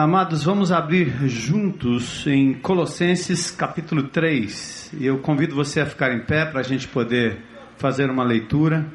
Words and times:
Amados, 0.00 0.44
vamos 0.44 0.70
abrir 0.70 1.26
juntos 1.26 2.24
em 2.24 2.54
Colossenses 2.54 3.50
capítulo 3.50 4.04
3. 4.04 4.92
E 4.96 5.04
eu 5.04 5.18
convido 5.18 5.56
você 5.56 5.80
a 5.80 5.86
ficar 5.86 6.12
em 6.12 6.20
pé 6.20 6.46
para 6.46 6.60
a 6.60 6.62
gente 6.62 6.86
poder 6.86 7.42
fazer 7.78 8.08
uma 8.08 8.22
leitura. 8.22 8.86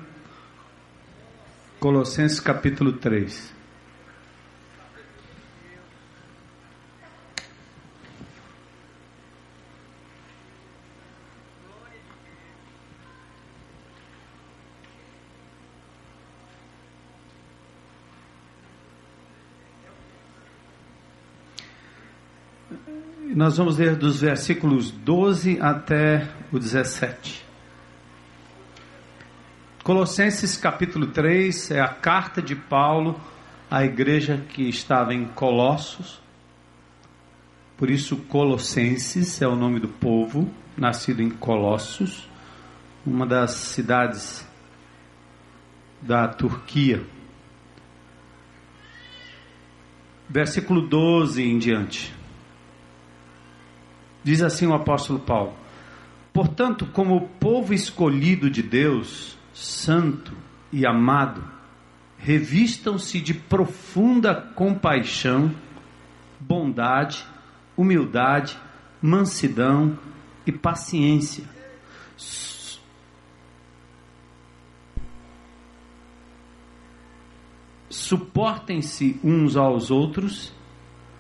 Colossenses 1.78 2.40
capítulo 2.40 2.94
3. 2.94 3.53
Nós 23.36 23.58
vamos 23.58 23.80
ler 23.80 23.96
dos 23.96 24.22
versículos 24.22 24.92
12 24.92 25.60
até 25.60 26.30
o 26.52 26.60
17. 26.60 27.44
Colossenses 29.84 30.56
capítulo 30.56 31.08
3 31.08 31.72
é 31.72 31.80
a 31.80 31.88
carta 31.88 32.44
de 32.44 32.56
Paulo 32.56 33.20
à 33.72 33.84
igreja 33.84 34.38
que 34.50 34.70
estava 34.70 35.16
em 35.16 35.26
Colossos. 35.26 36.22
Por 37.76 37.90
isso, 37.90 38.18
Colossenses 38.18 39.42
é 39.42 39.48
o 39.48 39.56
nome 39.56 39.80
do 39.80 39.88
povo, 39.88 40.48
nascido 40.78 41.24
em 41.24 41.32
Colossos, 41.32 42.30
uma 43.04 43.26
das 43.26 43.50
cidades 43.50 44.48
da 46.00 46.28
Turquia. 46.28 47.04
Versículo 50.30 50.88
12 50.88 51.42
em 51.42 51.58
diante. 51.58 52.23
Diz 54.24 54.42
assim 54.42 54.68
o 54.68 54.74
apóstolo 54.74 55.20
Paulo: 55.20 55.54
Portanto, 56.32 56.86
como 56.88 57.28
povo 57.40 57.74
escolhido 57.74 58.50
de 58.50 58.64
Deus, 58.64 59.38
santo 59.54 60.36
e 60.72 60.86
amado, 60.86 61.44
revistam-se 62.18 63.20
de 63.20 63.34
profunda 63.34 64.34
compaixão, 64.34 65.54
bondade, 66.40 67.26
humildade, 67.76 68.58
mansidão 69.02 70.00
e 70.46 70.52
paciência. 70.52 71.44
Suportem-se 77.90 79.20
uns 79.24 79.56
aos 79.56 79.92
outros 79.92 80.54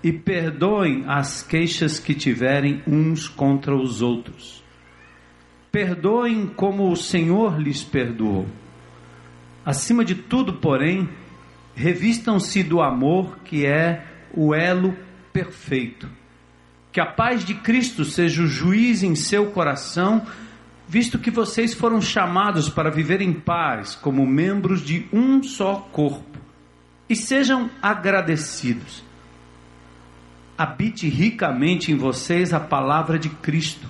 e 0.03 0.11
perdoem 0.11 1.05
as 1.07 1.41
queixas 1.41 1.97
que 1.97 2.13
tiverem 2.13 2.83
uns 2.85 3.29
contra 3.29 3.73
os 3.73 4.01
outros. 4.01 4.61
Perdoem 5.71 6.45
como 6.45 6.91
o 6.91 6.95
Senhor 6.95 7.57
lhes 7.57 7.81
perdoou. 7.81 8.45
Acima 9.65 10.03
de 10.03 10.13
tudo, 10.13 10.55
porém, 10.55 11.07
revistam-se 11.73 12.61
do 12.61 12.81
amor 12.81 13.39
que 13.45 13.65
é 13.65 14.05
o 14.33 14.53
elo 14.53 14.93
perfeito. 15.31 16.09
Que 16.91 16.99
a 16.99 17.05
paz 17.05 17.45
de 17.45 17.55
Cristo 17.55 18.03
seja 18.03 18.43
o 18.43 18.47
juiz 18.47 19.03
em 19.03 19.15
seu 19.15 19.51
coração, 19.51 20.27
visto 20.87 21.17
que 21.17 21.31
vocês 21.31 21.73
foram 21.73 22.01
chamados 22.01 22.69
para 22.69 22.91
viver 22.91 23.21
em 23.21 23.33
paz 23.33 23.95
como 23.95 24.27
membros 24.27 24.81
de 24.81 25.07
um 25.13 25.41
só 25.41 25.75
corpo. 25.91 26.37
E 27.09 27.15
sejam 27.15 27.69
agradecidos 27.81 29.02
habite 30.63 31.09
ricamente 31.09 31.91
em 31.91 31.97
vocês 31.97 32.53
a 32.53 32.59
palavra 32.59 33.19
de 33.19 33.27
Cristo. 33.27 33.85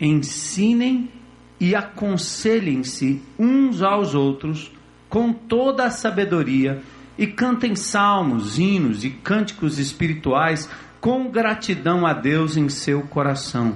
Ensinem 0.00 1.10
e 1.58 1.74
aconselhem-se 1.74 3.20
uns 3.36 3.82
aos 3.82 4.14
outros 4.14 4.70
com 5.08 5.32
toda 5.32 5.84
a 5.84 5.90
sabedoria 5.90 6.80
e 7.18 7.26
cantem 7.26 7.74
salmos, 7.74 8.56
hinos 8.56 9.04
e 9.04 9.10
cânticos 9.10 9.80
espirituais 9.80 10.70
com 11.00 11.28
gratidão 11.28 12.06
a 12.06 12.12
Deus 12.12 12.56
em 12.56 12.68
seu 12.68 13.02
coração. 13.02 13.74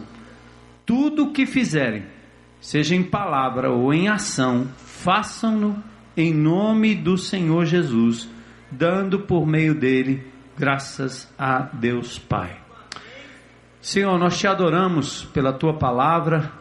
Tudo 0.86 1.24
o 1.24 1.32
que 1.32 1.46
fizerem, 1.46 2.04
seja 2.60 2.94
em 2.94 3.02
palavra 3.02 3.72
ou 3.72 3.92
em 3.92 4.08
ação, 4.08 4.68
façam-no 4.76 5.82
em 6.16 6.32
nome 6.32 6.94
do 6.94 7.18
Senhor 7.18 7.64
Jesus, 7.64 8.28
dando 8.70 9.18
por 9.20 9.44
meio 9.44 9.74
dele 9.74 10.29
Graças 10.60 11.26
a 11.38 11.60
Deus 11.72 12.18
Pai. 12.18 12.54
Senhor, 13.80 14.18
nós 14.18 14.38
te 14.38 14.46
adoramos 14.46 15.24
pela 15.32 15.54
tua 15.54 15.78
palavra, 15.78 16.52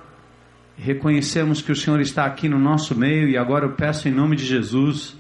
reconhecemos 0.78 1.62
que 1.62 1.70
o 1.70 1.76
Senhor 1.76 2.00
está 2.00 2.24
aqui 2.24 2.48
no 2.48 2.58
nosso 2.58 2.98
meio 2.98 3.28
e 3.28 3.38
agora 3.38 3.66
eu 3.66 3.74
peço 3.74 4.08
em 4.08 4.12
nome 4.14 4.38
de 4.38 4.46
Jesus 4.46 5.18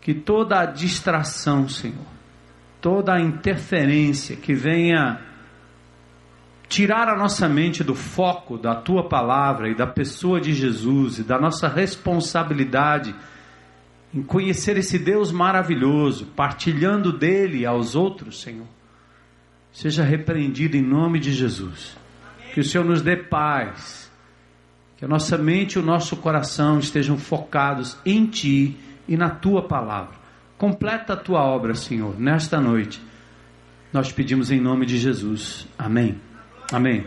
que 0.00 0.14
toda 0.14 0.58
a 0.58 0.66
distração, 0.66 1.68
Senhor, 1.68 2.08
toda 2.80 3.14
a 3.14 3.20
interferência 3.20 4.34
que 4.34 4.52
venha 4.52 5.20
tirar 6.68 7.08
a 7.08 7.16
nossa 7.16 7.48
mente 7.48 7.84
do 7.84 7.94
foco 7.94 8.58
da 8.58 8.74
tua 8.74 9.08
palavra 9.08 9.68
e 9.68 9.76
da 9.76 9.86
pessoa 9.86 10.40
de 10.40 10.52
Jesus 10.52 11.20
e 11.20 11.22
da 11.22 11.38
nossa 11.38 11.68
responsabilidade 11.68 13.14
em 14.14 14.22
conhecer 14.22 14.76
esse 14.76 14.98
Deus 14.98 15.30
maravilhoso, 15.30 16.26
partilhando 16.36 17.12
dele 17.12 17.66
aos 17.66 17.94
outros, 17.94 18.40
Senhor, 18.40 18.66
seja 19.72 20.02
repreendido 20.02 20.76
em 20.76 20.82
nome 20.82 21.18
de 21.18 21.32
Jesus. 21.32 21.96
Que 22.54 22.60
o 22.60 22.64
Senhor 22.64 22.84
nos 22.84 23.02
dê 23.02 23.16
paz, 23.16 24.10
que 24.96 25.04
a 25.04 25.08
nossa 25.08 25.36
mente 25.36 25.74
e 25.74 25.78
o 25.78 25.82
nosso 25.82 26.16
coração 26.16 26.78
estejam 26.78 27.18
focados 27.18 27.98
em 28.04 28.26
Ti 28.26 28.76
e 29.06 29.16
na 29.16 29.28
Tua 29.28 29.62
palavra. 29.62 30.14
Completa 30.56 31.12
a 31.12 31.16
Tua 31.16 31.44
obra, 31.44 31.74
Senhor, 31.74 32.18
nesta 32.18 32.58
noite. 32.58 33.02
Nós 33.92 34.10
pedimos 34.10 34.50
em 34.50 34.60
nome 34.60 34.86
de 34.86 34.98
Jesus. 34.98 35.66
Amém. 35.78 36.18
Amém. 36.72 37.04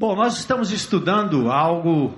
Bom, 0.00 0.16
nós 0.16 0.38
estamos 0.38 0.72
estudando 0.72 1.52
algo 1.52 2.14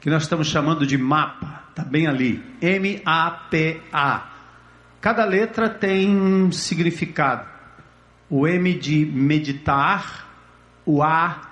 que 0.00 0.08
nós 0.08 0.22
estamos 0.22 0.48
chamando 0.48 0.86
de 0.86 0.96
mapa, 0.96 1.64
está 1.68 1.84
bem 1.84 2.06
ali, 2.06 2.42
M-A-P-A. 2.62 4.26
Cada 5.02 5.22
letra 5.26 5.68
tem 5.68 6.08
um 6.18 6.50
significado. 6.50 7.46
O 8.30 8.48
M 8.48 8.72
de 8.72 9.04
meditar, 9.04 10.26
o 10.86 11.02
A 11.02 11.42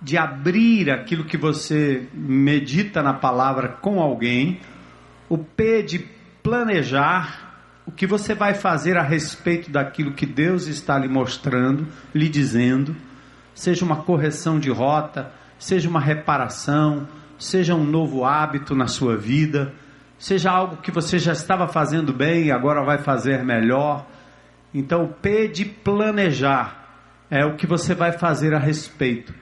de 0.00 0.16
abrir 0.16 0.92
aquilo 0.92 1.24
que 1.24 1.36
você 1.36 2.06
medita 2.14 3.02
na 3.02 3.12
palavra 3.12 3.66
com 3.66 4.00
alguém, 4.00 4.60
o 5.28 5.36
P 5.36 5.82
de 5.82 5.98
planejar 6.40 7.82
o 7.84 7.90
que 7.90 8.06
você 8.06 8.32
vai 8.32 8.54
fazer 8.54 8.96
a 8.96 9.02
respeito 9.02 9.72
daquilo 9.72 10.12
que 10.12 10.24
Deus 10.24 10.68
está 10.68 10.96
lhe 10.96 11.08
mostrando, 11.08 11.88
lhe 12.14 12.28
dizendo 12.28 12.94
seja 13.54 13.84
uma 13.84 13.96
correção 13.96 14.58
de 14.58 14.70
rota, 14.70 15.30
seja 15.62 15.88
uma 15.88 16.00
reparação, 16.00 17.06
seja 17.38 17.72
um 17.72 17.84
novo 17.84 18.24
hábito 18.24 18.74
na 18.74 18.88
sua 18.88 19.16
vida, 19.16 19.72
seja 20.18 20.50
algo 20.50 20.78
que 20.78 20.90
você 20.90 21.20
já 21.20 21.32
estava 21.32 21.68
fazendo 21.68 22.12
bem 22.12 22.46
e 22.46 22.50
agora 22.50 22.82
vai 22.82 22.98
fazer 22.98 23.44
melhor. 23.44 24.04
Então, 24.74 25.14
P 25.22 25.46
de 25.46 25.64
planejar 25.64 26.82
é 27.30 27.44
o 27.44 27.54
que 27.54 27.64
você 27.64 27.94
vai 27.94 28.10
fazer 28.10 28.52
a 28.52 28.58
respeito. 28.58 29.32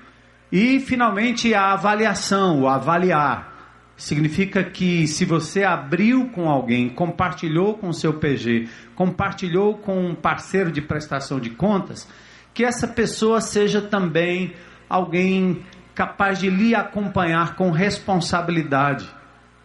E, 0.53 0.79
finalmente, 0.81 1.55
a 1.55 1.73
avaliação, 1.73 2.61
o 2.61 2.69
avaliar. 2.69 3.95
Significa 3.97 4.63
que 4.63 5.07
se 5.07 5.25
você 5.25 5.65
abriu 5.65 6.29
com 6.29 6.51
alguém, 6.51 6.91
compartilhou 6.91 7.79
com 7.79 7.89
o 7.89 7.95
seu 7.95 8.13
PG, 8.13 8.69
compartilhou 8.95 9.79
com 9.79 10.09
um 10.09 10.15
parceiro 10.15 10.71
de 10.71 10.83
prestação 10.83 11.41
de 11.41 11.49
contas, 11.49 12.07
que 12.53 12.63
essa 12.63 12.87
pessoa 12.87 13.41
seja 13.41 13.81
também 13.81 14.53
alguém 14.87 15.65
capaz 16.01 16.39
de 16.39 16.49
lhe 16.49 16.75
acompanhar 16.75 17.57
com 17.57 17.71
responsabilidade, 17.71 19.07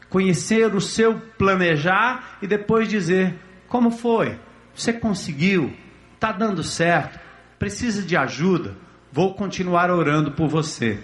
conhecer 0.10 0.76
o 0.76 0.82
seu 0.82 1.18
planejar 1.38 2.36
e 2.42 2.46
depois 2.46 2.90
dizer 2.90 3.40
como 3.70 3.90
foi, 3.90 4.38
você 4.74 4.92
conseguiu, 4.92 5.74
está 6.14 6.34
dando 6.34 6.62
certo, 6.62 7.18
precisa 7.58 8.04
de 8.04 8.18
ajuda, 8.18 8.76
vou 9.14 9.34
continuar 9.34 9.90
orando 9.90 10.34
por 10.34 10.50
você. 10.50 11.00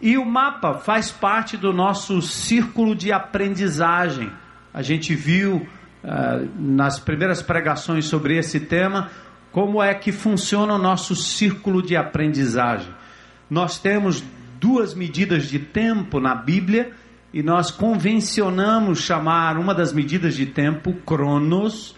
E 0.00 0.16
o 0.16 0.24
mapa 0.24 0.74
faz 0.74 1.10
parte 1.10 1.56
do 1.56 1.72
nosso 1.72 2.22
círculo 2.22 2.94
de 2.94 3.10
aprendizagem. 3.10 4.30
A 4.72 4.80
gente 4.80 5.12
viu 5.12 5.56
uh, 5.56 6.48
nas 6.56 7.00
primeiras 7.00 7.42
pregações 7.42 8.04
sobre 8.04 8.38
esse 8.38 8.60
tema 8.60 9.10
como 9.50 9.82
é 9.82 9.92
que 9.92 10.12
funciona 10.12 10.74
o 10.74 10.78
nosso 10.78 11.16
círculo 11.16 11.82
de 11.82 11.96
aprendizagem. 11.96 12.94
Nós 13.50 13.78
temos 13.80 14.22
duas 14.60 14.94
medidas 14.94 15.48
de 15.48 15.58
tempo 15.58 16.20
na 16.20 16.34
Bíblia 16.34 16.92
e 17.32 17.42
nós 17.42 17.70
convencionamos 17.70 19.00
chamar 19.00 19.58
uma 19.58 19.74
das 19.74 19.92
medidas 19.92 20.34
de 20.34 20.46
tempo, 20.46 20.94
cronos, 21.04 21.94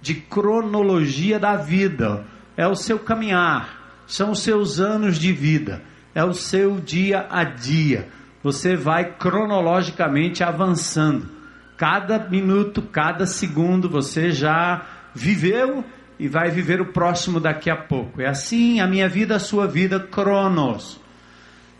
de 0.00 0.14
cronologia 0.14 1.38
da 1.38 1.56
vida. 1.56 2.24
É 2.56 2.66
o 2.66 2.76
seu 2.76 2.98
caminhar, 2.98 4.02
são 4.06 4.32
os 4.32 4.42
seus 4.42 4.78
anos 4.78 5.18
de 5.18 5.32
vida, 5.32 5.82
é 6.14 6.24
o 6.24 6.32
seu 6.32 6.80
dia 6.80 7.26
a 7.30 7.44
dia. 7.44 8.08
Você 8.42 8.76
vai 8.76 9.16
cronologicamente 9.16 10.44
avançando. 10.44 11.28
Cada 11.76 12.18
minuto, 12.18 12.82
cada 12.82 13.26
segundo 13.26 13.88
você 13.88 14.30
já 14.30 14.86
viveu 15.14 15.84
e 16.18 16.26
vai 16.26 16.50
viver 16.50 16.80
o 16.80 16.92
próximo 16.92 17.38
daqui 17.38 17.70
a 17.70 17.76
pouco. 17.76 18.20
É 18.20 18.26
assim 18.26 18.80
a 18.80 18.86
minha 18.86 19.08
vida, 19.08 19.36
a 19.36 19.40
sua 19.40 19.66
vida, 19.66 20.00
cronos. 20.00 21.00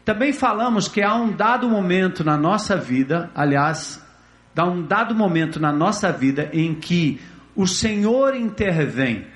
Também 0.09 0.33
falamos 0.33 0.89
que 0.89 1.03
há 1.03 1.15
um 1.15 1.31
dado 1.31 1.69
momento 1.69 2.25
na 2.25 2.35
nossa 2.35 2.75
vida, 2.79 3.31
aliás, 3.35 4.03
dá 4.55 4.65
um 4.65 4.83
dado 4.83 5.15
momento 5.15 5.61
na 5.61 5.71
nossa 5.71 6.11
vida 6.11 6.49
em 6.51 6.75
que 6.75 7.21
o 7.55 7.67
Senhor 7.67 8.35
intervém. 8.35 9.27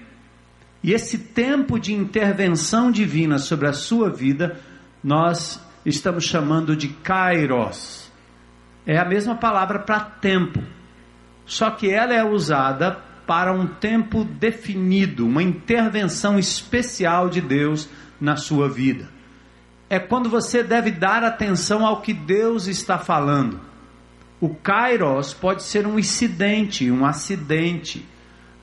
E 0.82 0.94
esse 0.94 1.18
tempo 1.18 1.78
de 1.78 1.92
intervenção 1.92 2.90
divina 2.90 3.36
sobre 3.36 3.68
a 3.68 3.74
sua 3.74 4.08
vida, 4.08 4.58
nós 5.04 5.62
estamos 5.84 6.24
chamando 6.24 6.74
de 6.74 6.88
kairos. 6.88 8.10
É 8.86 8.96
a 8.96 9.04
mesma 9.04 9.34
palavra 9.34 9.78
para 9.80 10.00
tempo, 10.00 10.62
só 11.44 11.70
que 11.70 11.90
ela 11.90 12.14
é 12.14 12.24
usada 12.24 12.98
para 13.26 13.52
um 13.52 13.66
tempo 13.66 14.24
definido, 14.24 15.26
uma 15.26 15.42
intervenção 15.42 16.38
especial 16.38 17.28
de 17.28 17.42
Deus 17.42 17.90
na 18.18 18.36
sua 18.36 18.70
vida. 18.70 19.06
É 19.92 19.98
quando 19.98 20.30
você 20.30 20.62
deve 20.62 20.90
dar 20.90 21.22
atenção 21.22 21.84
ao 21.84 22.00
que 22.00 22.14
Deus 22.14 22.66
está 22.66 22.96
falando. 22.96 23.60
O 24.40 24.48
kairos 24.48 25.34
pode 25.34 25.62
ser 25.64 25.86
um 25.86 25.98
incidente, 25.98 26.90
um 26.90 27.04
acidente, 27.04 28.02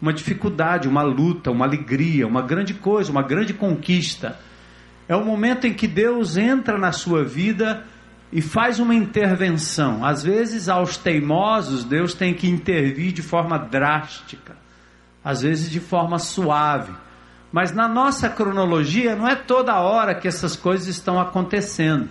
uma 0.01 0.11
dificuldade, 0.11 0.87
uma 0.87 1.03
luta, 1.03 1.51
uma 1.51 1.67
alegria, 1.67 2.25
uma 2.25 2.41
grande 2.41 2.73
coisa, 2.73 3.11
uma 3.11 3.21
grande 3.21 3.53
conquista. 3.53 4.39
É 5.07 5.15
o 5.15 5.23
momento 5.23 5.67
em 5.67 5.73
que 5.75 5.87
Deus 5.87 6.35
entra 6.35 6.79
na 6.79 6.91
sua 6.91 7.23
vida 7.23 7.85
e 8.33 8.41
faz 8.41 8.79
uma 8.79 8.95
intervenção. 8.95 10.03
Às 10.03 10.23
vezes, 10.23 10.67
aos 10.67 10.97
teimosos, 10.97 11.83
Deus 11.83 12.15
tem 12.15 12.33
que 12.33 12.49
intervir 12.49 13.11
de 13.11 13.21
forma 13.21 13.59
drástica, 13.59 14.57
às 15.23 15.43
vezes 15.43 15.69
de 15.69 15.79
forma 15.79 16.17
suave. 16.17 16.91
Mas 17.51 17.73
na 17.73 17.87
nossa 17.87 18.29
cronologia, 18.29 19.15
não 19.15 19.27
é 19.27 19.35
toda 19.35 19.79
hora 19.79 20.13
que 20.13 20.27
essas 20.27 20.55
coisas 20.55 20.87
estão 20.87 21.19
acontecendo. 21.19 22.09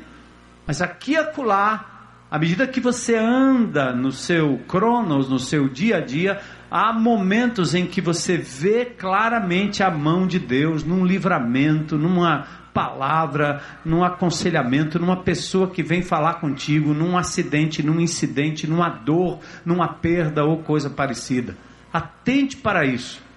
Mas 0.66 0.82
aqui 0.82 1.12
e 1.12 1.16
acolá, 1.16 1.98
à 2.30 2.38
medida 2.38 2.66
que 2.66 2.80
você 2.80 3.16
anda 3.16 3.92
no 3.92 4.10
seu 4.10 4.58
cronos, 4.66 5.28
no 5.28 5.38
seu 5.38 5.68
dia 5.68 5.98
a 5.98 6.00
dia, 6.00 6.40
há 6.70 6.92
momentos 6.92 7.74
em 7.74 7.86
que 7.86 8.00
você 8.00 8.36
vê 8.36 8.84
claramente 8.84 9.82
a 9.82 9.90
mão 9.90 10.26
de 10.26 10.38
Deus 10.38 10.82
num 10.82 11.06
livramento, 11.06 11.96
numa 11.96 12.46
palavra, 12.74 13.62
num 13.84 14.04
aconselhamento, 14.04 14.98
numa 14.98 15.16
pessoa 15.16 15.70
que 15.70 15.82
vem 15.82 16.02
falar 16.02 16.34
contigo, 16.34 16.92
num 16.92 17.16
acidente, 17.16 17.82
num 17.82 18.00
incidente, 18.00 18.66
numa 18.66 18.88
dor, 18.88 19.40
numa 19.64 19.88
perda 19.88 20.44
ou 20.44 20.58
coisa 20.58 20.90
parecida. 20.90 21.56
Atente 21.92 22.56
para 22.56 22.84
isso. 22.84 23.27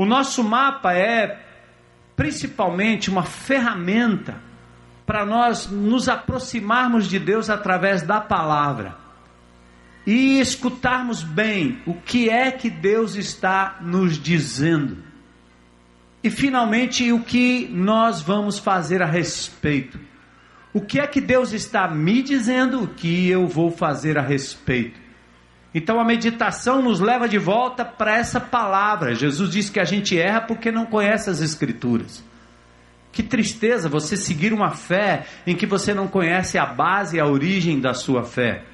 O 0.00 0.06
nosso 0.06 0.42
mapa 0.42 0.94
é 0.94 1.44
principalmente 2.16 3.10
uma 3.10 3.22
ferramenta 3.22 4.40
para 5.04 5.26
nós 5.26 5.66
nos 5.70 6.08
aproximarmos 6.08 7.06
de 7.06 7.18
Deus 7.18 7.50
através 7.50 8.00
da 8.00 8.18
palavra 8.18 8.96
e 10.06 10.40
escutarmos 10.40 11.22
bem 11.22 11.82
o 11.84 11.92
que 11.92 12.30
é 12.30 12.50
que 12.50 12.70
Deus 12.70 13.14
está 13.14 13.76
nos 13.82 14.18
dizendo. 14.18 14.96
E 16.24 16.30
finalmente, 16.30 17.12
o 17.12 17.20
que 17.20 17.68
nós 17.70 18.22
vamos 18.22 18.58
fazer 18.58 19.02
a 19.02 19.06
respeito? 19.06 20.00
O 20.72 20.80
que 20.80 20.98
é 20.98 21.06
que 21.06 21.20
Deus 21.20 21.52
está 21.52 21.86
me 21.88 22.22
dizendo 22.22 22.88
que 22.96 23.28
eu 23.28 23.46
vou 23.46 23.70
fazer 23.70 24.16
a 24.16 24.22
respeito? 24.22 24.98
Então 25.74 26.00
a 26.00 26.04
meditação 26.04 26.82
nos 26.82 26.98
leva 26.98 27.28
de 27.28 27.38
volta 27.38 27.84
para 27.84 28.16
essa 28.16 28.40
palavra. 28.40 29.14
Jesus 29.14 29.50
disse 29.50 29.70
que 29.70 29.80
a 29.80 29.84
gente 29.84 30.18
erra 30.18 30.40
porque 30.40 30.72
não 30.72 30.86
conhece 30.86 31.30
as 31.30 31.40
Escrituras. 31.40 32.24
Que 33.12 33.22
tristeza 33.22 33.88
você 33.88 34.16
seguir 34.16 34.52
uma 34.52 34.70
fé 34.70 35.26
em 35.46 35.56
que 35.56 35.66
você 35.66 35.92
não 35.92 36.06
conhece 36.06 36.58
a 36.58 36.66
base 36.66 37.16
e 37.16 37.20
a 37.20 37.26
origem 37.26 37.80
da 37.80 37.92
sua 37.92 38.22
fé. 38.22 38.64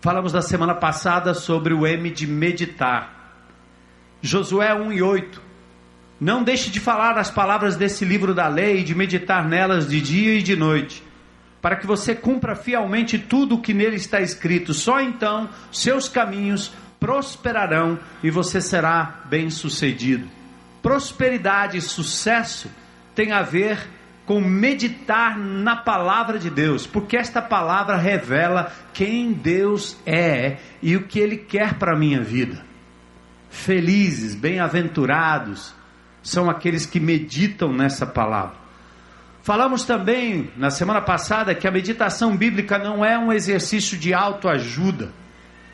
Falamos 0.00 0.32
na 0.32 0.42
semana 0.42 0.74
passada 0.74 1.34
sobre 1.34 1.74
o 1.74 1.84
M 1.84 2.10
de 2.10 2.26
meditar. 2.26 3.34
Josué 4.22 4.72
1 4.72 4.92
e 4.92 5.02
8. 5.02 5.42
Não 6.20 6.42
deixe 6.42 6.70
de 6.70 6.78
falar 6.78 7.18
as 7.18 7.30
palavras 7.30 7.76
desse 7.76 8.04
livro 8.04 8.32
da 8.32 8.48
lei 8.48 8.80
e 8.80 8.84
de 8.84 8.94
meditar 8.94 9.48
nelas 9.48 9.88
de 9.88 10.00
dia 10.00 10.34
e 10.34 10.42
de 10.42 10.56
noite, 10.56 11.02
para 11.60 11.76
que 11.76 11.86
você 11.86 12.14
cumpra 12.14 12.54
fielmente 12.54 13.18
tudo 13.18 13.56
o 13.56 13.60
que 13.60 13.74
nele 13.74 13.96
está 13.96 14.20
escrito. 14.20 14.72
Só 14.72 15.00
então 15.00 15.48
seus 15.72 16.08
caminhos 16.08 16.72
prosperarão 17.00 17.98
e 18.22 18.30
você 18.30 18.60
será 18.60 19.22
bem-sucedido. 19.26 20.28
Prosperidade 20.82 21.76
e 21.76 21.82
sucesso 21.82 22.70
tem 23.14 23.32
a 23.32 23.42
ver 23.42 23.78
com 24.24 24.40
meditar 24.42 25.38
na 25.38 25.74
palavra 25.74 26.38
de 26.38 26.50
Deus, 26.50 26.86
porque 26.86 27.16
esta 27.16 27.40
palavra 27.40 27.96
revela 27.96 28.70
quem 28.92 29.32
Deus 29.32 29.96
é 30.04 30.58
e 30.82 30.96
o 30.96 31.04
que 31.04 31.18
ele 31.18 31.38
quer 31.38 31.74
para 31.74 31.94
a 31.94 31.98
minha 31.98 32.20
vida. 32.20 32.62
Felizes, 33.48 34.34
bem-aventurados, 34.34 35.74
são 36.22 36.50
aqueles 36.50 36.84
que 36.84 37.00
meditam 37.00 37.72
nessa 37.72 38.06
palavra. 38.06 38.67
Falamos 39.48 39.82
também 39.84 40.50
na 40.58 40.68
semana 40.68 41.00
passada 41.00 41.54
que 41.54 41.66
a 41.66 41.70
meditação 41.70 42.36
bíblica 42.36 42.78
não 42.78 43.02
é 43.02 43.18
um 43.18 43.32
exercício 43.32 43.96
de 43.96 44.12
autoajuda. 44.12 45.10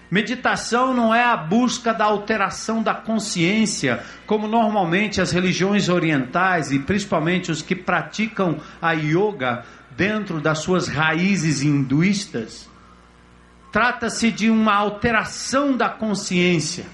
Meditação 0.09 0.95
não 0.95 1.13
é 1.13 1.25
a 1.25 1.37
busca 1.37 1.93
da 1.93 2.05
alteração 2.05 2.85
da 2.85 2.95
consciência, 2.95 4.01
como 4.29 4.47
normalmente 4.47 5.21
as 5.21 5.33
religiões 5.33 5.89
orientais 5.89 6.71
e 6.71 6.79
principalmente 6.79 7.51
os 7.51 7.63
que 7.63 7.75
praticam 7.75 8.61
a 8.81 8.93
yoga 8.93 9.65
dentro 9.91 10.41
das 10.41 10.61
suas 10.61 10.87
raízes 10.87 11.61
hinduístas. 11.61 12.71
Trata-se 13.73 14.31
de 14.31 14.51
uma 14.51 14.77
alteração 14.77 15.77
da 15.77 15.89
consciência 15.89 16.87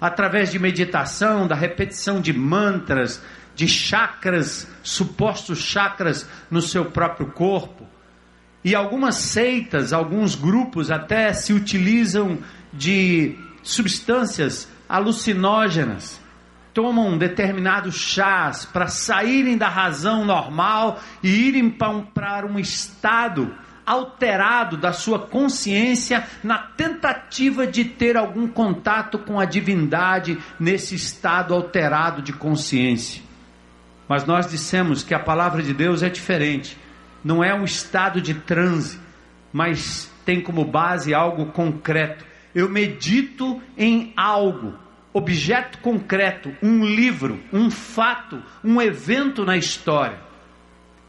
através 0.00 0.50
de 0.50 0.58
meditação, 0.58 1.46
da 1.46 1.54
repetição 1.54 2.22
de 2.22 2.32
mantras, 2.32 3.22
de 3.54 3.68
chakras, 3.68 4.68
supostos 4.82 5.58
chakras 5.58 6.28
no 6.50 6.60
seu 6.60 6.86
próprio 6.86 7.28
corpo. 7.32 7.86
E 8.64 8.74
algumas 8.74 9.16
seitas, 9.16 9.92
alguns 9.92 10.34
grupos 10.34 10.90
até 10.90 11.32
se 11.32 11.52
utilizam 11.52 12.38
de 12.72 13.36
substâncias 13.62 14.68
alucinógenas. 14.88 16.20
Tomam 16.72 17.18
determinados 17.18 17.96
chás 17.96 18.64
para 18.64 18.86
saírem 18.86 19.58
da 19.58 19.68
razão 19.68 20.24
normal 20.24 21.00
e 21.22 21.28
irem 21.28 21.68
para 21.70 22.46
um 22.46 22.58
estado 22.58 23.54
alterado 23.84 24.76
da 24.76 24.92
sua 24.92 25.18
consciência 25.18 26.26
na 26.42 26.58
tentativa 26.58 27.66
de 27.66 27.84
ter 27.84 28.16
algum 28.16 28.46
contato 28.46 29.18
com 29.18 29.38
a 29.38 29.44
divindade 29.44 30.38
nesse 30.58 30.94
estado 30.94 31.52
alterado 31.52 32.22
de 32.22 32.32
consciência. 32.32 33.31
Mas 34.12 34.26
nós 34.26 34.46
dissemos 34.46 35.02
que 35.02 35.14
a 35.14 35.18
palavra 35.18 35.62
de 35.62 35.72
Deus 35.72 36.02
é 36.02 36.10
diferente. 36.10 36.76
Não 37.24 37.42
é 37.42 37.54
um 37.54 37.64
estado 37.64 38.20
de 38.20 38.34
transe, 38.34 39.00
mas 39.50 40.12
tem 40.22 40.38
como 40.38 40.66
base 40.66 41.14
algo 41.14 41.46
concreto. 41.46 42.22
Eu 42.54 42.68
medito 42.68 43.62
em 43.74 44.12
algo, 44.14 44.74
objeto 45.14 45.78
concreto, 45.78 46.54
um 46.62 46.84
livro, 46.84 47.40
um 47.50 47.70
fato, 47.70 48.42
um 48.62 48.82
evento 48.82 49.46
na 49.46 49.56
história. 49.56 50.18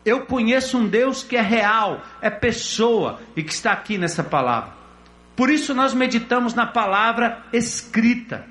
Eu 0.05 0.25
conheço 0.25 0.77
um 0.77 0.88
Deus 0.88 1.24
que 1.24 1.36
é 1.36 1.41
real, 1.41 2.01
é 2.22 2.29
pessoa 2.29 3.19
e 3.36 3.43
que 3.43 3.51
está 3.51 3.74
aqui 3.74 3.98
nessa 3.98 4.24
palavra. 4.24 4.72
Por 5.36 5.50
isso 5.50 5.74
nós 5.74 5.93
meditamos 5.93 6.53
na 6.53 6.65
palavra 6.65 7.43
escrita. 7.51 8.48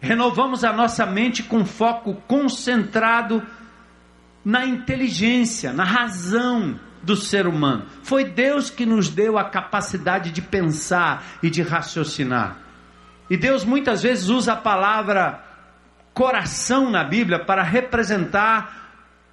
Renovamos 0.00 0.62
a 0.62 0.72
nossa 0.72 1.04
mente 1.04 1.42
com 1.42 1.64
foco 1.64 2.14
concentrado 2.28 3.42
na 4.46 4.64
inteligência, 4.64 5.72
na 5.72 5.82
razão 5.82 6.78
do 7.02 7.16
ser 7.16 7.48
humano. 7.48 7.86
Foi 8.04 8.22
Deus 8.24 8.70
que 8.70 8.86
nos 8.86 9.08
deu 9.08 9.36
a 9.36 9.50
capacidade 9.50 10.30
de 10.30 10.40
pensar 10.40 11.24
e 11.42 11.50
de 11.50 11.62
raciocinar. 11.62 12.56
E 13.28 13.36
Deus 13.36 13.64
muitas 13.64 14.04
vezes 14.04 14.28
usa 14.28 14.52
a 14.52 14.56
palavra 14.56 15.44
coração 16.14 16.88
na 16.88 17.02
Bíblia 17.02 17.44
para 17.44 17.64
representar 17.64 18.86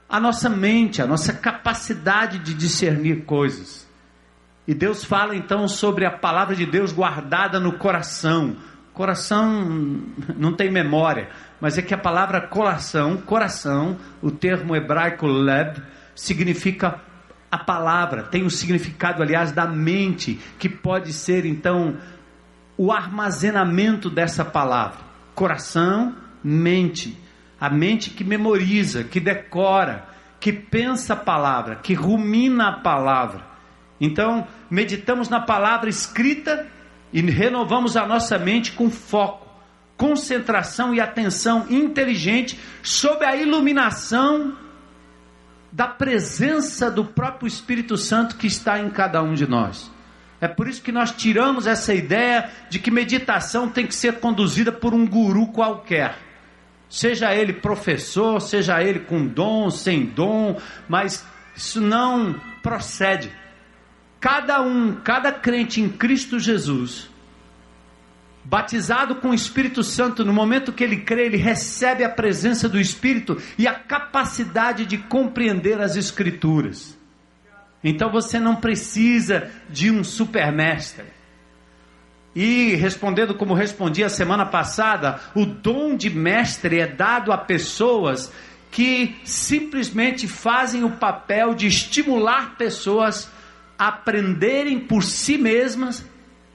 a 0.09 0.19
nossa 0.19 0.49
mente, 0.49 0.99
a 0.99 1.05
nossa 1.05 1.31
capacidade 1.31 2.39
de 2.39 2.55
discernir 2.55 3.23
coisas. 3.23 3.87
E 4.67 4.73
Deus 4.73 5.05
fala 5.05 5.35
então 5.35 5.67
sobre 5.67 6.07
a 6.07 6.11
palavra 6.11 6.55
de 6.55 6.65
Deus 6.65 6.91
guardada 6.91 7.59
no 7.59 7.73
coração. 7.73 8.55
Coração 8.93 10.01
não 10.37 10.53
tem 10.53 10.71
memória, 10.71 11.29
mas 11.59 11.77
é 11.77 11.81
que 11.81 11.93
a 11.93 11.97
palavra 11.97 12.39
coração, 12.41 13.17
coração, 13.17 13.97
o 14.21 14.29
termo 14.29 14.75
hebraico 14.75 15.25
leb, 15.25 15.81
significa 16.15 17.01
a 17.49 17.57
palavra, 17.57 18.23
tem 18.23 18.43
o 18.43 18.49
significado, 18.49 19.21
aliás, 19.21 19.51
da 19.51 19.65
mente, 19.65 20.39
que 20.59 20.69
pode 20.69 21.11
ser 21.11 21.45
então 21.45 21.97
o 22.77 22.91
armazenamento 22.91 24.09
dessa 24.09 24.45
palavra. 24.45 24.99
Coração, 25.35 26.15
mente. 26.43 27.17
A 27.59 27.69
mente 27.69 28.09
que 28.09 28.23
memoriza, 28.23 29.03
que 29.03 29.19
decora, 29.19 30.05
que 30.39 30.51
pensa 30.51 31.13
a 31.13 31.17
palavra, 31.17 31.77
que 31.77 31.93
rumina 31.93 32.69
a 32.69 32.73
palavra. 32.73 33.41
Então, 34.01 34.47
meditamos 34.69 35.29
na 35.29 35.39
palavra 35.39 35.89
escrita 35.89 36.67
e 37.13 37.21
renovamos 37.21 37.95
a 37.95 38.05
nossa 38.05 38.39
mente 38.39 38.71
com 38.71 38.89
foco, 38.89 39.47
concentração 39.95 40.93
e 40.93 40.99
atenção 40.99 41.67
inteligente 41.69 42.59
sob 42.81 43.23
a 43.23 43.35
iluminação 43.35 44.57
da 45.71 45.87
presença 45.87 46.89
do 46.89 47.05
próprio 47.05 47.47
Espírito 47.47 47.95
Santo 47.95 48.35
que 48.35 48.47
está 48.47 48.79
em 48.79 48.89
cada 48.89 49.21
um 49.21 49.35
de 49.35 49.47
nós. 49.47 49.91
É 50.41 50.47
por 50.47 50.67
isso 50.67 50.81
que 50.81 50.91
nós 50.91 51.11
tiramos 51.11 51.67
essa 51.67 51.93
ideia 51.93 52.49
de 52.69 52.77
que 52.77 52.91
meditação 52.91 53.69
tem 53.69 53.87
que 53.87 53.95
ser 53.95 54.19
conduzida 54.19 54.71
por 54.71 54.93
um 54.93 55.07
guru 55.07 55.47
qualquer. 55.47 56.17
Seja 56.89 57.33
ele 57.33 57.53
professor, 57.53 58.41
seja 58.41 58.83
ele 58.83 58.99
com 58.99 59.25
dom, 59.25 59.69
sem 59.69 60.05
dom, 60.05 60.59
mas 60.87 61.25
isso 61.55 61.79
não 61.79 62.35
procede. 62.61 63.31
Cada 64.23 64.61
um, 64.61 64.95
cada 64.95 65.33
crente 65.33 65.81
em 65.81 65.89
Cristo 65.89 66.39
Jesus, 66.39 67.09
batizado 68.41 69.15
com 69.15 69.31
o 69.31 69.33
Espírito 69.33 69.83
Santo, 69.83 70.23
no 70.23 70.31
momento 70.31 70.71
que 70.71 70.81
ele 70.81 71.01
crê, 71.01 71.25
ele 71.25 71.35
recebe 71.35 72.05
a 72.05 72.09
presença 72.09 72.69
do 72.69 72.79
Espírito 72.79 73.37
e 73.57 73.67
a 73.67 73.73
capacidade 73.73 74.85
de 74.85 74.97
compreender 74.97 75.81
as 75.81 75.97
Escrituras. 75.97 76.97
Então 77.83 78.09
você 78.09 78.39
não 78.39 78.55
precisa 78.55 79.51
de 79.69 79.91
um 79.91 80.05
supermestre. 80.05 81.07
E 82.33 82.75
respondendo 82.75 83.35
como 83.35 83.53
respondi 83.53 84.05
a 84.05 84.09
semana 84.09 84.45
passada, 84.45 85.19
o 85.35 85.45
dom 85.45 85.97
de 85.97 86.09
mestre 86.09 86.79
é 86.79 86.87
dado 86.87 87.33
a 87.33 87.37
pessoas 87.37 88.31
que 88.71 89.17
simplesmente 89.25 90.29
fazem 90.29 90.85
o 90.85 90.91
papel 90.91 91.53
de 91.53 91.67
estimular 91.67 92.55
pessoas 92.55 93.29
aprenderem 93.87 94.79
por 94.79 95.03
si 95.03 95.37
mesmas 95.37 96.05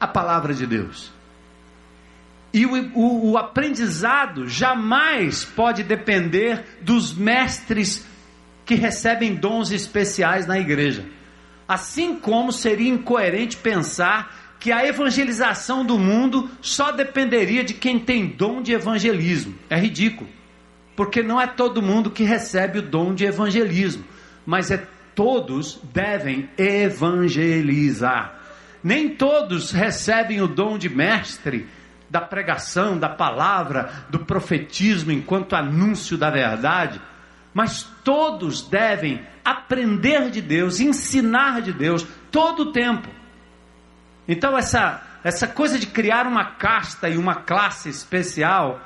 a 0.01 0.07
palavra 0.07 0.55
de 0.55 0.67
Deus. 0.67 1.13
E 2.53 2.65
o, 2.65 2.73
o, 2.95 3.31
o, 3.33 3.39
aprendizado 3.39 4.49
jamais 4.49 5.45
pode 5.45 5.83
depender 5.83 6.65
dos 6.81 7.15
mestres 7.15 8.07
que 8.65 8.75
recebem 8.75 9.35
dons 9.35 9.71
especiais 9.71 10.47
na 10.47 10.59
igreja. 10.59 11.05
Assim 11.67 12.19
como 12.19 12.51
seria 12.51 12.89
incoerente 12.89 13.57
pensar 13.57 14.55
que 14.59 14.73
a 14.73 14.85
evangelização 14.87 15.85
do 15.85 15.99
mundo 15.99 16.51
só 16.63 16.91
dependeria 16.91 17.63
de 17.63 17.75
quem 17.75 17.99
tem 17.99 18.27
dom 18.27 18.63
de 18.63 18.73
evangelismo. 18.73 19.55
É 19.69 19.79
ridículo. 19.79 20.29
Porque 20.97 21.23
não 21.23 21.41
é 21.41 21.47
todo 21.47 21.83
mundo 21.83 22.11
que 22.11 22.25
recebe 22.25 22.79
o 22.79 22.83
dom 22.83 23.15
de 23.15 23.25
evangelismo, 23.25 24.05
mas 24.45 24.71
é 24.71 24.85
todos 25.19 25.81
devem 25.93 26.49
evangelizar. 26.57 28.39
Nem 28.85 29.17
todos 29.17 29.73
recebem 29.73 30.41
o 30.41 30.47
dom 30.47 30.79
de 30.79 30.89
mestre 30.89 31.67
da 32.09 32.21
pregação, 32.21 32.97
da 32.97 33.09
palavra, 33.09 34.05
do 34.11 34.21
profetismo 34.21 35.11
enquanto 35.11 35.57
anúncio 35.57 36.17
da 36.17 36.31
verdade, 36.31 37.01
mas 37.53 37.83
todos 38.05 38.63
devem 38.63 39.21
aprender 39.45 40.31
de 40.31 40.41
Deus, 40.41 40.79
ensinar 40.79 41.63
de 41.63 41.73
Deus 41.73 42.07
todo 42.31 42.61
o 42.61 42.73
tempo. 42.73 43.09
Então 44.29 44.57
essa 44.57 45.03
essa 45.25 45.49
coisa 45.49 45.81
de 45.81 45.89
criar 45.89 46.29
uma 46.29 46.45
casta 46.45 47.09
e 47.09 47.17
uma 47.17 47.35
classe 47.35 47.89
especial 47.89 48.81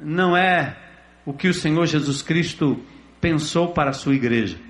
não 0.00 0.36
é 0.36 0.76
o 1.24 1.32
que 1.32 1.48
o 1.48 1.54
Senhor 1.54 1.84
Jesus 1.86 2.22
Cristo 2.22 2.80
pensou 3.20 3.72
para 3.72 3.90
a 3.90 3.92
sua 3.92 4.14
igreja. 4.14 4.65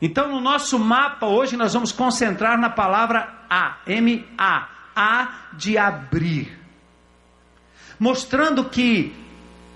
Então, 0.00 0.28
no 0.28 0.40
nosso 0.40 0.78
mapa 0.78 1.26
hoje, 1.26 1.56
nós 1.56 1.72
vamos 1.72 1.92
concentrar 1.92 2.58
na 2.58 2.68
palavra 2.68 3.32
A, 3.48 3.78
M-A, 3.86 4.68
A 4.94 5.28
de 5.54 5.78
abrir. 5.78 6.58
Mostrando 7.98 8.64
que 8.64 9.14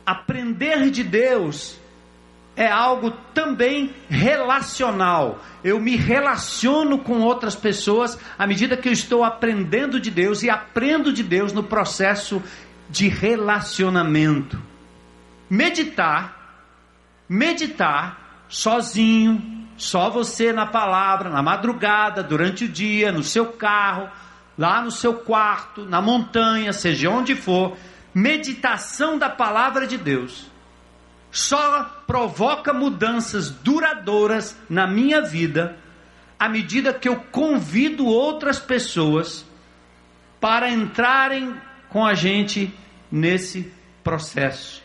aprender 0.05 0.91
de 0.91 1.03
Deus 1.03 1.81
é 2.55 2.71
algo 2.71 3.13
também 3.33 3.95
relacional. 4.11 5.43
Eu 5.65 5.81
me 5.81 5.97
relaciono 5.97 6.99
com 6.99 7.21
outras 7.21 7.55
pessoas 7.55 8.19
à 8.39 8.47
medida 8.47 8.77
que 8.77 8.89
eu 8.89 8.93
estou 8.93 9.25
aprendendo 9.25 9.99
de 9.99 10.11
Deus 10.11 10.43
e 10.43 10.51
aprendo 10.51 11.13
de 11.13 11.23
Deus 11.23 11.53
no 11.53 11.63
processo 11.63 12.43
de 12.91 13.09
relacionamento. 13.09 14.61
Meditar, 15.49 16.67
meditar 17.29 18.45
sozinho, 18.49 19.60
só 19.83 20.11
você 20.11 20.53
na 20.53 20.67
palavra, 20.67 21.31
na 21.31 21.43
madrugada, 21.43 22.23
durante 22.23 22.65
o 22.65 22.69
dia, 22.69 23.11
no 23.11 23.23
seu 23.23 23.47
carro, 23.47 24.09
lá 24.57 24.83
no 24.83 24.91
seu 24.91 25.15
quarto, 25.15 25.85
na 25.85 26.01
montanha, 26.01 26.73
seja 26.73 27.11
onde 27.11 27.35
for, 27.35 27.77
meditação 28.15 29.19
da 29.19 29.29
palavra 29.29 29.87
de 29.87 29.97
Deus 29.97 30.51
só 31.31 31.85
provoca 32.07 32.73
mudanças 32.73 33.51
duradouras 33.51 34.57
na 34.69 34.87
minha 34.87 35.23
vida 35.23 35.77
à 36.39 36.49
medida 36.49 36.93
que 36.93 37.09
eu 37.09 37.17
convido 37.17 38.07
outras 38.07 38.59
pessoas 38.59 39.47
para 40.41 40.71
entrarem 40.71 41.55
com 41.91 42.05
a 42.05 42.15
gente 42.15 42.73
nesse 43.13 43.73
processo. 44.03 44.83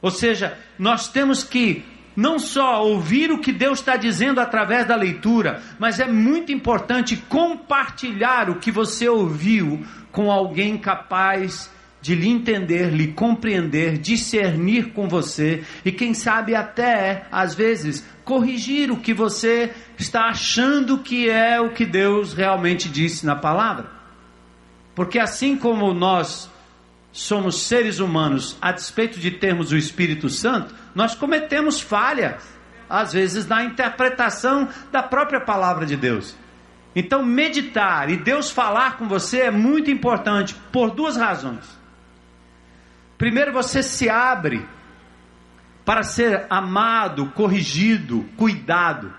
Ou 0.00 0.10
seja, 0.10 0.56
nós 0.78 1.08
temos 1.08 1.42
que 1.42 1.84
não 2.16 2.38
só 2.38 2.82
ouvir 2.82 3.30
o 3.30 3.38
que 3.38 3.52
Deus 3.52 3.78
está 3.78 3.96
dizendo 3.96 4.40
através 4.40 4.86
da 4.86 4.96
leitura, 4.96 5.62
mas 5.78 6.00
é 6.00 6.06
muito 6.06 6.50
importante 6.50 7.16
compartilhar 7.16 8.48
o 8.48 8.56
que 8.56 8.70
você 8.70 9.08
ouviu 9.08 9.84
com 10.10 10.32
alguém 10.32 10.78
capaz 10.78 11.70
de 12.00 12.14
lhe 12.14 12.28
entender, 12.28 12.90
lhe 12.90 13.08
compreender, 13.08 13.98
discernir 13.98 14.92
com 14.92 15.08
você 15.08 15.64
e 15.84 15.90
quem 15.90 16.14
sabe 16.14 16.54
até, 16.54 17.26
às 17.32 17.54
vezes, 17.54 18.06
corrigir 18.24 18.90
o 18.90 18.96
que 18.96 19.12
você 19.12 19.72
está 19.98 20.26
achando 20.28 20.98
que 20.98 21.28
é 21.28 21.60
o 21.60 21.70
que 21.70 21.84
Deus 21.84 22.32
realmente 22.32 22.88
disse 22.88 23.26
na 23.26 23.36
palavra. 23.36 23.86
Porque 24.94 25.18
assim 25.18 25.56
como 25.56 25.92
nós 25.92 26.50
somos 27.16 27.62
seres 27.62 27.98
humanos, 27.98 28.58
a 28.60 28.70
despeito 28.70 29.18
de 29.18 29.30
termos 29.30 29.72
o 29.72 29.76
Espírito 29.76 30.28
Santo, 30.28 30.74
nós 30.94 31.14
cometemos 31.14 31.80
falhas, 31.80 32.46
às 32.90 33.14
vezes, 33.14 33.46
na 33.46 33.64
interpretação 33.64 34.68
da 34.92 35.02
própria 35.02 35.40
palavra 35.40 35.86
de 35.86 35.96
Deus. 35.96 36.36
Então, 36.94 37.24
meditar 37.24 38.10
e 38.10 38.18
Deus 38.18 38.50
falar 38.50 38.98
com 38.98 39.08
você 39.08 39.40
é 39.40 39.50
muito 39.50 39.90
importante 39.90 40.54
por 40.70 40.90
duas 40.90 41.16
razões. 41.16 41.64
Primeiro, 43.16 43.50
você 43.50 43.82
se 43.82 44.10
abre 44.10 44.68
para 45.86 46.02
ser 46.02 46.44
amado, 46.50 47.30
corrigido, 47.30 48.28
cuidado. 48.36 49.10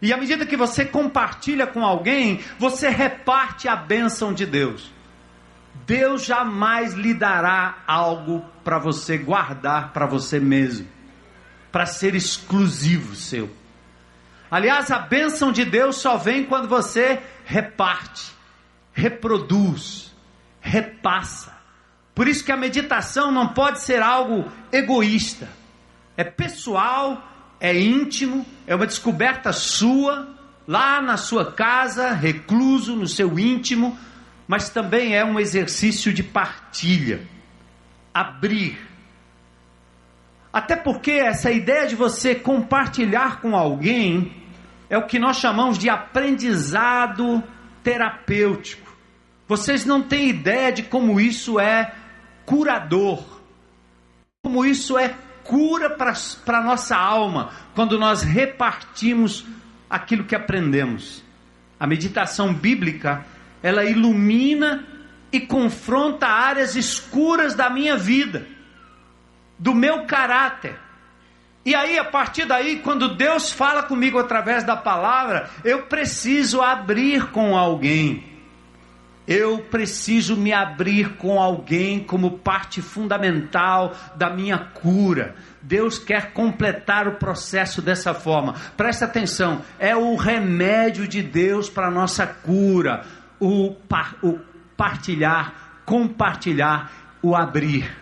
E 0.00 0.12
à 0.12 0.16
medida 0.16 0.46
que 0.46 0.56
você 0.56 0.84
compartilha 0.84 1.66
com 1.66 1.84
alguém, 1.84 2.44
você 2.60 2.88
reparte 2.88 3.66
a 3.66 3.74
bênção 3.74 4.32
de 4.32 4.46
Deus. 4.46 4.96
Deus 5.86 6.24
jamais 6.24 6.94
lhe 6.94 7.14
dará 7.14 7.78
algo 7.86 8.44
para 8.64 8.78
você 8.78 9.16
guardar 9.16 9.92
para 9.92 10.06
você 10.06 10.38
mesmo, 10.38 10.86
para 11.72 11.86
ser 11.86 12.14
exclusivo 12.14 13.14
seu. 13.14 13.50
Aliás, 14.50 14.90
a 14.90 14.98
bênção 14.98 15.52
de 15.52 15.64
Deus 15.64 15.96
só 15.96 16.16
vem 16.16 16.44
quando 16.44 16.68
você 16.68 17.20
reparte, 17.44 18.32
reproduz, 18.92 20.14
repassa. 20.60 21.56
Por 22.14 22.26
isso 22.26 22.44
que 22.44 22.52
a 22.52 22.56
meditação 22.56 23.30
não 23.30 23.48
pode 23.48 23.80
ser 23.80 24.02
algo 24.02 24.50
egoísta. 24.72 25.48
É 26.16 26.24
pessoal, 26.24 27.22
é 27.60 27.78
íntimo, 27.78 28.44
é 28.66 28.74
uma 28.74 28.86
descoberta 28.86 29.52
sua, 29.52 30.28
lá 30.66 31.00
na 31.00 31.16
sua 31.16 31.52
casa, 31.52 32.12
recluso, 32.12 32.96
no 32.96 33.06
seu 33.06 33.38
íntimo 33.38 33.96
mas 34.48 34.70
também 34.70 35.14
é 35.14 35.22
um 35.22 35.38
exercício 35.38 36.12
de 36.12 36.22
partilha. 36.22 37.20
Abrir. 38.14 38.78
Até 40.50 40.74
porque 40.74 41.12
essa 41.12 41.52
ideia 41.52 41.86
de 41.86 41.94
você 41.94 42.34
compartilhar 42.34 43.42
com 43.42 43.54
alguém 43.54 44.32
é 44.88 44.96
o 44.96 45.06
que 45.06 45.18
nós 45.18 45.36
chamamos 45.36 45.78
de 45.78 45.90
aprendizado 45.90 47.44
terapêutico. 47.84 48.96
Vocês 49.46 49.84
não 49.84 50.02
têm 50.02 50.30
ideia 50.30 50.72
de 50.72 50.82
como 50.82 51.20
isso 51.20 51.60
é 51.60 51.94
curador, 52.46 53.22
como 54.42 54.64
isso 54.64 54.98
é 54.98 55.14
cura 55.44 55.90
para 55.90 56.58
a 56.58 56.62
nossa 56.62 56.96
alma, 56.96 57.50
quando 57.74 57.98
nós 57.98 58.22
repartimos 58.22 59.46
aquilo 59.88 60.24
que 60.24 60.34
aprendemos. 60.34 61.22
A 61.78 61.86
meditação 61.86 62.52
bíblica, 62.52 63.24
ela 63.62 63.84
ilumina 63.84 64.84
e 65.32 65.40
confronta 65.40 66.26
áreas 66.26 66.74
escuras 66.76 67.54
da 67.54 67.68
minha 67.68 67.96
vida, 67.96 68.46
do 69.58 69.74
meu 69.74 70.04
caráter. 70.04 70.76
E 71.64 71.74
aí, 71.74 71.98
a 71.98 72.04
partir 72.04 72.46
daí, 72.46 72.78
quando 72.78 73.14
Deus 73.14 73.52
fala 73.52 73.82
comigo 73.82 74.18
através 74.18 74.64
da 74.64 74.74
palavra, 74.74 75.50
eu 75.64 75.82
preciso 75.82 76.62
abrir 76.62 77.26
com 77.30 77.56
alguém. 77.56 78.24
Eu 79.26 79.58
preciso 79.58 80.34
me 80.34 80.54
abrir 80.54 81.16
com 81.16 81.38
alguém 81.38 82.00
como 82.00 82.38
parte 82.38 82.80
fundamental 82.80 83.94
da 84.14 84.30
minha 84.30 84.56
cura. 84.56 85.34
Deus 85.60 85.98
quer 85.98 86.32
completar 86.32 87.06
o 87.06 87.16
processo 87.16 87.82
dessa 87.82 88.14
forma. 88.14 88.54
Presta 88.74 89.04
atenção, 89.04 89.60
é 89.78 89.94
o 89.94 90.16
remédio 90.16 91.06
de 91.06 91.22
Deus 91.22 91.68
para 91.68 91.88
a 91.88 91.90
nossa 91.90 92.26
cura. 92.26 93.04
O, 93.40 93.76
o 94.22 94.38
partilhar, 94.76 95.82
compartilhar, 95.84 96.90
o 97.22 97.34
abrir. 97.34 97.96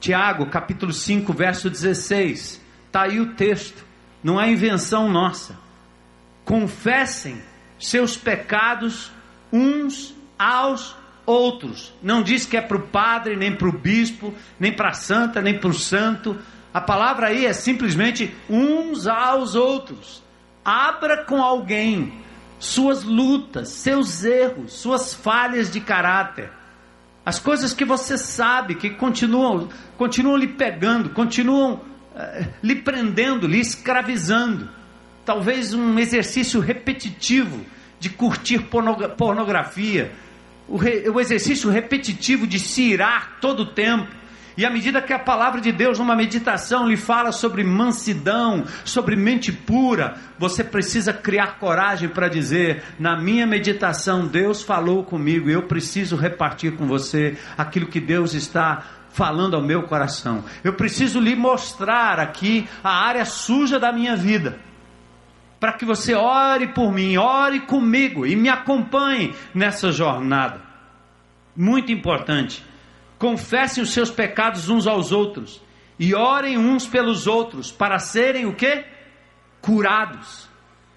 Tiago, 0.00 0.46
capítulo 0.46 0.92
5, 0.92 1.32
verso 1.32 1.70
16. 1.70 2.60
Está 2.86 3.02
aí 3.02 3.20
o 3.20 3.34
texto, 3.34 3.84
não 4.22 4.40
é 4.40 4.50
invenção 4.50 5.08
nossa. 5.10 5.56
Confessem 6.44 7.40
seus 7.78 8.16
pecados 8.16 9.12
uns 9.52 10.14
aos 10.38 10.96
outros. 11.24 11.92
Não 12.02 12.22
diz 12.22 12.46
que 12.46 12.56
é 12.56 12.60
para 12.60 12.76
o 12.76 12.88
padre, 12.88 13.36
nem 13.36 13.54
para 13.54 13.68
o 13.68 13.72
bispo, 13.72 14.34
nem 14.58 14.72
para 14.72 14.90
a 14.90 14.94
santa, 14.94 15.40
nem 15.40 15.58
para 15.58 15.70
o 15.70 15.74
santo. 15.74 16.36
A 16.72 16.80
palavra 16.80 17.28
aí 17.28 17.46
é 17.46 17.52
simplesmente 17.52 18.34
uns 18.48 19.06
aos 19.06 19.54
outros. 19.54 20.22
Abra 20.64 21.24
com 21.24 21.42
alguém 21.42 22.12
suas 22.62 23.02
lutas, 23.02 23.70
seus 23.70 24.22
erros, 24.22 24.74
suas 24.74 25.12
falhas 25.12 25.68
de 25.68 25.80
caráter, 25.80 26.48
as 27.26 27.40
coisas 27.40 27.74
que 27.74 27.84
você 27.84 28.16
sabe 28.16 28.76
que 28.76 28.90
continuam, 28.90 29.68
continuam 29.98 30.36
lhe 30.36 30.46
pegando, 30.46 31.10
continuam 31.10 31.80
uh, 32.14 32.48
lhe 32.62 32.76
prendendo, 32.76 33.48
lhe 33.48 33.58
escravizando. 33.58 34.70
Talvez 35.24 35.74
um 35.74 35.98
exercício 35.98 36.60
repetitivo 36.60 37.64
de 37.98 38.10
curtir 38.10 38.68
pornografia, 39.16 40.12
o, 40.68 40.76
re, 40.76 41.08
o 41.08 41.20
exercício 41.20 41.68
repetitivo 41.68 42.46
de 42.46 42.60
se 42.60 42.82
irar 42.82 43.38
todo 43.40 43.60
o 43.60 43.66
tempo 43.66 44.21
e 44.56 44.66
à 44.66 44.70
medida 44.70 45.00
que 45.00 45.12
a 45.12 45.18
palavra 45.18 45.60
de 45.60 45.72
Deus, 45.72 45.98
numa 45.98 46.14
meditação, 46.14 46.88
lhe 46.88 46.96
fala 46.96 47.32
sobre 47.32 47.64
mansidão, 47.64 48.64
sobre 48.84 49.16
mente 49.16 49.50
pura, 49.50 50.16
você 50.38 50.62
precisa 50.62 51.12
criar 51.12 51.58
coragem 51.58 52.08
para 52.08 52.28
dizer: 52.28 52.82
na 52.98 53.16
minha 53.16 53.46
meditação, 53.46 54.26
Deus 54.26 54.62
falou 54.62 55.04
comigo 55.04 55.48
eu 55.48 55.62
preciso 55.62 56.16
repartir 56.16 56.72
com 56.72 56.86
você 56.86 57.36
aquilo 57.56 57.86
que 57.86 58.00
Deus 58.00 58.34
está 58.34 58.82
falando 59.10 59.54
ao 59.54 59.62
meu 59.62 59.84
coração. 59.84 60.44
Eu 60.62 60.74
preciso 60.74 61.20
lhe 61.20 61.34
mostrar 61.36 62.18
aqui 62.18 62.68
a 62.82 62.90
área 62.90 63.24
suja 63.24 63.78
da 63.78 63.92
minha 63.92 64.16
vida. 64.16 64.58
Para 65.60 65.74
que 65.74 65.84
você 65.84 66.14
ore 66.14 66.68
por 66.68 66.92
mim, 66.92 67.16
ore 67.16 67.60
comigo 67.60 68.26
e 68.26 68.34
me 68.34 68.48
acompanhe 68.48 69.34
nessa 69.54 69.92
jornada. 69.92 70.60
Muito 71.54 71.92
importante 71.92 72.64
confessem 73.22 73.80
os 73.80 73.92
seus 73.92 74.10
pecados 74.10 74.68
uns 74.68 74.84
aos 74.84 75.12
outros 75.12 75.62
e 75.96 76.12
orem 76.12 76.58
uns 76.58 76.88
pelos 76.88 77.28
outros 77.28 77.70
para 77.70 78.00
serem 78.00 78.46
o 78.46 78.52
que? 78.52 78.84
Curados. 79.60 80.48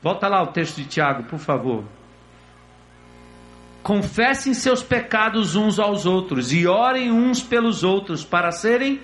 Volta 0.01 0.27
lá 0.27 0.41
o 0.41 0.47
texto 0.47 0.77
de 0.77 0.85
Tiago, 0.85 1.25
por 1.25 1.37
favor. 1.37 1.83
Confessem 3.83 4.55
seus 4.55 4.81
pecados 4.81 5.55
uns 5.55 5.77
aos 5.77 6.07
outros 6.07 6.51
e 6.51 6.65
orem 6.65 7.11
uns 7.11 7.43
pelos 7.43 7.83
outros 7.83 8.25
para 8.25 8.51
serem 8.51 8.99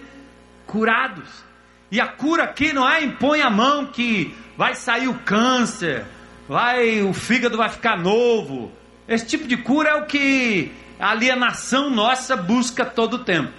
curados. 0.66 1.46
E 1.92 2.02
a 2.02 2.08
cura 2.08 2.46
aqui 2.46 2.74
não 2.74 2.90
é 2.90 3.04
impõe 3.04 3.42
a 3.42 3.52
mão 3.52 3.86
que 3.86 4.36
vai 4.58 4.74
sair 4.74 5.08
o 5.08 5.20
câncer, 5.20 6.08
vai 6.50 7.04
o 7.04 7.14
fígado 7.14 7.56
vai 7.56 7.70
ficar 7.70 8.00
novo. 8.00 8.72
Esse 9.08 9.28
tipo 9.28 9.48
de 9.48 9.58
cura 9.58 9.90
é 9.90 9.96
o 9.98 10.08
que 10.08 10.72
a 11.02 11.10
alienação 11.10 11.90
nossa 11.90 12.38
busca 12.38 12.86
todo 12.86 13.16
o 13.16 13.20
tempo. 13.24 13.52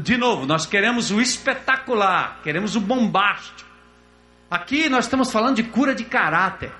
De 0.00 0.16
novo, 0.16 0.46
nós 0.46 0.64
queremos 0.64 1.10
o 1.10 1.20
espetacular, 1.20 2.40
queremos 2.44 2.76
o 2.76 2.80
bombástico. 2.80 3.68
Aqui 4.48 4.88
nós 4.88 5.06
estamos 5.06 5.32
falando 5.32 5.56
de 5.56 5.64
cura 5.64 5.92
de 5.92 6.04
caráter. 6.04 6.72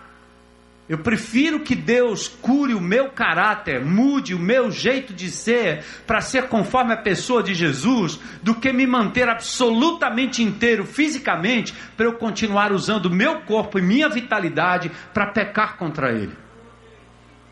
Eu 0.88 0.98
prefiro 0.98 1.58
que 1.58 1.74
Deus 1.74 2.28
cure 2.28 2.74
o 2.74 2.80
meu 2.80 3.10
caráter, 3.10 3.84
mude 3.84 4.36
o 4.36 4.38
meu 4.38 4.70
jeito 4.70 5.12
de 5.12 5.32
ser, 5.32 5.84
para 6.06 6.20
ser 6.20 6.46
conforme 6.46 6.92
a 6.92 6.96
pessoa 6.96 7.42
de 7.42 7.52
Jesus, 7.52 8.20
do 8.40 8.54
que 8.54 8.72
me 8.72 8.86
manter 8.86 9.28
absolutamente 9.28 10.44
inteiro 10.44 10.84
fisicamente, 10.84 11.74
para 11.96 12.06
eu 12.06 12.12
continuar 12.12 12.70
usando 12.70 13.10
meu 13.10 13.40
corpo 13.40 13.80
e 13.80 13.82
minha 13.82 14.08
vitalidade 14.08 14.92
para 15.12 15.26
pecar 15.26 15.76
contra 15.76 16.12
Ele. 16.12 16.36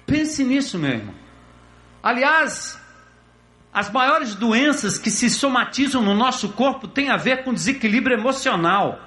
Pense 0.07 0.45
nisso, 0.45 0.79
meu 0.79 0.93
irmão. 0.93 1.24
Aliás, 2.05 2.79
as 3.73 3.91
maiores 3.91 4.35
doenças 4.35 4.99
que 4.99 5.11
se 5.11 5.31
somatizam 5.31 6.03
no 6.03 6.13
nosso 6.13 6.51
corpo 6.51 6.87
têm 6.87 7.09
a 7.09 7.17
ver 7.17 7.45
com 7.45 7.55
desequilíbrio 7.55 8.15
emocional. 8.15 9.01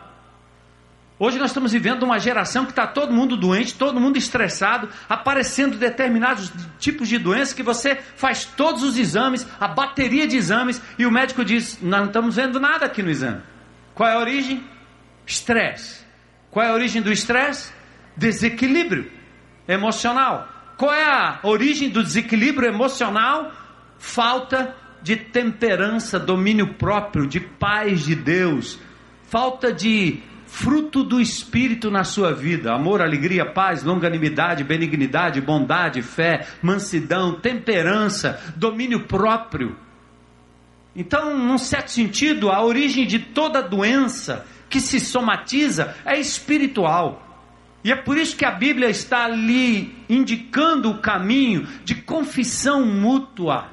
Hoje 1.19 1.37
nós 1.37 1.51
estamos 1.51 1.71
vivendo 1.71 2.01
uma 2.01 2.17
geração 2.17 2.65
que 2.65 2.71
está 2.71 2.87
todo 2.87 3.13
mundo 3.13 3.37
doente, 3.37 3.75
todo 3.75 3.99
mundo 3.99 4.17
estressado, 4.17 4.89
aparecendo 5.07 5.77
determinados 5.77 6.51
tipos 6.79 7.07
de 7.07 7.19
doenças 7.19 7.53
que 7.53 7.61
você 7.61 7.97
faz 8.15 8.45
todos 8.45 8.81
os 8.81 8.97
exames, 8.97 9.45
a 9.59 9.67
bateria 9.67 10.27
de 10.27 10.35
exames, 10.35 10.81
e 10.97 11.05
o 11.05 11.11
médico 11.11 11.45
diz: 11.45 11.79
Nós 11.79 11.99
não 11.99 12.07
estamos 12.07 12.35
vendo 12.35 12.59
nada 12.59 12.87
aqui 12.87 13.03
no 13.03 13.11
exame. 13.11 13.43
Qual 13.93 14.09
é 14.09 14.13
a 14.13 14.19
origem? 14.19 14.67
Estresse. 15.23 16.03
Qual 16.49 16.65
é 16.65 16.69
a 16.69 16.73
origem 16.73 17.03
do 17.03 17.11
estresse? 17.11 17.71
Desequilíbrio 18.15 19.11
emocional. 19.67 20.56
Qual 20.77 20.93
é 20.93 21.03
a 21.03 21.39
origem 21.41 21.89
do 21.89 22.03
desequilíbrio 22.03 22.69
emocional? 22.69 23.51
Falta 23.97 24.75
de 25.01 25.15
temperança, 25.15 26.19
domínio 26.19 26.75
próprio, 26.75 27.25
de 27.25 27.39
paz 27.39 28.05
de 28.05 28.13
Deus, 28.15 28.79
falta 29.23 29.73
de 29.73 30.21
fruto 30.45 31.03
do 31.03 31.19
Espírito 31.19 31.89
na 31.89 32.03
sua 32.03 32.31
vida: 32.31 32.73
amor, 32.73 33.01
alegria, 33.01 33.45
paz, 33.45 33.83
longanimidade, 33.83 34.63
benignidade, 34.63 35.41
bondade, 35.41 36.01
fé, 36.03 36.47
mansidão, 36.61 37.39
temperança, 37.39 38.39
domínio 38.55 39.07
próprio. 39.07 39.75
Então, 40.95 41.37
num 41.37 41.57
certo 41.57 41.91
sentido, 41.91 42.49
a 42.51 42.63
origem 42.63 43.05
de 43.05 43.19
toda 43.19 43.61
doença 43.61 44.45
que 44.69 44.79
se 44.79 44.99
somatiza 44.99 45.95
é 46.05 46.19
espiritual. 46.19 47.26
E 47.83 47.91
é 47.91 47.95
por 47.95 48.17
isso 48.17 48.35
que 48.35 48.45
a 48.45 48.51
Bíblia 48.51 48.89
está 48.89 49.25
ali 49.25 49.95
indicando 50.09 50.89
o 50.89 50.99
caminho 50.99 51.67
de 51.83 51.95
confissão 51.95 52.85
mútua, 52.85 53.69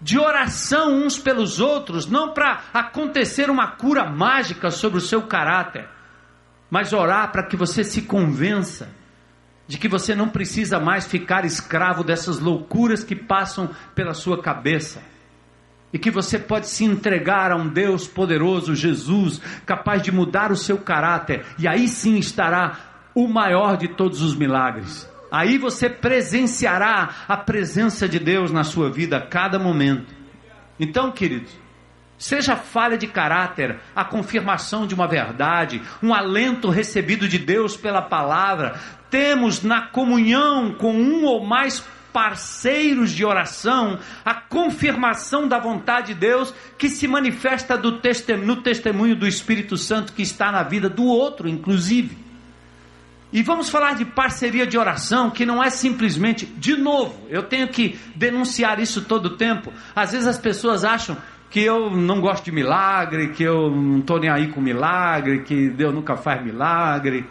de 0.00 0.18
oração 0.18 1.04
uns 1.04 1.18
pelos 1.18 1.60
outros, 1.60 2.06
não 2.06 2.32
para 2.32 2.62
acontecer 2.72 3.50
uma 3.50 3.68
cura 3.68 4.04
mágica 4.04 4.70
sobre 4.70 4.98
o 4.98 5.02
seu 5.02 5.22
caráter, 5.22 5.88
mas 6.70 6.92
orar 6.92 7.32
para 7.32 7.42
que 7.42 7.56
você 7.56 7.82
se 7.82 8.02
convença 8.02 8.88
de 9.70 9.78
que 9.78 9.86
você 9.86 10.16
não 10.16 10.28
precisa 10.28 10.80
mais 10.80 11.06
ficar 11.06 11.44
escravo 11.44 12.02
dessas 12.02 12.40
loucuras 12.40 13.04
que 13.04 13.14
passam 13.14 13.70
pela 13.94 14.14
sua 14.14 14.42
cabeça. 14.42 15.00
E 15.92 15.98
que 15.98 16.10
você 16.10 16.40
pode 16.40 16.68
se 16.68 16.84
entregar 16.84 17.52
a 17.52 17.56
um 17.56 17.68
Deus 17.68 18.06
poderoso, 18.06 18.74
Jesus, 18.74 19.40
capaz 19.64 20.02
de 20.02 20.10
mudar 20.10 20.50
o 20.50 20.56
seu 20.56 20.78
caráter, 20.78 21.44
e 21.56 21.68
aí 21.68 21.86
sim 21.86 22.16
estará 22.18 22.89
o 23.14 23.28
maior 23.28 23.76
de 23.76 23.88
todos 23.88 24.22
os 24.22 24.34
milagres. 24.34 25.08
Aí 25.30 25.58
você 25.58 25.88
presenciará 25.88 27.10
a 27.28 27.36
presença 27.36 28.08
de 28.08 28.18
Deus 28.18 28.50
na 28.50 28.64
sua 28.64 28.90
vida 28.90 29.18
a 29.18 29.20
cada 29.20 29.58
momento. 29.58 30.12
Então, 30.78 31.12
queridos, 31.12 31.52
seja 32.18 32.56
falha 32.56 32.98
de 32.98 33.06
caráter, 33.06 33.78
a 33.94 34.04
confirmação 34.04 34.86
de 34.86 34.94
uma 34.94 35.06
verdade, 35.06 35.80
um 36.02 36.12
alento 36.12 36.68
recebido 36.68 37.28
de 37.28 37.38
Deus 37.38 37.76
pela 37.76 38.02
palavra, 38.02 38.80
temos 39.08 39.62
na 39.62 39.82
comunhão 39.82 40.74
com 40.74 40.92
um 40.92 41.24
ou 41.24 41.44
mais 41.44 41.84
parceiros 42.12 43.12
de 43.12 43.24
oração, 43.24 43.98
a 44.24 44.34
confirmação 44.34 45.46
da 45.46 45.60
vontade 45.60 46.08
de 46.08 46.20
Deus 46.20 46.52
que 46.76 46.88
se 46.88 47.06
manifesta 47.06 47.76
no 47.76 48.62
testemunho 48.62 49.14
do 49.14 49.28
Espírito 49.28 49.76
Santo 49.76 50.12
que 50.12 50.22
está 50.22 50.50
na 50.50 50.64
vida 50.64 50.88
do 50.88 51.04
outro, 51.04 51.48
inclusive. 51.48 52.29
E 53.32 53.42
vamos 53.42 53.70
falar 53.70 53.94
de 53.94 54.04
parceria 54.04 54.66
de 54.66 54.76
oração, 54.76 55.30
que 55.30 55.46
não 55.46 55.62
é 55.62 55.70
simplesmente, 55.70 56.46
de 56.46 56.76
novo, 56.76 57.28
eu 57.28 57.44
tenho 57.44 57.68
que 57.68 57.98
denunciar 58.16 58.80
isso 58.80 59.02
todo 59.02 59.26
o 59.26 59.36
tempo. 59.36 59.72
Às 59.94 60.12
vezes 60.12 60.26
as 60.26 60.38
pessoas 60.38 60.84
acham 60.84 61.16
que 61.48 61.60
eu 61.60 61.90
não 61.90 62.20
gosto 62.20 62.44
de 62.44 62.52
milagre, 62.52 63.30
que 63.30 63.42
eu 63.42 63.70
não 63.70 64.00
estou 64.00 64.18
nem 64.18 64.30
aí 64.30 64.48
com 64.48 64.60
milagre, 64.60 65.42
que 65.42 65.68
Deus 65.68 65.94
nunca 65.94 66.16
faz 66.16 66.42
milagre. 66.42 67.24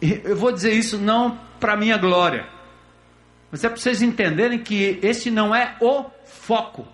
Eu 0.00 0.36
vou 0.36 0.52
dizer 0.52 0.72
isso 0.72 0.98
não 0.98 1.38
para 1.58 1.76
minha 1.76 1.96
glória, 1.96 2.46
mas 3.50 3.64
é 3.64 3.68
para 3.68 3.76
vocês 3.78 4.02
entenderem 4.02 4.58
que 4.58 4.98
esse 5.02 5.30
não 5.30 5.54
é 5.54 5.76
o 5.80 6.04
foco. 6.26 6.86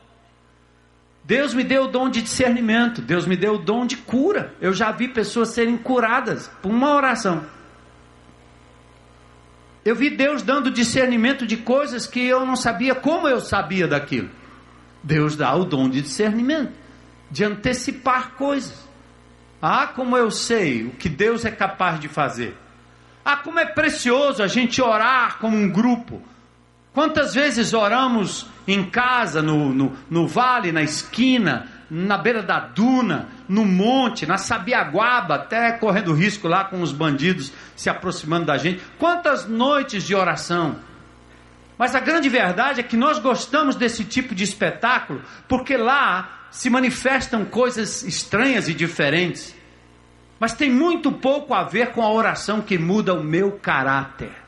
Deus 1.24 1.54
me 1.54 1.62
deu 1.62 1.84
o 1.84 1.88
dom 1.88 2.08
de 2.08 2.22
discernimento, 2.22 3.00
Deus 3.00 3.26
me 3.26 3.36
deu 3.36 3.54
o 3.54 3.58
dom 3.58 3.86
de 3.86 3.96
cura. 3.96 4.54
Eu 4.60 4.72
já 4.72 4.90
vi 4.90 5.08
pessoas 5.08 5.50
serem 5.50 5.76
curadas 5.76 6.50
por 6.60 6.70
uma 6.70 6.94
oração. 6.94 7.44
Eu 9.84 9.96
vi 9.96 10.10
Deus 10.10 10.42
dando 10.42 10.70
discernimento 10.70 11.46
de 11.46 11.56
coisas 11.56 12.06
que 12.06 12.20
eu 12.20 12.44
não 12.44 12.56
sabia 12.56 12.94
como 12.94 13.28
eu 13.28 13.40
sabia 13.40 13.88
daquilo. 13.88 14.28
Deus 15.02 15.36
dá 15.36 15.54
o 15.54 15.64
dom 15.64 15.88
de 15.88 16.02
discernimento, 16.02 16.72
de 17.30 17.44
antecipar 17.44 18.32
coisas. 18.32 18.88
Ah, 19.62 19.86
como 19.86 20.16
eu 20.16 20.30
sei 20.30 20.84
o 20.84 20.90
que 20.90 21.08
Deus 21.08 21.44
é 21.44 21.50
capaz 21.50 22.00
de 22.00 22.08
fazer. 22.08 22.56
Ah, 23.24 23.36
como 23.36 23.58
é 23.58 23.66
precioso 23.66 24.42
a 24.42 24.46
gente 24.46 24.80
orar 24.82 25.38
como 25.38 25.56
um 25.56 25.70
grupo. 25.70 26.22
Quantas 26.92 27.34
vezes 27.34 27.72
oramos 27.72 28.46
em 28.72 28.88
casa, 28.88 29.42
no, 29.42 29.72
no, 29.72 29.92
no 30.08 30.26
vale, 30.28 30.72
na 30.72 30.82
esquina, 30.82 31.66
na 31.90 32.16
beira 32.16 32.42
da 32.42 32.60
duna, 32.60 33.28
no 33.48 33.64
monte, 33.64 34.26
na 34.26 34.38
Sabiaguaba, 34.38 35.34
até 35.34 35.72
correndo 35.72 36.14
risco 36.14 36.46
lá 36.46 36.64
com 36.64 36.80
os 36.80 36.92
bandidos 36.92 37.52
se 37.74 37.90
aproximando 37.90 38.46
da 38.46 38.56
gente. 38.56 38.80
Quantas 38.98 39.46
noites 39.46 40.04
de 40.04 40.14
oração. 40.14 40.76
Mas 41.76 41.94
a 41.94 42.00
grande 42.00 42.28
verdade 42.28 42.80
é 42.80 42.82
que 42.82 42.96
nós 42.96 43.18
gostamos 43.18 43.74
desse 43.74 44.04
tipo 44.04 44.34
de 44.34 44.44
espetáculo 44.44 45.22
porque 45.48 45.76
lá 45.76 46.46
se 46.50 46.68
manifestam 46.68 47.44
coisas 47.44 48.02
estranhas 48.02 48.68
e 48.68 48.74
diferentes. 48.74 49.54
Mas 50.38 50.54
tem 50.54 50.70
muito 50.70 51.10
pouco 51.10 51.54
a 51.54 51.64
ver 51.64 51.92
com 51.92 52.02
a 52.02 52.12
oração 52.12 52.60
que 52.60 52.78
muda 52.78 53.14
o 53.14 53.24
meu 53.24 53.52
caráter. 53.52 54.39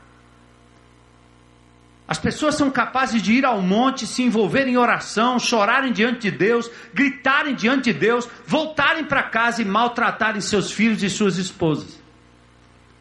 As 2.13 2.19
pessoas 2.19 2.57
são 2.57 2.71
capazes 2.71 3.23
de 3.23 3.33
ir 3.33 3.47
ao 3.47 3.63
monte, 3.63 4.07
se 4.07 4.23
envolverem 4.23 4.75
em 4.75 4.77
oração, 4.77 5.39
chorarem 5.39 5.95
diante 5.95 6.31
de 6.31 6.31
Deus, 6.31 6.71
gritarem 6.93 7.55
diante 7.55 7.91
de 7.91 7.99
Deus, 7.99 8.29
voltarem 8.47 9.03
para 9.03 9.23
casa 9.23 9.63
e 9.63 9.65
maltratarem 9.65 10.43
seus 10.43 10.71
filhos 10.71 11.03
e 11.03 11.09
suas 11.09 11.39
esposas, 11.39 11.99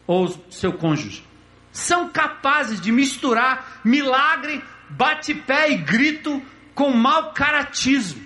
ou 0.06 0.34
seu 0.48 0.72
cônjuge. 0.72 1.22
São 1.70 2.08
capazes 2.08 2.80
de 2.80 2.90
misturar 2.90 3.82
milagre, 3.84 4.64
bate-pé 4.88 5.72
e 5.72 5.76
grito 5.76 6.40
com 6.74 6.90
mau 6.90 7.34
caratismo. 7.34 8.22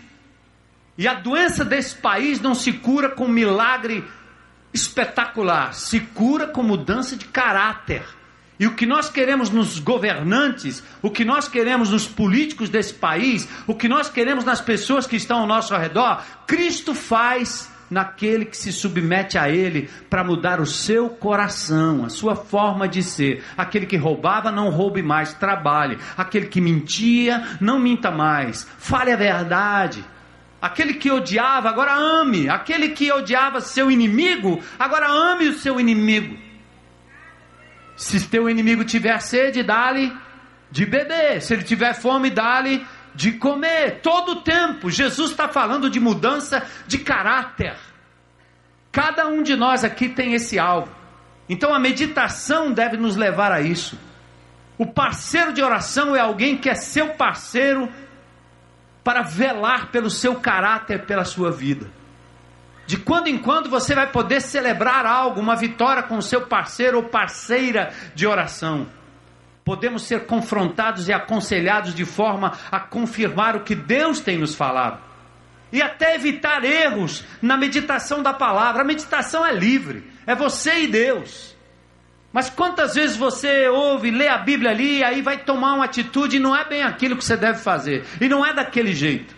E 0.97 1.09
a 1.09 1.15
doença 1.15 1.65
desse 1.65 1.97
país 1.97 2.41
não 2.41 2.55
se 2.55 2.73
cura 2.73 3.09
com 3.09 3.27
milagre 3.27 4.05
espetacular, 4.73 5.75
se 5.75 5.99
cura 5.99 6.47
com 6.47 6.63
mudança 6.63 7.17
de 7.17 7.25
caráter. 7.25 8.05
E 8.59 8.67
o 8.67 8.75
que 8.75 8.87
nós 8.87 9.09
queremos 9.11 9.51
nos 9.51 9.79
governantes, 9.79 10.83
o 11.03 11.11
que 11.11 11.25
nós 11.25 11.47
queremos 11.47 11.91
nos 11.91 12.07
políticos 12.07 12.69
desse 12.71 12.95
país, 12.95 13.47
o 13.67 13.75
que 13.75 13.89
nós 13.89 14.09
queremos 14.09 14.45
nas 14.45 14.61
pessoas 14.61 15.07
que 15.07 15.17
estão 15.17 15.41
ao 15.41 15.47
nosso 15.47 15.77
redor, 15.77 16.23
Cristo 16.47 16.95
faz 16.95 17.71
naquele 17.91 18.45
que 18.45 18.57
se 18.57 18.73
submete 18.73 19.39
a 19.39 19.49
Ele 19.49 19.89
para 20.11 20.25
mudar 20.25 20.61
o 20.61 20.67
seu 20.67 21.09
coração, 21.09 22.05
a 22.05 22.09
sua 22.09 22.35
forma 22.35 22.89
de 22.89 23.03
ser. 23.03 23.45
Aquele 23.57 23.87
que 23.87 23.97
roubava, 23.97 24.51
não 24.51 24.71
roube 24.71 25.03
mais, 25.03 25.35
trabalhe. 25.35 25.99
Aquele 26.17 26.47
que 26.47 26.61
mentia, 26.61 27.45
não 27.61 27.79
minta 27.79 28.11
mais, 28.11 28.67
fale 28.79 29.13
a 29.13 29.17
verdade. 29.17 30.05
Aquele 30.61 30.95
que 30.95 31.11
odiava, 31.11 31.69
agora 31.69 31.95
ame. 31.95 32.49
Aquele 32.49 32.89
que 32.89 33.13
odiava 33.13 33.61
seu 33.61 33.91
inimigo, 33.91 34.61
agora 34.79 35.09
ame 35.09 35.49
o 35.49 35.59
seu 35.59 35.79
inimigo. 35.79 36.46
Se 37.97 38.29
teu 38.29 38.49
inimigo 38.49 38.85
tiver 38.85 39.19
sede, 39.21 39.63
dá-lhe 39.63 40.15
de 40.71 40.85
beber. 40.85 41.41
Se 41.41 41.55
ele 41.55 41.63
tiver 41.63 41.95
fome, 41.95 42.31
dá-lhe 42.31 42.87
de 43.15 43.33
comer. 43.33 44.01
Todo 44.03 44.33
o 44.33 44.43
tempo, 44.43 44.91
Jesus 44.91 45.31
está 45.31 45.49
falando 45.49 45.89
de 45.89 45.99
mudança 45.99 46.63
de 46.87 46.99
caráter. 46.99 47.77
Cada 48.93 49.27
um 49.27 49.43
de 49.43 49.57
nós 49.57 49.83
aqui 49.83 50.09
tem 50.09 50.35
esse 50.35 50.59
alvo. 50.59 50.95
Então 51.49 51.75
a 51.75 51.79
meditação 51.79 52.73
deve 52.73 52.97
nos 52.97 53.17
levar 53.17 53.51
a 53.51 53.61
isso. 53.61 53.99
O 54.79 54.87
parceiro 54.87 55.53
de 55.53 55.63
oração 55.63 56.15
é 56.15 56.21
alguém 56.21 56.59
que 56.59 56.69
é 56.69 56.75
seu 56.75 57.15
parceiro 57.15 57.91
para 59.03 59.23
velar 59.23 59.91
pelo 59.91 60.11
seu 60.11 60.35
caráter, 60.37 61.07
pela 61.07 61.25
sua 61.25 61.51
vida. 61.51 61.91
De 62.87 62.97
quando 62.97 63.27
em 63.27 63.39
quando 63.39 63.69
você 63.69 63.95
vai 63.95 64.11
poder 64.11 64.41
celebrar 64.41 65.05
algo, 65.05 65.41
uma 65.41 65.57
vitória 65.57 66.03
com 66.03 66.19
o 66.19 66.23
seu 66.23 66.43
parceiro 66.43 66.99
ou 66.99 67.05
parceira 67.05 67.93
de 68.15 68.27
oração. 68.27 68.87
Podemos 69.65 70.03
ser 70.03 70.27
confrontados 70.27 71.09
e 71.09 71.13
aconselhados 71.13 71.93
de 71.93 72.05
forma 72.05 72.53
a 72.71 72.79
confirmar 72.79 73.57
o 73.57 73.65
que 73.65 73.75
Deus 73.75 74.21
tem 74.21 74.39
nos 74.39 74.55
falado. 74.55 75.01
E 75.73 75.83
até 75.83 76.15
evitar 76.15 76.65
erros 76.65 77.25
na 77.43 77.57
meditação 77.57 78.23
da 78.23 78.33
palavra. 78.33 78.83
A 78.83 78.87
meditação 78.87 79.45
é 79.45 79.53
livre, 79.53 80.09
é 80.25 80.35
você 80.35 80.83
e 80.83 80.87
Deus. 80.87 81.57
Mas 82.33 82.49
quantas 82.49 82.95
vezes 82.95 83.17
você 83.17 83.69
ouve, 83.69 84.11
lê 84.11 84.29
a 84.29 84.39
Bíblia 84.39 84.71
ali, 84.71 84.99
e 84.99 85.05
aí 85.05 85.23
vai 85.23 85.39
tomar 85.39 85.75
uma 85.75 85.87
atitude 85.87 86.37
e 86.37 86.41
não 86.41 86.55
é 86.55 86.65
bem 86.65 86.83
aquilo 86.83 87.17
que 87.17 87.25
você 87.25 87.37
deve 87.37 87.59
fazer, 87.59 88.05
e 88.21 88.29
não 88.29 88.45
é 88.45 88.53
daquele 88.53 88.93
jeito. 88.93 89.36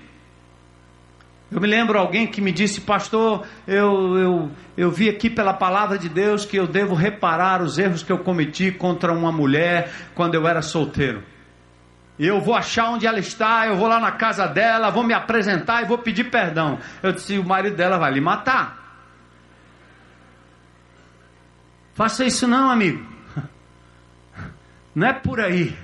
Eu 1.50 1.60
me 1.62 1.66
lembro 1.66 1.98
alguém 1.98 2.26
que 2.26 2.42
me 2.42 2.52
disse, 2.52 2.82
pastor, 2.82 3.46
eu, 3.66 4.18
eu, 4.18 4.50
eu 4.76 4.90
vi 4.90 5.08
aqui 5.08 5.30
pela 5.30 5.54
palavra 5.54 5.98
de 5.98 6.08
Deus 6.08 6.44
que 6.44 6.58
eu 6.58 6.66
devo 6.66 6.94
reparar 6.94 7.62
os 7.62 7.78
erros 7.78 8.02
que 8.02 8.12
eu 8.12 8.18
cometi 8.18 8.70
contra 8.70 9.12
uma 9.12 9.32
mulher 9.32 9.90
quando 10.14 10.34
eu 10.34 10.46
era 10.46 10.60
solteiro. 10.60 11.22
Eu 12.18 12.40
vou 12.40 12.54
achar 12.54 12.90
onde 12.90 13.06
ela 13.06 13.18
está, 13.18 13.66
eu 13.66 13.76
vou 13.76 13.88
lá 13.88 13.98
na 13.98 14.12
casa 14.12 14.46
dela, 14.46 14.90
vou 14.90 15.04
me 15.04 15.14
apresentar 15.14 15.82
e 15.82 15.86
vou 15.86 15.96
pedir 15.96 16.24
perdão. 16.24 16.78
Eu 17.02 17.12
disse, 17.12 17.38
o 17.38 17.44
marido 17.44 17.76
dela 17.76 17.96
vai 17.96 18.12
lhe 18.12 18.20
matar. 18.20 18.76
Faça 21.94 22.24
isso 22.26 22.46
não, 22.46 22.70
amigo. 22.70 23.04
Não 24.94 25.06
é 25.06 25.12
por 25.12 25.40
aí. 25.40 25.76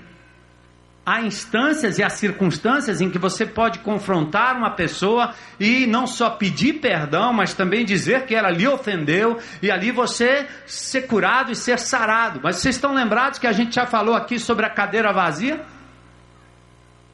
Há 1.07 1.21
instâncias 1.21 1.99
e 1.99 2.03
há 2.03 2.09
circunstâncias 2.09 3.03
em 3.03 3.11
que 3.11 3.19
você 3.19 3.45
pode 3.45 3.81
confrontar 3.81 4.57
uma 4.57 4.71
pessoa 4.71 5.35
e 5.61 5.87
não 5.87 6.07
só 6.07 6.31
pedir 6.31 6.75
perdão, 6.75 7.31
mas 7.31 7.53
também 7.53 7.85
dizer 7.85 8.25
que 8.25 8.35
ela 8.35 8.51
lhe 8.51 8.67
ofendeu 8.67 9.39
e 9.61 9.71
ali 9.71 9.91
você 9.91 10.47
ser 10.67 11.03
curado 11.03 11.53
e 11.53 11.57
ser 11.57 11.79
sarado. 11.79 12.41
Mas 12.43 12.57
vocês 12.57 12.77
estão 12.77 12.95
lembrados 12.95 13.39
que 13.39 13.47
a 13.47 13.53
gente 13.53 13.75
já 13.75 13.85
falou 13.85 14.15
aqui 14.15 14.39
sobre 14.39 14.65
a 14.65 14.71
cadeira 14.71 15.13
vazia? 15.13 15.63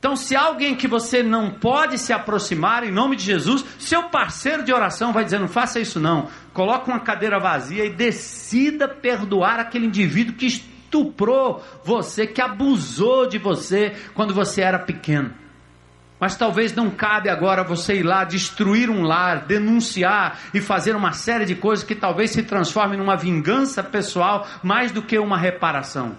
Então, 0.00 0.16
se 0.16 0.34
alguém 0.34 0.74
que 0.74 0.88
você 0.88 1.22
não 1.22 1.50
pode 1.50 1.98
se 1.98 2.10
aproximar, 2.10 2.84
em 2.84 2.90
nome 2.90 3.16
de 3.16 3.22
Jesus, 3.22 3.62
seu 3.78 4.04
parceiro 4.04 4.64
de 4.64 4.72
oração 4.72 5.12
vai 5.12 5.24
dizer: 5.24 5.38
não 5.38 5.46
faça 5.46 5.78
isso 5.78 6.00
não. 6.00 6.28
Coloque 6.54 6.88
uma 6.88 7.00
cadeira 7.00 7.38
vazia 7.38 7.84
e 7.84 7.90
decida 7.90 8.88
perdoar 8.88 9.60
aquele 9.60 9.84
indivíduo 9.84 10.36
que 10.36 10.46
estuprou 10.90 11.64
você, 11.84 12.26
que 12.26 12.42
abusou 12.42 13.28
de 13.28 13.38
você 13.38 13.94
quando 14.12 14.34
você 14.34 14.60
era 14.60 14.78
pequeno. 14.78 15.32
Mas 16.18 16.36
talvez 16.36 16.74
não 16.74 16.90
cabe 16.90 17.30
agora 17.30 17.64
você 17.64 17.94
ir 17.94 18.02
lá 18.02 18.24
destruir 18.24 18.90
um 18.90 19.02
lar, 19.02 19.46
denunciar 19.46 20.38
e 20.52 20.60
fazer 20.60 20.94
uma 20.94 21.12
série 21.12 21.46
de 21.46 21.54
coisas 21.54 21.84
que 21.84 21.94
talvez 21.94 22.32
se 22.32 22.42
transformem 22.42 22.98
numa 22.98 23.16
vingança 23.16 23.82
pessoal 23.82 24.46
mais 24.62 24.92
do 24.92 25.00
que 25.00 25.18
uma 25.18 25.38
reparação. 25.38 26.14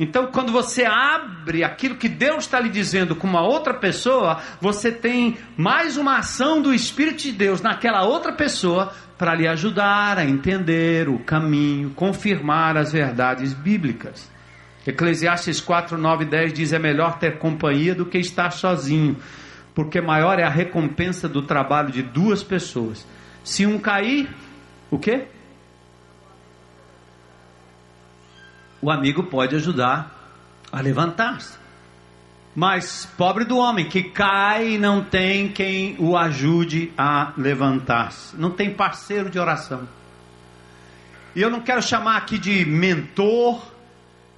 Então, 0.00 0.26
quando 0.26 0.50
você 0.50 0.84
abre 0.84 1.62
aquilo 1.62 1.96
que 1.96 2.08
Deus 2.08 2.44
está 2.44 2.58
lhe 2.58 2.70
dizendo 2.70 3.14
com 3.14 3.26
uma 3.26 3.42
outra 3.42 3.74
pessoa, 3.74 4.40
você 4.60 4.90
tem 4.90 5.36
mais 5.56 5.96
uma 5.96 6.18
ação 6.18 6.60
do 6.60 6.74
Espírito 6.74 7.22
de 7.22 7.32
Deus 7.32 7.60
naquela 7.60 8.02
outra 8.04 8.32
pessoa 8.32 8.92
para 9.18 9.34
lhe 9.34 9.46
ajudar 9.46 10.18
a 10.18 10.24
entender 10.24 11.08
o 11.08 11.18
caminho, 11.18 11.90
confirmar 11.90 12.76
as 12.76 12.90
verdades 12.90 13.52
bíblicas. 13.52 14.30
Eclesiastes 14.86 15.60
4, 15.60 15.96
9 15.96 16.24
e 16.24 16.26
10 16.26 16.52
diz: 16.52 16.72
É 16.72 16.78
melhor 16.78 17.18
ter 17.18 17.38
companhia 17.38 17.94
do 17.94 18.06
que 18.06 18.18
estar 18.18 18.50
sozinho, 18.50 19.16
porque 19.74 20.00
maior 20.00 20.40
é 20.40 20.42
a 20.42 20.48
recompensa 20.48 21.28
do 21.28 21.42
trabalho 21.42 21.92
de 21.92 22.02
duas 22.02 22.42
pessoas. 22.42 23.06
Se 23.44 23.64
um 23.64 23.78
cair, 23.78 24.28
o 24.90 24.98
quê? 24.98 25.26
O 28.82 28.90
amigo 28.90 29.22
pode 29.22 29.54
ajudar 29.54 30.12
a 30.72 30.80
levantar-se. 30.80 31.56
Mas 32.54 33.08
pobre 33.16 33.46
do 33.46 33.56
homem 33.56 33.88
que 33.88 34.02
cai 34.02 34.72
e 34.72 34.78
não 34.78 35.02
tem 35.02 35.48
quem 35.48 35.96
o 35.98 36.16
ajude 36.16 36.92
a 36.98 37.32
levantar-se, 37.38 38.36
não 38.36 38.50
tem 38.50 38.74
parceiro 38.74 39.30
de 39.30 39.38
oração. 39.38 39.88
E 41.34 41.40
eu 41.40 41.48
não 41.48 41.60
quero 41.60 41.80
chamar 41.80 42.18
aqui 42.18 42.36
de 42.36 42.62
mentor, 42.66 43.62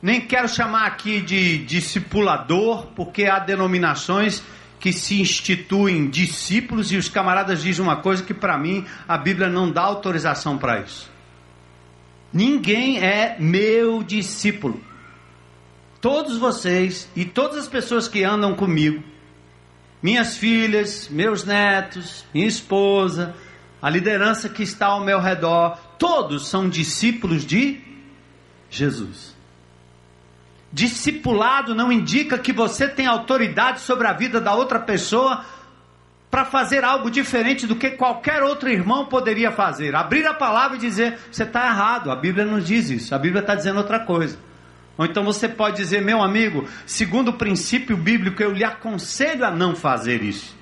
nem 0.01 0.21
quero 0.21 0.49
chamar 0.49 0.87
aqui 0.87 1.21
de 1.21 1.59
discipulador, 1.65 2.87
porque 2.95 3.25
há 3.25 3.41
denominações 3.41 4.45
que 4.79 4.93
se 4.93 5.21
instituem 5.21 6.09
discípulos 6.09 6.93
e 6.93 6.97
os 6.97 7.09
camaradas 7.09 7.63
dizem 7.63 7.83
uma 7.83 7.97
coisa 7.97 8.23
que 8.23 8.35
para 8.35 8.57
mim 8.59 8.85
a 9.09 9.17
Bíblia 9.19 9.49
não 9.49 9.73
dá 9.73 9.81
autorização 9.81 10.57
para 10.57 10.83
isso. 10.83 11.14
Ninguém 12.35 12.99
é 12.99 13.37
meu 13.39 14.03
discípulo. 14.03 14.83
Todos 16.01 16.37
vocês 16.37 17.09
e 17.15 17.25
todas 17.25 17.59
as 17.59 17.69
pessoas 17.69 18.09
que 18.09 18.25
andam 18.25 18.57
comigo, 18.57 19.05
minhas 20.03 20.37
filhas, 20.37 21.09
meus 21.09 21.45
netos, 21.45 22.27
minha 22.35 22.49
esposa, 22.49 23.37
a 23.81 23.89
liderança 23.89 24.49
que 24.49 24.65
está 24.65 24.89
ao 24.89 25.05
meu 25.05 25.21
redor, 25.21 25.79
todos 25.97 26.49
são 26.49 26.69
discípulos 26.69 27.47
de 27.47 27.81
Jesus. 28.69 29.33
Discipulado 30.73 31.73
não 31.73 31.93
indica 31.93 32.37
que 32.37 32.53
você 32.53 32.89
tem 32.89 33.07
autoridade 33.07 33.81
sobre 33.81 34.09
a 34.09 34.13
vida 34.13 34.41
da 34.41 34.55
outra 34.55 34.81
pessoa 34.81 35.45
para 36.35 36.45
fazer 36.45 36.83
algo 36.83 37.09
diferente 37.13 37.65
do 37.65 37.77
que 37.77 37.91
qualquer 37.91 38.43
outro 38.43 38.69
irmão 38.69 39.07
poderia 39.07 39.53
fazer. 39.53 39.95
Abrir 39.95 40.27
a 40.27 40.35
palavra 40.35 40.77
e 40.77 40.81
dizer: 40.81 41.17
você 41.31 41.45
está 41.45 41.65
errado, 41.65 42.11
a 42.11 42.17
Bíblia 42.17 42.45
não 42.45 42.59
diz 42.59 42.91
isso, 42.91 43.15
a 43.15 43.19
Bíblia 43.21 43.41
está 43.41 43.55
dizendo 43.55 43.77
outra 43.77 44.01
coisa. 44.01 44.37
Ou 44.99 45.07
então 45.07 45.23
você 45.23 45.49
pode 45.49 45.77
dizer: 45.77 46.03
meu 46.03 46.21
amigo, 46.21 46.69
segundo 46.85 47.29
o 47.29 47.39
princípio 47.39 47.97
bíblico, 47.97 48.43
eu 48.43 48.51
lhe 48.51 48.65
aconselho 48.65 49.45
a 49.45 49.51
não 49.53 49.77
fazer 49.77 50.25
isso. 50.25 50.59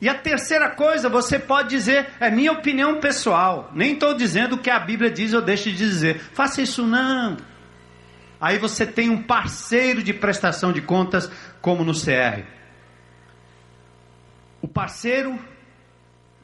E 0.00 0.08
a 0.08 0.14
terceira 0.14 0.70
coisa, 0.70 1.08
você 1.08 1.36
pode 1.36 1.70
dizer: 1.70 2.10
é 2.20 2.30
minha 2.30 2.52
opinião 2.52 3.00
pessoal, 3.00 3.72
nem 3.74 3.94
estou 3.94 4.14
dizendo 4.14 4.54
o 4.54 4.58
que 4.58 4.70
a 4.70 4.78
Bíblia 4.78 5.10
diz 5.10 5.34
ou 5.34 5.42
deixa 5.42 5.68
de 5.68 5.76
dizer. 5.76 6.20
Faça 6.32 6.62
isso 6.62 6.86
não. 6.86 7.38
Aí 8.40 8.56
você 8.56 8.86
tem 8.86 9.10
um 9.10 9.20
parceiro 9.20 10.00
de 10.00 10.14
prestação 10.14 10.72
de 10.72 10.80
contas, 10.80 11.28
como 11.60 11.82
no 11.82 11.92
CR. 11.92 12.61
O 14.62 14.68
parceiro 14.68 15.36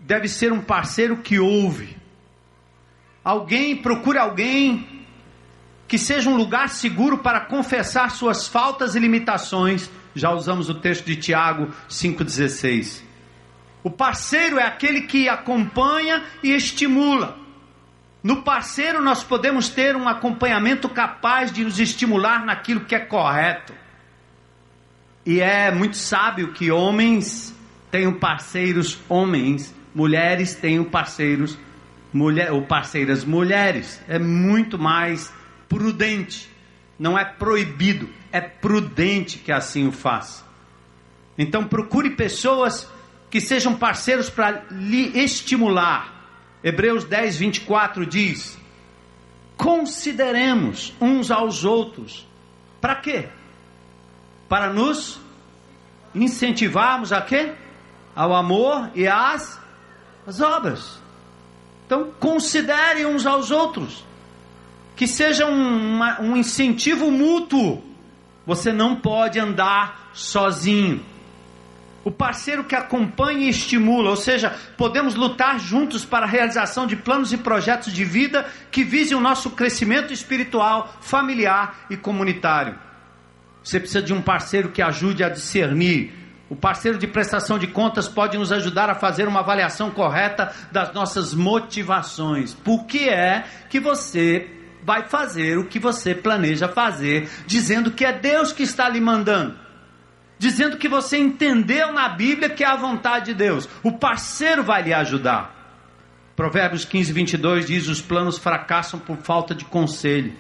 deve 0.01 0.27
ser 0.27 0.53
um 0.53 0.61
parceiro 0.61 1.19
que 1.19 1.39
ouve. 1.39 1.97
Alguém, 3.23 3.77
procure 3.77 4.19
alguém 4.19 5.07
que 5.87 5.97
seja 5.97 6.29
um 6.29 6.37
lugar 6.37 6.69
seguro 6.69 7.19
para 7.19 7.41
confessar 7.41 8.11
suas 8.11 8.49
faltas 8.49 8.97
e 8.97 8.99
limitações. 8.99 9.89
Já 10.15 10.33
usamos 10.33 10.69
o 10.69 10.75
texto 10.75 11.07
de 11.07 11.15
Tiago 11.15 11.73
5,16. 11.89 13.03
O 13.85 13.91
parceiro 13.91 14.59
é 14.59 14.65
aquele 14.65 15.03
que 15.03 15.29
acompanha 15.29 16.25
e 16.43 16.53
estimula. 16.53 17.39
No 18.21 18.43
parceiro, 18.43 19.01
nós 19.01 19.23
podemos 19.23 19.69
ter 19.69 19.95
um 19.95 20.09
acompanhamento 20.09 20.89
capaz 20.89 21.53
de 21.53 21.65
nos 21.65 21.79
estimular 21.79 22.45
naquilo 22.45 22.81
que 22.81 22.97
é 22.97 22.99
correto. 22.99 23.73
E 25.25 25.41
é 25.41 25.71
muito 25.71 25.97
sábio 25.97 26.53
que 26.53 26.71
homens 26.71 27.57
tenham 27.91 28.15
parceiros 28.15 28.99
homens, 29.09 29.75
mulheres 29.95 30.55
tenham 30.55 30.85
parceiros 30.85 31.59
mulher, 32.13 32.53
ou 32.53 32.63
parceiras 32.63 33.25
mulheres. 33.25 34.01
É 34.09 34.19
muito 34.19 34.79
mais 34.79 35.33
prudente. 35.69 36.51
Não 36.99 37.19
é 37.19 37.25
proibido, 37.25 38.09
é 38.33 38.41
prudente 38.41 39.39
que 39.39 39.53
assim 39.53 39.87
o 39.87 39.93
faça. 39.93 40.45
Então 41.37 41.65
procure 41.65 42.11
pessoas 42.11 42.91
que 43.31 43.41
sejam 43.41 43.77
parceiros 43.77 44.29
para 44.29 44.65
lhe 44.71 45.17
estimular 45.19 46.19
Hebreus 46.63 47.05
10, 47.05 47.39
24 47.39 48.07
diz: 48.07 48.59
Consideremos 49.57 50.93
uns 51.01 51.31
aos 51.31 51.65
outros. 51.65 52.27
Para 52.81 52.97
quê? 52.97 53.29
Para 54.49 54.73
nos 54.73 55.21
incentivarmos 56.15 57.13
a 57.13 57.21
quê? 57.21 57.53
Ao 58.19 58.35
amor 58.35 58.91
e 58.95 59.07
às, 59.07 59.61
às 60.27 60.41
obras. 60.41 61.01
Então, 61.87 62.11
considere 62.19 63.07
uns 63.07 63.27
aos 63.27 63.51
outros. 63.51 64.05
Que 64.97 65.07
seja 65.07 65.47
um, 65.47 66.01
um 66.21 66.37
incentivo 66.37 67.11
mútuo. 67.11 67.83
Você 68.45 68.73
não 68.73 68.97
pode 68.97 69.39
andar 69.39 70.11
sozinho 70.13 71.05
o 72.09 72.11
parceiro 72.11 72.65
que 72.65 72.75
acompanha 72.75 73.45
e 73.45 73.51
estimula, 73.51 74.09
ou 74.09 74.17
seja, 74.17 74.57
podemos 74.79 75.15
lutar 75.15 75.61
juntos 75.61 76.07
para 76.07 76.25
a 76.25 76.29
realização 76.29 76.87
de 76.87 76.97
planos 76.97 77.35
e 77.35 77.37
projetos 77.37 77.93
de 77.93 78.03
vida 78.03 78.47
que 78.71 78.83
visem 78.83 79.15
o 79.15 79.21
nosso 79.21 79.51
crescimento 79.51 80.11
espiritual, 80.11 80.97
familiar 81.03 81.81
e 81.91 81.99
comunitário. 81.99 82.79
Você 83.63 83.79
precisa 83.79 84.01
de 84.01 84.15
um 84.15 84.23
parceiro 84.23 84.71
que 84.71 84.81
ajude 84.81 85.23
a 85.23 85.29
discernir. 85.29 86.15
O 86.51 86.57
parceiro 86.57 86.99
de 86.99 87.07
prestação 87.07 87.59
de 87.59 87.67
contas 87.67 88.09
pode 88.09 88.39
nos 88.39 88.51
ajudar 88.53 88.89
a 88.89 88.95
fazer 88.95 89.29
uma 89.29 89.41
avaliação 89.41 89.91
correta 89.91 90.53
das 90.73 90.93
nossas 90.95 91.35
motivações. 91.35 92.55
Por 92.55 92.85
que 92.85 93.09
é 93.09 93.45
que 93.69 93.79
você 93.79 94.49
vai 94.83 95.09
fazer 95.09 95.59
o 95.59 95.67
que 95.67 95.79
você 95.79 96.15
planeja 96.15 96.69
fazer, 96.69 97.29
dizendo 97.47 97.91
que 97.91 98.05
é 98.05 98.13
Deus 98.13 98.53
que 98.53 98.63
está 98.63 98.89
lhe 98.89 99.01
mandando? 99.01 99.69
dizendo 100.39 100.77
que 100.77 100.89
você 100.89 101.19
entendeu 101.19 101.93
na 101.93 102.09
Bíblia 102.09 102.49
que 102.49 102.63
é 102.63 102.67
a 102.67 102.77
vontade 102.77 103.27
de 103.27 103.35
Deus. 103.35 103.69
O 103.83 103.93
parceiro 103.93 104.63
vai 104.63 104.83
lhe 104.83 104.95
ajudar. 104.95 105.55
Provérbios 106.37 106.85
15, 106.85 107.13
22 107.13 107.67
diz: 107.67 107.89
Os 107.89 108.01
planos 108.01 108.39
fracassam 108.39 109.01
por 109.01 109.17
falta 109.19 109.55
de 109.55 109.65
conselho, 109.65 110.33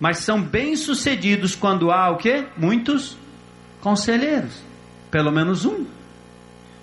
mas 0.00 0.18
são 0.18 0.42
bem-sucedidos 0.42 1.54
quando 1.54 1.90
há 1.92 2.10
o 2.10 2.16
quê? 2.16 2.46
Muitos 2.56 3.16
conselheiros. 3.80 4.65
Pelo 5.10 5.30
menos 5.30 5.64
um, 5.64 5.86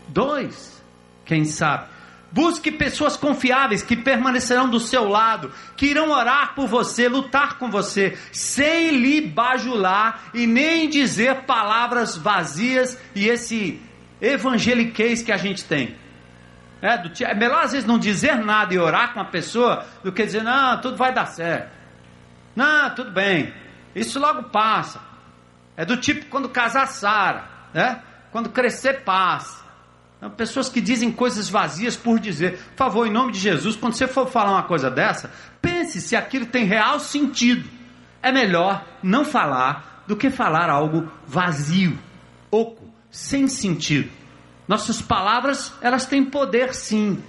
dois, 0.08 0.84
quem 1.26 1.46
sabe. 1.46 1.94
Busque 2.34 2.72
pessoas 2.72 3.16
confiáveis 3.16 3.84
que 3.84 3.96
permanecerão 3.96 4.68
do 4.68 4.80
seu 4.80 5.08
lado, 5.08 5.52
que 5.78 5.86
irão 5.86 6.10
orar 6.10 6.56
por 6.56 6.68
você, 6.68 7.08
lutar 7.08 7.60
com 7.60 7.70
você, 7.70 8.18
sem 8.32 8.98
lhe 8.98 9.22
bajular 9.22 10.32
e 10.34 10.48
nem 10.48 10.90
dizer 10.90 11.42
palavras 11.42 12.18
vazias 12.18 13.00
e 13.14 13.28
esse 13.28 13.80
evangeliquez 14.20 15.22
que 15.22 15.32
a 15.32 15.38
gente 15.38 15.64
tem. 15.64 15.96
É, 16.82 16.98
do, 16.98 17.12
é 17.24 17.36
melhor 17.36 17.64
às 17.64 17.72
vezes 17.72 17.88
não 17.88 18.00
dizer 18.00 18.36
nada 18.44 18.74
e 18.74 18.80
orar 18.80 19.14
com 19.14 19.20
a 19.20 19.26
pessoa 19.26 19.86
do 20.04 20.12
que 20.12 20.26
dizer, 20.26 20.44
não, 20.44 20.82
tudo 20.82 20.98
vai 20.98 21.14
dar 21.14 21.28
certo. 21.28 21.72
Não, 22.56 22.90
tudo 22.96 23.12
bem. 23.12 23.54
Isso 23.96 24.20
logo 24.20 24.50
passa. 24.50 25.00
É 25.78 25.86
do 25.86 25.98
tipo 25.98 26.26
quando 26.26 26.50
casar 26.50 26.88
Sara, 26.88 27.46
né? 27.74 28.02
Quando 28.34 28.50
crescer 28.50 29.04
passa. 29.04 29.62
Pessoas 30.36 30.68
que 30.68 30.82
dizem 30.82 31.12
coisas 31.12 31.48
vazias 31.48 31.96
por 31.96 32.20
dizer. 32.20 32.58
Por 32.70 32.78
favor, 32.78 33.06
em 33.06 33.12
nome 33.12 33.32
de 33.32 33.38
Jesus, 33.38 33.76
quando 33.76 33.94
você 33.94 34.08
for 34.08 34.28
falar 34.28 34.54
uma 34.54 34.64
coisa 34.64 34.90
dessa, 34.90 35.32
pense 35.62 36.02
se 36.02 36.16
aquilo 36.16 36.48
tem 36.48 36.66
real 36.66 37.00
sentido. 37.00 37.70
É 38.24 38.32
melhor 38.32 38.84
não 39.04 39.24
falar 39.24 40.04
do 40.08 40.16
que 40.18 40.32
falar 40.32 40.68
algo 40.68 41.12
vazio, 41.28 42.00
oco, 42.50 42.92
sem 43.12 43.48
sentido. 43.48 44.10
Nossas 44.68 45.00
palavras, 45.00 45.72
elas 45.80 46.08
têm 46.08 46.26
poder 46.26 46.74
sim 46.74 47.22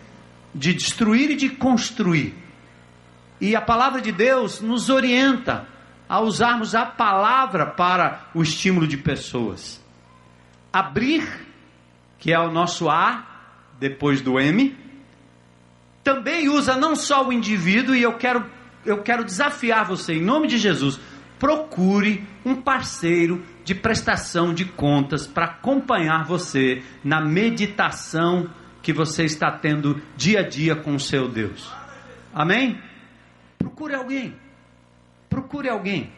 de 0.54 0.72
destruir 0.72 1.32
e 1.32 1.36
de 1.36 1.50
construir. 1.50 2.34
E 3.38 3.54
a 3.54 3.60
palavra 3.60 4.00
de 4.00 4.10
Deus 4.10 4.62
nos 4.62 4.88
orienta 4.88 5.68
a 6.08 6.20
usarmos 6.20 6.74
a 6.74 6.86
palavra 6.86 7.66
para 7.66 8.30
o 8.32 8.42
estímulo 8.42 8.86
de 8.86 8.96
pessoas. 8.96 9.83
Abrir 10.74 11.44
que 12.24 12.32
é 12.32 12.38
o 12.38 12.50
nosso 12.50 12.88
A 12.88 13.22
depois 13.78 14.22
do 14.22 14.40
M, 14.40 14.74
também 16.02 16.48
usa 16.48 16.74
não 16.74 16.96
só 16.96 17.28
o 17.28 17.30
indivíduo, 17.30 17.94
e 17.94 18.02
eu 18.02 18.14
quero, 18.14 18.46
eu 18.82 19.02
quero 19.02 19.22
desafiar 19.22 19.84
você, 19.84 20.14
em 20.14 20.22
nome 20.22 20.48
de 20.48 20.56
Jesus, 20.56 20.98
procure 21.38 22.26
um 22.42 22.54
parceiro 22.54 23.44
de 23.62 23.74
prestação 23.74 24.54
de 24.54 24.64
contas 24.64 25.26
para 25.26 25.44
acompanhar 25.44 26.24
você 26.24 26.82
na 27.04 27.20
meditação 27.20 28.48
que 28.80 28.90
você 28.90 29.24
está 29.24 29.50
tendo 29.50 30.00
dia 30.16 30.40
a 30.40 30.48
dia 30.48 30.74
com 30.74 30.94
o 30.94 31.00
seu 31.00 31.28
Deus. 31.28 31.70
Amém? 32.32 32.80
Procure 33.58 33.94
alguém. 33.94 34.34
Procure 35.28 35.68
alguém 35.68 36.10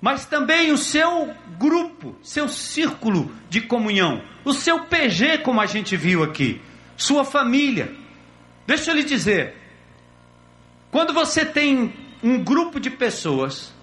mas 0.00 0.26
também 0.26 0.72
o 0.72 0.78
seu 0.78 1.34
grupo, 1.58 2.16
seu 2.22 2.48
círculo 2.48 3.32
de 3.48 3.62
comunhão, 3.62 4.22
o 4.44 4.52
seu 4.52 4.84
PG, 4.84 5.38
como 5.38 5.60
a 5.60 5.66
gente 5.66 5.96
viu 5.96 6.22
aqui, 6.22 6.60
sua 6.96 7.24
família. 7.24 7.94
Deixa 8.66 8.90
eu 8.90 8.94
lhe 8.94 9.04
dizer, 9.04 9.54
quando 10.90 11.12
você 11.12 11.44
tem 11.44 11.94
um 12.22 12.42
grupo 12.42 12.78
de 12.78 12.90
pessoas 12.90 13.74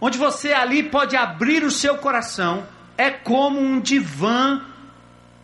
onde 0.00 0.16
você 0.16 0.52
ali 0.52 0.82
pode 0.82 1.16
abrir 1.16 1.64
o 1.64 1.70
seu 1.70 1.98
coração, 1.98 2.66
é 2.96 3.10
como 3.10 3.60
um 3.60 3.80
divã 3.80 4.64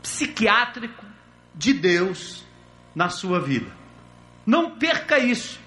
psiquiátrico 0.03 1.05
de 1.55 1.73
Deus 1.73 2.45
na 2.95 3.09
sua 3.09 3.41
vida. 3.41 3.71
Não 4.47 4.73
perca 4.73 5.19
isso. 5.19 5.59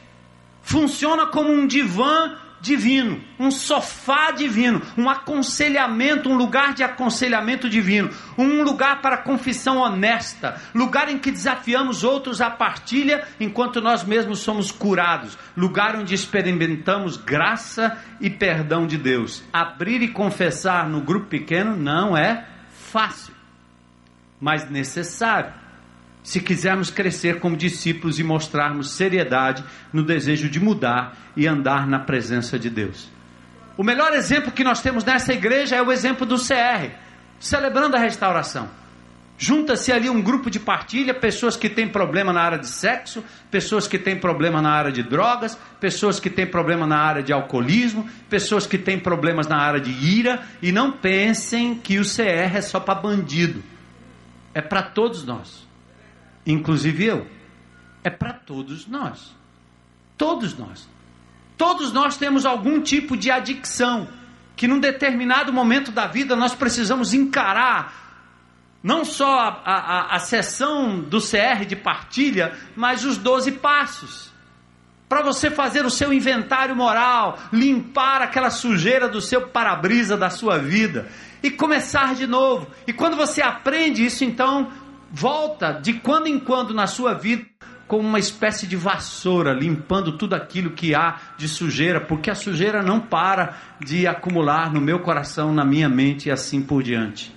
Funciona 0.62 1.26
como 1.28 1.52
um 1.52 1.66
divã 1.66 2.38
divino, 2.68 3.22
um 3.40 3.50
sofá 3.50 4.32
divino, 4.32 4.82
um 4.98 5.10
aconselhamento, 5.10 6.30
um 6.30 6.36
lugar 6.36 6.74
de 6.74 6.84
aconselhamento 6.84 7.70
divino, 7.70 8.10
um 8.38 8.62
lugar 8.62 9.02
para 9.02 9.18
confissão 9.18 9.78
honesta, 9.78 10.62
lugar 10.76 11.10
em 11.10 11.18
que 11.18 11.32
desafiamos 11.32 12.04
outros 12.04 12.42
à 12.42 12.50
partilha 12.50 13.26
enquanto 13.40 13.82
nós 13.82 14.04
mesmos 14.04 14.40
somos 14.40 14.72
curados, 14.72 15.38
lugar 15.56 15.96
onde 15.96 16.14
experimentamos 16.14 17.18
graça 17.18 17.98
e 18.22 18.30
perdão 18.30 18.86
de 18.86 18.98
Deus. 18.98 19.44
Abrir 19.52 20.02
e 20.02 20.10
confessar 20.10 20.88
no 20.88 21.02
grupo 21.02 21.28
pequeno 21.28 21.76
não 21.76 22.16
é 22.16 22.46
fácil, 22.70 23.34
mas 24.40 24.70
necessário 24.70 25.67
se 26.28 26.42
quisermos 26.42 26.90
crescer 26.90 27.40
como 27.40 27.56
discípulos 27.56 28.20
e 28.20 28.24
mostrarmos 28.24 28.92
seriedade 28.92 29.64
no 29.94 30.04
desejo 30.04 30.50
de 30.50 30.60
mudar 30.60 31.16
e 31.38 31.48
andar 31.48 31.88
na 31.88 32.00
presença 32.00 32.60
de 32.60 32.70
Deus. 32.70 33.10
O 33.78 33.84
melhor 33.84 34.12
exemplo 34.12 34.52
que 34.52 34.62
nós 34.62 34.82
temos 34.82 35.06
nessa 35.06 35.32
igreja 35.32 35.78
é 35.78 35.82
o 35.82 35.90
exemplo 35.90 36.26
do 36.26 36.36
CR, 36.36 36.92
celebrando 37.40 37.96
a 37.96 38.00
restauração. 38.00 38.70
Junta-se 39.38 39.90
ali 39.90 40.10
um 40.10 40.22
grupo 40.22 40.50
de 40.50 40.60
partilha, 40.60 41.14
pessoas 41.14 41.56
que 41.56 41.70
têm 41.70 41.88
problema 41.88 42.34
na 42.34 42.42
área 42.42 42.60
de 42.60 42.68
sexo, 42.68 43.24
pessoas 43.50 43.88
que 43.88 43.98
têm 43.98 44.20
problema 44.20 44.62
na 44.62 44.72
área 44.72 44.92
de 44.92 45.04
drogas, 45.04 45.58
pessoas 45.80 46.20
que 46.20 46.30
têm 46.30 46.46
problema 46.46 46.86
na 46.86 46.98
área 46.98 47.24
de 47.24 47.32
alcoolismo, 47.32 48.06
pessoas 48.30 48.68
que 48.68 48.78
têm 48.78 49.00
problemas 49.00 49.48
na 49.48 49.62
área 49.62 49.80
de 49.80 49.92
ira, 49.92 50.42
e 50.62 50.74
não 50.74 50.92
pensem 50.92 51.74
que 51.74 51.98
o 51.98 52.04
CR 52.04 52.58
é 52.58 52.62
só 52.62 52.82
para 52.82 53.00
bandido. 53.00 53.64
É 54.54 54.62
para 54.62 54.82
todos 54.84 55.24
nós 55.24 55.67
inclusive 56.52 57.06
eu. 57.06 57.28
É 58.04 58.10
para 58.10 58.34
todos 58.34 58.88
nós. 58.88 59.36
Todos 60.18 60.58
nós. 60.58 60.88
Todos 61.58 61.92
nós 61.92 62.18
temos 62.18 62.46
algum 62.46 62.82
tipo 62.82 63.18
de 63.18 63.30
adicção 63.32 64.08
que 64.56 64.68
num 64.68 64.80
determinado 64.80 65.54
momento 65.54 65.92
da 65.92 66.08
vida 66.08 66.36
nós 66.36 66.56
precisamos 66.56 67.14
encarar 67.14 68.08
não 68.82 69.04
só 69.04 69.40
a, 69.40 69.62
a, 69.66 70.16
a 70.16 70.20
sessão 70.20 71.00
do 71.00 71.20
CR 71.20 71.66
de 71.68 71.76
partilha, 71.76 72.54
mas 72.76 73.04
os 73.04 73.18
12 73.18 73.54
passos. 73.54 74.32
Para 75.10 75.22
você 75.22 75.50
fazer 75.50 75.86
o 75.86 75.90
seu 75.90 76.14
inventário 76.14 76.76
moral, 76.76 77.40
limpar 77.52 78.22
aquela 78.22 78.50
sujeira 78.50 79.08
do 79.08 79.22
seu 79.22 79.48
para-brisa 79.48 80.18
da 80.18 80.30
sua 80.30 80.58
vida 80.58 81.08
e 81.42 81.50
começar 81.50 82.14
de 82.14 82.28
novo. 82.28 82.68
E 82.86 82.94
quando 82.94 83.16
você 83.16 83.42
aprende 83.42 84.06
isso, 84.06 84.24
então 84.24 84.72
volta 85.12 85.72
de 85.72 85.94
quando 85.94 86.28
em 86.28 86.40
quando 86.40 86.74
na 86.74 86.88
sua 86.88 87.14
vida 87.14 87.46
como 87.88 88.08
uma 88.08 88.20
espécie 88.20 88.68
de 88.68 88.76
vassoura, 88.76 89.54
limpando 89.54 90.18
tudo 90.18 90.34
aquilo 90.36 90.72
que 90.72 90.94
há 90.94 91.20
de 91.38 91.48
sujeira, 91.48 92.02
porque 92.02 92.30
a 92.30 92.36
sujeira 92.36 92.84
não 92.84 93.00
para 93.00 93.56
de 93.80 94.06
acumular 94.06 94.74
no 94.74 94.82
meu 94.82 95.00
coração, 95.00 95.54
na 95.54 95.64
minha 95.64 95.88
mente 95.88 96.28
e 96.28 96.32
assim 96.32 96.62
por 96.62 96.84
diante. 96.84 97.34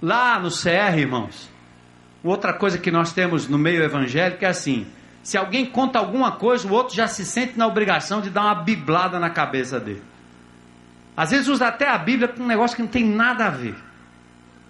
Lá 0.00 0.38
no 0.38 0.50
CR, 0.50 0.98
irmãos, 0.98 1.50
outra 2.22 2.52
coisa 2.52 2.76
que 2.76 2.90
nós 2.90 3.12
temos 3.12 3.48
no 3.48 3.56
meio 3.56 3.82
evangélico 3.82 4.44
é 4.44 4.48
assim: 4.48 4.86
se 5.22 5.38
alguém 5.38 5.64
conta 5.64 5.98
alguma 5.98 6.32
coisa, 6.32 6.68
o 6.68 6.72
outro 6.72 6.94
já 6.94 7.06
se 7.06 7.24
sente 7.24 7.56
na 7.56 7.66
obrigação 7.66 8.20
de 8.20 8.28
dar 8.28 8.42
uma 8.42 8.56
biblada 8.56 9.18
na 9.18 9.30
cabeça 9.30 9.80
dele. 9.80 10.02
Às 11.16 11.30
vezes 11.30 11.48
usa 11.48 11.68
até 11.68 11.88
a 11.88 11.96
Bíblia 11.96 12.28
com 12.28 12.42
um 12.42 12.46
negócio 12.46 12.76
que 12.76 12.82
não 12.82 12.88
tem 12.88 13.04
nada 13.04 13.46
a 13.46 13.50
ver. 13.50 13.76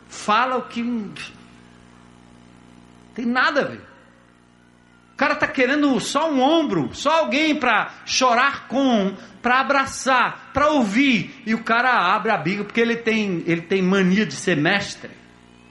Fala 0.09 0.59
o 0.59 0.63
que 0.63 0.83
tem 3.15 3.27
nada 3.27 3.61
a 3.61 3.65
ver. 3.65 3.81
O 5.13 5.17
cara 5.17 5.35
está 5.35 5.47
querendo 5.47 6.01
só 6.01 6.31
um 6.31 6.41
ombro, 6.41 6.91
só 6.95 7.21
alguém 7.21 7.55
para 7.55 7.93
chorar 8.05 8.67
com, 8.67 9.15
para 9.41 9.61
abraçar, 9.61 10.51
para 10.53 10.71
ouvir. 10.71 11.43
E 11.47 11.55
o 11.55 11.63
cara 11.63 12.15
abre 12.15 12.33
a 12.33 12.39
Bíblia 12.39 12.65
porque 12.65 12.81
ele 12.81 12.97
tem, 12.97 13.43
ele 13.47 13.63
tem 13.63 13.83
mania 13.83 14.27
de 14.27 14.35
ser 14.35 14.57
mestre. 14.57 15.11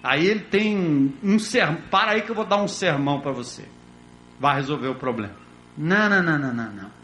Aí 0.03 0.25
ele 0.25 0.41
tem 0.41 1.13
um 1.23 1.37
sermão. 1.37 1.81
Para 1.89 2.11
aí 2.11 2.21
que 2.21 2.31
eu 2.31 2.35
vou 2.35 2.45
dar 2.45 2.61
um 2.61 2.67
sermão 2.67 3.19
para 3.19 3.31
você. 3.31 3.65
Vai 4.39 4.55
resolver 4.55 4.87
o 4.87 4.95
problema. 4.95 5.35
Não, 5.77 6.09
não, 6.09 6.23
não, 6.23 6.39
não, 6.39 6.53
não, 6.53 6.71
não. 6.71 7.00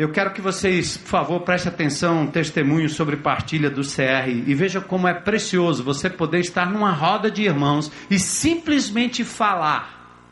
Eu 0.00 0.10
quero 0.10 0.32
que 0.32 0.40
vocês, 0.40 0.96
por 0.96 1.08
favor, 1.08 1.40
prestem 1.40 1.70
atenção, 1.70 2.22
um 2.22 2.26
testemunho 2.26 2.88
sobre 2.88 3.18
partilha 3.18 3.68
do 3.68 3.82
CR 3.82 4.30
e 4.46 4.54
veja 4.54 4.80
como 4.80 5.06
é 5.06 5.12
precioso 5.12 5.84
você 5.84 6.08
poder 6.08 6.38
estar 6.38 6.70
numa 6.70 6.90
roda 6.90 7.30
de 7.30 7.42
irmãos 7.42 7.92
e 8.10 8.18
simplesmente 8.18 9.22
falar. 9.24 10.24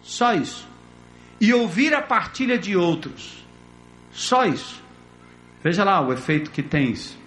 Só 0.00 0.32
isso. 0.32 0.66
E 1.38 1.52
ouvir 1.52 1.92
a 1.92 2.00
partilha 2.00 2.56
de 2.56 2.74
outros. 2.74 3.44
Só 4.10 4.46
isso. 4.46 4.82
Veja 5.62 5.84
lá 5.84 6.00
o 6.00 6.10
efeito 6.10 6.50
que 6.50 6.62
tem 6.62 6.90
isso. 6.90 7.18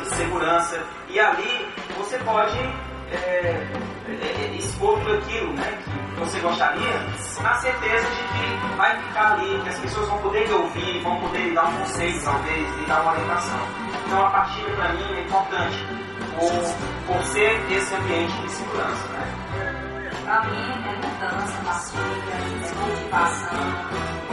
de 0.00 0.14
segurança. 0.14 0.82
E 1.08 1.18
ali 1.18 1.68
você 1.96 2.18
pode 2.18 2.58
é, 3.10 3.16
é, 3.16 4.10
é, 4.10 4.56
expor 4.56 4.98
tudo 4.98 5.14
aquilo 5.16 5.52
né, 5.54 5.78
que 5.84 6.20
você 6.20 6.40
gostaria, 6.40 6.92
na 7.42 7.54
certeza 7.54 8.06
de 8.10 8.22
que 8.22 8.76
vai 8.76 9.00
ficar 9.02 9.32
ali, 9.32 9.60
que 9.62 9.68
as 9.68 9.78
pessoas 9.78 10.08
vão 10.08 10.18
poder 10.18 10.46
te 10.46 10.52
ouvir, 10.52 11.02
vão 11.02 11.18
poder 11.20 11.38
lhe 11.38 11.54
dar 11.54 11.68
um 11.68 11.78
conselho, 11.78 12.22
talvez, 12.22 12.76
lhe 12.76 12.86
dar 12.86 13.00
uma 13.00 13.12
orientação. 13.12 13.60
Então 14.04 14.26
a 14.26 14.30
partilha 14.30 14.74
para 14.76 14.92
mim 14.92 15.14
é 15.14 15.20
importante, 15.22 15.86
por, 16.38 17.14
por 17.14 17.22
ser 17.24 17.72
esse 17.72 17.94
ambiente 17.94 18.42
de 18.42 18.50
segurança. 18.50 19.08
Né? 19.08 20.12
Para 20.24 20.44
mim 20.44 20.70
é 20.70 20.96
mudança, 20.96 21.62
partilha, 21.64 22.34
é 22.34 22.74
motivação, 22.74 23.58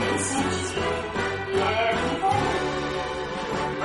é 0.02 0.16
incentivo, 0.16 1.26
e 1.54 1.60
é 1.62 2.05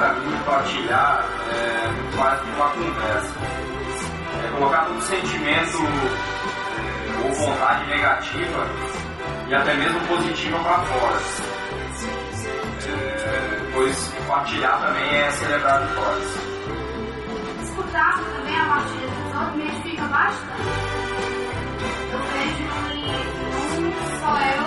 para 0.00 0.14
mim 0.14 0.34
partilhar 0.46 1.26
é 1.52 1.88
muito 1.88 2.16
mais 2.16 2.40
que 2.40 2.50
uma 2.52 2.70
conversa. 2.70 3.34
É 4.42 4.50
colocar 4.56 4.84
todo 4.86 5.02
sentimento 5.02 5.78
é, 6.72 7.26
ou 7.26 7.34
vontade 7.34 7.86
negativa 7.86 8.66
e 9.46 9.54
até 9.54 9.74
mesmo 9.74 10.00
positiva 10.06 10.58
para 10.60 10.78
fora. 10.78 11.18
É, 12.88 13.70
pois 13.74 14.08
partilhar 14.26 14.80
também 14.80 15.16
é 15.16 15.30
celebrar 15.32 15.86
vitórias. 15.86 16.34
Escutar 17.62 18.20
também 18.20 18.58
a 18.58 18.64
partir 18.64 19.06
dos 19.06 19.36
outros 19.36 19.56
me 19.56 19.64
edifica 19.68 20.04
bastante. 20.04 20.62
Eu 22.10 22.20
vejo 22.32 22.64
que 22.88 23.80
não 23.82 23.92
só 24.20 24.32
eu 24.40 24.64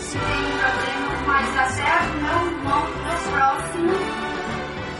que 0.00 0.18
tenho 0.18 0.58
problemas, 0.58 1.20
mas 1.26 1.58
até 1.58 1.90
o 2.00 2.22
meu 2.22 2.46
irmão, 2.50 2.82
dos 2.82 3.30
próximo 3.30 4.23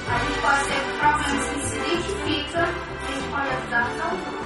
a 0.09 0.19
gente 0.19 0.41
pode 0.41 0.65
ter 0.65 0.81
problemas 0.99 1.49
que 1.49 1.61
se 1.61 1.77
identifica 1.77 2.59
e 2.59 3.07
a 3.07 3.15
gente 3.15 3.29
pode 3.31 3.49
ajudar 3.49 3.87
os 3.87 4.05
outros. 4.05 4.45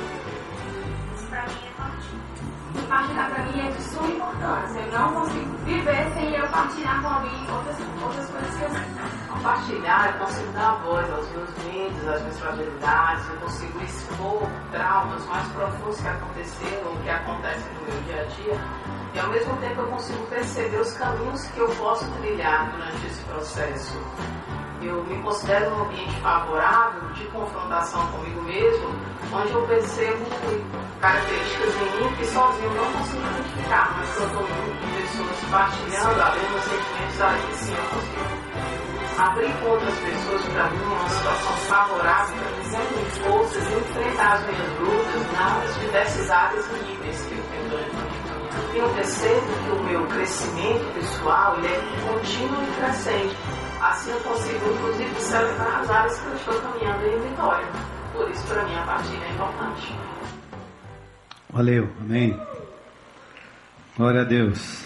Isso 1.14 1.26
pra 1.28 1.42
mim 1.46 1.58
é 1.64 1.72
partilha. 1.76 2.88
Partilhar 2.88 3.30
para 3.30 3.42
mim 3.44 3.60
é 3.60 3.70
de 3.70 3.82
suma 3.82 4.08
importância. 4.08 4.78
Eu 4.80 4.98
não 4.98 5.12
consigo 5.14 5.58
viver 5.64 6.12
sem 6.14 6.34
eu 6.34 6.48
partilhar 6.48 7.02
com 7.02 7.08
alguém 7.08 7.50
outras, 7.50 7.76
outras 8.02 8.30
coisas 8.30 8.56
que 8.56 8.64
eu 8.64 9.08
compartilhar, 9.38 10.12
eu 10.12 10.26
consigo 10.26 10.52
dar 10.52 10.72
voz 10.82 11.10
aos 11.12 11.28
meus 11.30 11.50
medos, 11.64 12.08
às 12.08 12.20
minhas 12.22 12.40
fragilidades, 12.40 13.28
eu 13.28 13.36
consigo 13.36 13.82
expor 13.82 14.48
traumas 14.72 15.26
mais 15.26 15.48
profundos 15.48 16.00
que 16.00 16.08
aconteceram, 16.08 16.96
que 17.02 17.10
acontecem 17.10 17.72
no 17.74 17.80
meu 17.82 18.02
dia 18.02 18.20
a 18.20 18.24
dia, 18.24 18.60
e 19.14 19.18
ao 19.18 19.28
mesmo 19.28 19.56
tempo 19.58 19.80
eu 19.80 19.86
consigo 19.88 20.26
perceber 20.26 20.80
os 20.80 20.92
caminhos 20.94 21.46
que 21.46 21.58
eu 21.58 21.68
posso 21.76 22.04
trilhar 22.20 22.70
durante 22.70 23.06
esse 23.06 23.22
processo. 23.24 23.98
Eu 24.80 25.04
me 25.04 25.20
considero 25.22 25.74
um 25.74 25.82
ambiente 25.84 26.20
favorável 26.20 27.08
de 27.10 27.24
confrontação 27.26 28.06
comigo 28.08 28.42
mesmo, 28.42 28.88
onde 29.32 29.52
eu 29.52 29.66
percebo 29.66 30.24
características 31.00 31.74
em 31.74 32.00
mim 32.00 32.16
que 32.16 32.26
sozinho 32.26 32.70
não 32.74 32.92
consigo 32.92 33.22
identificar, 33.22 33.96
mas 33.96 34.08
quando 34.16 34.34
eu 34.34 34.46
com 34.46 35.00
pessoas 35.00 35.50
partilhando, 35.50 36.22
abrindo 36.22 36.50
meus 36.50 36.64
sentimentos, 36.64 37.20
aí 37.20 37.54
sim 37.54 37.74
eu 37.74 37.84
consigo 37.84 38.48
abrir 39.18 39.52
com 39.60 39.70
outras 39.70 39.94
pessoas 39.98 40.44
para 40.44 40.70
mim 40.70 40.80
é 40.80 40.86
uma 40.86 41.08
situação 41.08 41.52
favorável 41.66 42.36
sempre 42.70 43.04
forças 43.22 43.72
enfrentar 43.72 44.34
as 44.34 44.46
minhas 44.46 44.78
lutas 44.78 45.32
nas 45.32 45.80
diversas 45.80 46.30
áreas 46.30 46.66
e 46.66 46.84
níveis 46.84 47.20
que 47.26 47.34
eu 47.34 47.44
tenho. 47.44 48.28
Eu 48.74 48.94
percebo 48.94 49.46
que 49.64 49.70
o 49.70 49.82
meu 49.82 50.06
crescimento 50.06 50.94
pessoal 50.94 51.56
ele 51.56 51.66
é 51.66 51.80
contínuo 52.06 52.62
e 52.62 52.80
crescente. 52.80 53.57
Assim 53.80 54.10
eu 54.10 54.20
consigo, 54.20 54.72
inclusive, 54.72 55.20
celebrar 55.20 55.80
as 55.80 55.90
áreas 55.90 56.18
que 56.18 56.26
eu 56.26 56.34
estou 56.34 56.60
caminhando 56.60 57.06
em 57.06 57.28
vitória. 57.28 57.68
Por 58.12 58.28
isso, 58.30 58.44
para 58.46 58.64
mim, 58.64 58.74
a 58.74 58.82
partilha 58.82 59.24
é 59.24 59.30
importante. 59.30 59.94
Valeu, 61.50 61.88
amém. 62.00 62.40
Glória 63.96 64.22
a 64.22 64.24
Deus. 64.24 64.84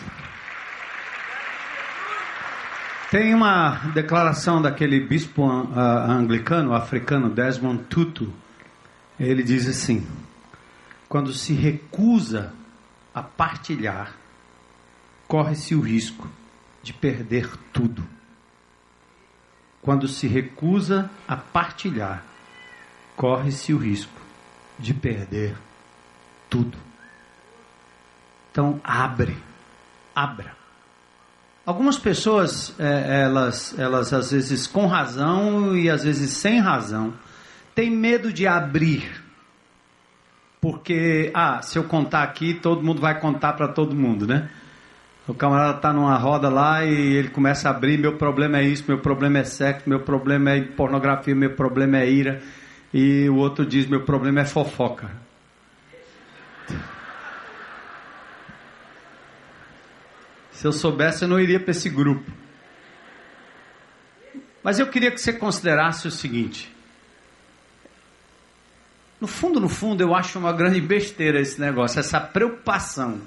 Tem 3.11 3.35
uma 3.35 3.77
declaração 3.93 4.63
daquele 4.63 5.01
bispo 5.01 5.47
anglicano, 5.47 6.75
africano, 6.75 7.29
Desmond 7.29 7.85
Tutu. 7.85 8.33
Ele 9.19 9.43
diz 9.43 9.69
assim: 9.69 10.07
quando 11.09 11.33
se 11.33 11.53
recusa 11.53 12.55
a 13.15 13.23
partilhar, 13.23 14.15
corre-se 15.29 15.75
o 15.75 15.81
risco 15.81 16.27
de 16.83 16.93
perder 16.95 17.55
tudo. 17.73 18.03
Quando 19.83 20.07
se 20.07 20.29
recusa 20.29 21.11
a 21.27 21.37
partilhar, 21.37 22.25
corre-se 23.17 23.75
o 23.75 23.79
risco 23.79 24.21
de 24.79 24.95
perder 24.95 25.57
tudo. 26.49 26.79
Então, 28.51 28.81
abre, 28.85 29.37
abra. 30.15 30.57
Algumas 31.65 31.99
pessoas, 31.99 32.75
é, 32.79 33.23
elas, 33.23 33.79
elas 33.79 34.13
às 34.13 34.31
vezes 34.31 34.67
com 34.67 34.87
razão 34.87 35.77
e 35.77 35.91
às 35.91 36.05
vezes 36.05 36.31
sem 36.31 36.61
razão, 36.61 37.15
têm 37.75 37.91
medo 37.91 38.33
de 38.33 38.47
abrir. 38.47 39.23
Porque, 40.61 41.31
ah, 41.35 41.61
se 41.63 41.79
eu 41.79 41.85
contar 41.85 42.23
aqui, 42.23 42.55
todo 42.55 42.83
mundo 42.83 43.01
vai 43.01 43.19
contar 43.19 43.55
para 43.55 43.69
todo 43.69 43.95
mundo, 43.95 44.27
né? 44.27 44.49
O 45.27 45.35
camarada 45.35 45.77
está 45.77 45.93
numa 45.93 46.17
roda 46.19 46.49
lá 46.49 46.85
e 46.85 47.15
ele 47.15 47.29
começa 47.29 47.69
a 47.69 47.71
abrir: 47.71 47.97
meu 47.97 48.17
problema 48.17 48.59
é 48.59 48.65
isso, 48.65 48.85
meu 48.89 48.99
problema 48.99 49.39
é 49.39 49.45
sexo, 49.45 49.89
meu 49.89 50.01
problema 50.01 50.51
é 50.51 50.63
pornografia, 50.63 51.35
meu 51.35 51.55
problema 51.55 51.99
é 51.99 52.11
ira. 52.11 52.43
E 52.93 53.29
o 53.29 53.37
outro 53.37 53.65
diz: 53.65 53.87
meu 53.87 54.03
problema 54.05 54.41
é 54.41 54.45
fofoca. 54.45 55.09
Se 60.51 60.67
eu 60.67 60.73
soubesse, 60.73 61.23
eu 61.23 61.29
não 61.29 61.39
iria 61.39 61.61
para 61.61 61.71
esse 61.71 61.89
grupo. 61.89 62.29
Mas 64.63 64.81
eu 64.81 64.89
queria 64.89 65.11
que 65.13 65.21
você 65.21 65.33
considerasse 65.33 66.07
o 66.07 66.11
seguinte. 66.11 66.71
No 69.21 69.29
fundo, 69.29 69.61
no 69.61 69.69
fundo, 69.69 70.03
eu 70.03 70.15
acho 70.17 70.37
uma 70.39 70.53
grande 70.53 70.81
besteira 70.81 71.41
esse 71.41 71.61
negócio, 71.61 72.01
essa 72.01 72.21
preocupação 72.21 73.21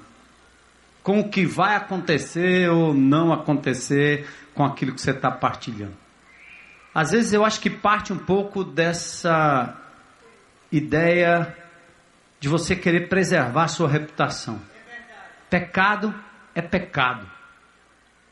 com 1.06 1.20
o 1.20 1.30
que 1.30 1.46
vai 1.46 1.76
acontecer 1.76 2.68
ou 2.68 2.92
não 2.92 3.32
acontecer 3.32 4.28
com 4.56 4.66
aquilo 4.66 4.92
que 4.92 5.00
você 5.00 5.12
está 5.12 5.30
partilhando. 5.30 5.96
Às 6.96 7.12
vezes 7.12 7.32
eu 7.32 7.46
acho 7.46 7.60
que 7.60 7.70
parte 7.70 8.12
um 8.12 8.18
pouco 8.18 8.64
dessa 8.64 9.78
ideia 10.72 11.56
de 12.40 12.50
você 12.50 12.76
querer 12.76 13.08
preservar 13.08 13.68
sua 13.68 13.88
reputação. 13.88 14.60
Pecado 15.48 16.12
é 16.56 16.62
pecado. 16.64 17.30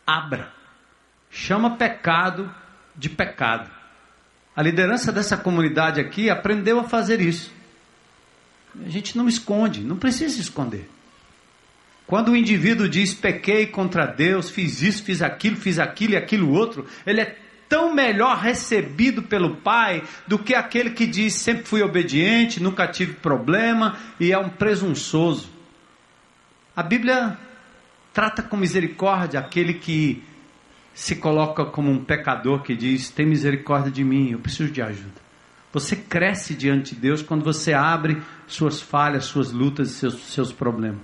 Abra. 0.05 0.51
Chama 1.29 1.77
pecado 1.77 2.51
de 2.95 3.07
pecado. 3.07 3.69
A 4.55 4.63
liderança 4.63 5.11
dessa 5.11 5.37
comunidade 5.37 6.01
aqui 6.01 6.27
aprendeu 6.27 6.79
a 6.79 6.85
fazer 6.85 7.21
isso. 7.21 7.53
A 8.83 8.89
gente 8.89 9.15
não 9.15 9.29
esconde, 9.29 9.81
não 9.81 9.95
precisa 9.95 10.41
esconder. 10.41 10.89
Quando 12.05 12.31
o 12.31 12.35
indivíduo 12.35 12.89
diz 12.89 13.13
pequei 13.13 13.67
contra 13.67 14.05
Deus, 14.05 14.49
fiz 14.49 14.81
isso, 14.81 15.03
fiz 15.03 15.21
aquilo, 15.21 15.55
fiz 15.55 15.79
aquilo 15.79 16.13
e 16.13 16.17
aquilo 16.17 16.51
outro, 16.51 16.85
ele 17.05 17.21
é 17.21 17.37
tão 17.69 17.93
melhor 17.93 18.37
recebido 18.37 19.23
pelo 19.23 19.57
Pai 19.57 20.03
do 20.27 20.37
que 20.37 20.53
aquele 20.53 20.91
que 20.91 21.07
diz 21.07 21.33
sempre 21.35 21.63
fui 21.63 21.81
obediente, 21.81 22.61
nunca 22.61 22.87
tive 22.87 23.13
problema 23.13 23.97
e 24.19 24.31
é 24.31 24.37
um 24.37 24.49
presunçoso. 24.49 25.49
A 26.75 26.83
Bíblia 26.83 27.37
Trata 28.13 28.43
com 28.43 28.55
misericórdia 28.55 29.39
aquele 29.39 29.73
que 29.73 30.23
se 30.93 31.15
coloca 31.15 31.65
como 31.65 31.89
um 31.89 32.05
pecador 32.05 32.61
que 32.61 32.75
diz: 32.75 33.09
Tem 33.09 33.25
misericórdia 33.25 33.91
de 33.91 34.03
mim, 34.03 34.29
eu 34.31 34.39
preciso 34.39 34.71
de 34.71 34.83
ajuda. 34.83 35.23
Você 35.71 35.95
cresce 35.95 36.53
diante 36.53 36.93
de 36.93 37.01
Deus 37.01 37.23
quando 37.23 37.43
você 37.43 37.73
abre 37.73 38.21
suas 38.45 38.79
falhas, 38.79 39.25
suas 39.25 39.51
lutas 39.51 39.89
e 39.89 39.93
seus, 39.95 40.13
seus 40.27 40.53
problemas. 40.53 41.01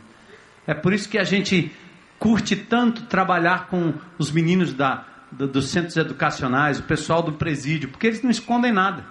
É 0.70 0.76
por 0.76 0.94
isso 0.94 1.10
que 1.10 1.18
a 1.18 1.24
gente 1.24 1.72
curte 2.20 2.56
tanto 2.56 3.08
trabalhar 3.08 3.70
com 3.70 3.92
os 4.20 4.32
meninos 4.32 4.72
da, 4.72 5.04
do, 5.32 5.48
dos 5.48 5.70
centros 5.70 5.98
educacionais, 5.98 6.78
o 6.78 6.84
pessoal 6.84 7.24
do 7.24 7.34
presídio, 7.34 7.90
porque 7.90 8.06
eles 8.06 8.22
não 8.22 8.30
escondem 8.30 8.72
nada. 8.72 9.04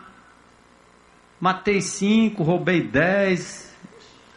Matei 1.40 1.80
cinco, 1.80 2.44
roubei 2.44 2.80
dez. 2.80 3.76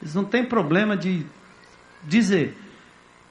Eles 0.01 0.15
não 0.15 0.24
têm 0.24 0.43
problema 0.43 0.97
de 0.97 1.24
dizer. 2.03 2.57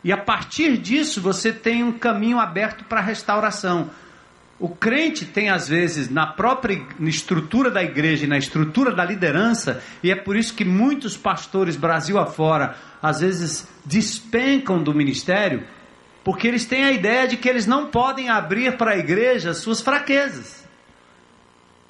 E 0.04 0.12
a 0.12 0.16
partir 0.16 0.78
disso 0.78 1.20
você 1.20 1.52
tem 1.52 1.82
um 1.82 1.90
caminho 1.90 2.38
aberto 2.38 2.84
para 2.84 3.00
a 3.00 3.02
restauração. 3.02 3.90
O 4.60 4.68
crente 4.68 5.24
tem, 5.24 5.48
às 5.48 5.66
vezes, 5.66 6.10
na 6.10 6.26
própria 6.26 6.86
estrutura 7.00 7.70
da 7.70 7.82
igreja 7.82 8.26
e 8.26 8.28
na 8.28 8.36
estrutura 8.36 8.94
da 8.94 9.02
liderança, 9.02 9.82
e 10.02 10.10
é 10.10 10.14
por 10.14 10.36
isso 10.36 10.52
que 10.52 10.66
muitos 10.66 11.16
pastores, 11.16 11.76
Brasil 11.76 12.18
afora, 12.18 12.76
às 13.00 13.20
vezes 13.20 13.66
despencam 13.86 14.82
do 14.82 14.94
ministério, 14.94 15.66
porque 16.22 16.46
eles 16.46 16.66
têm 16.66 16.84
a 16.84 16.92
ideia 16.92 17.26
de 17.26 17.38
que 17.38 17.48
eles 17.48 17.66
não 17.66 17.86
podem 17.86 18.28
abrir 18.28 18.76
para 18.76 18.90
a 18.90 18.98
igreja 18.98 19.54
suas 19.54 19.80
fraquezas. 19.80 20.68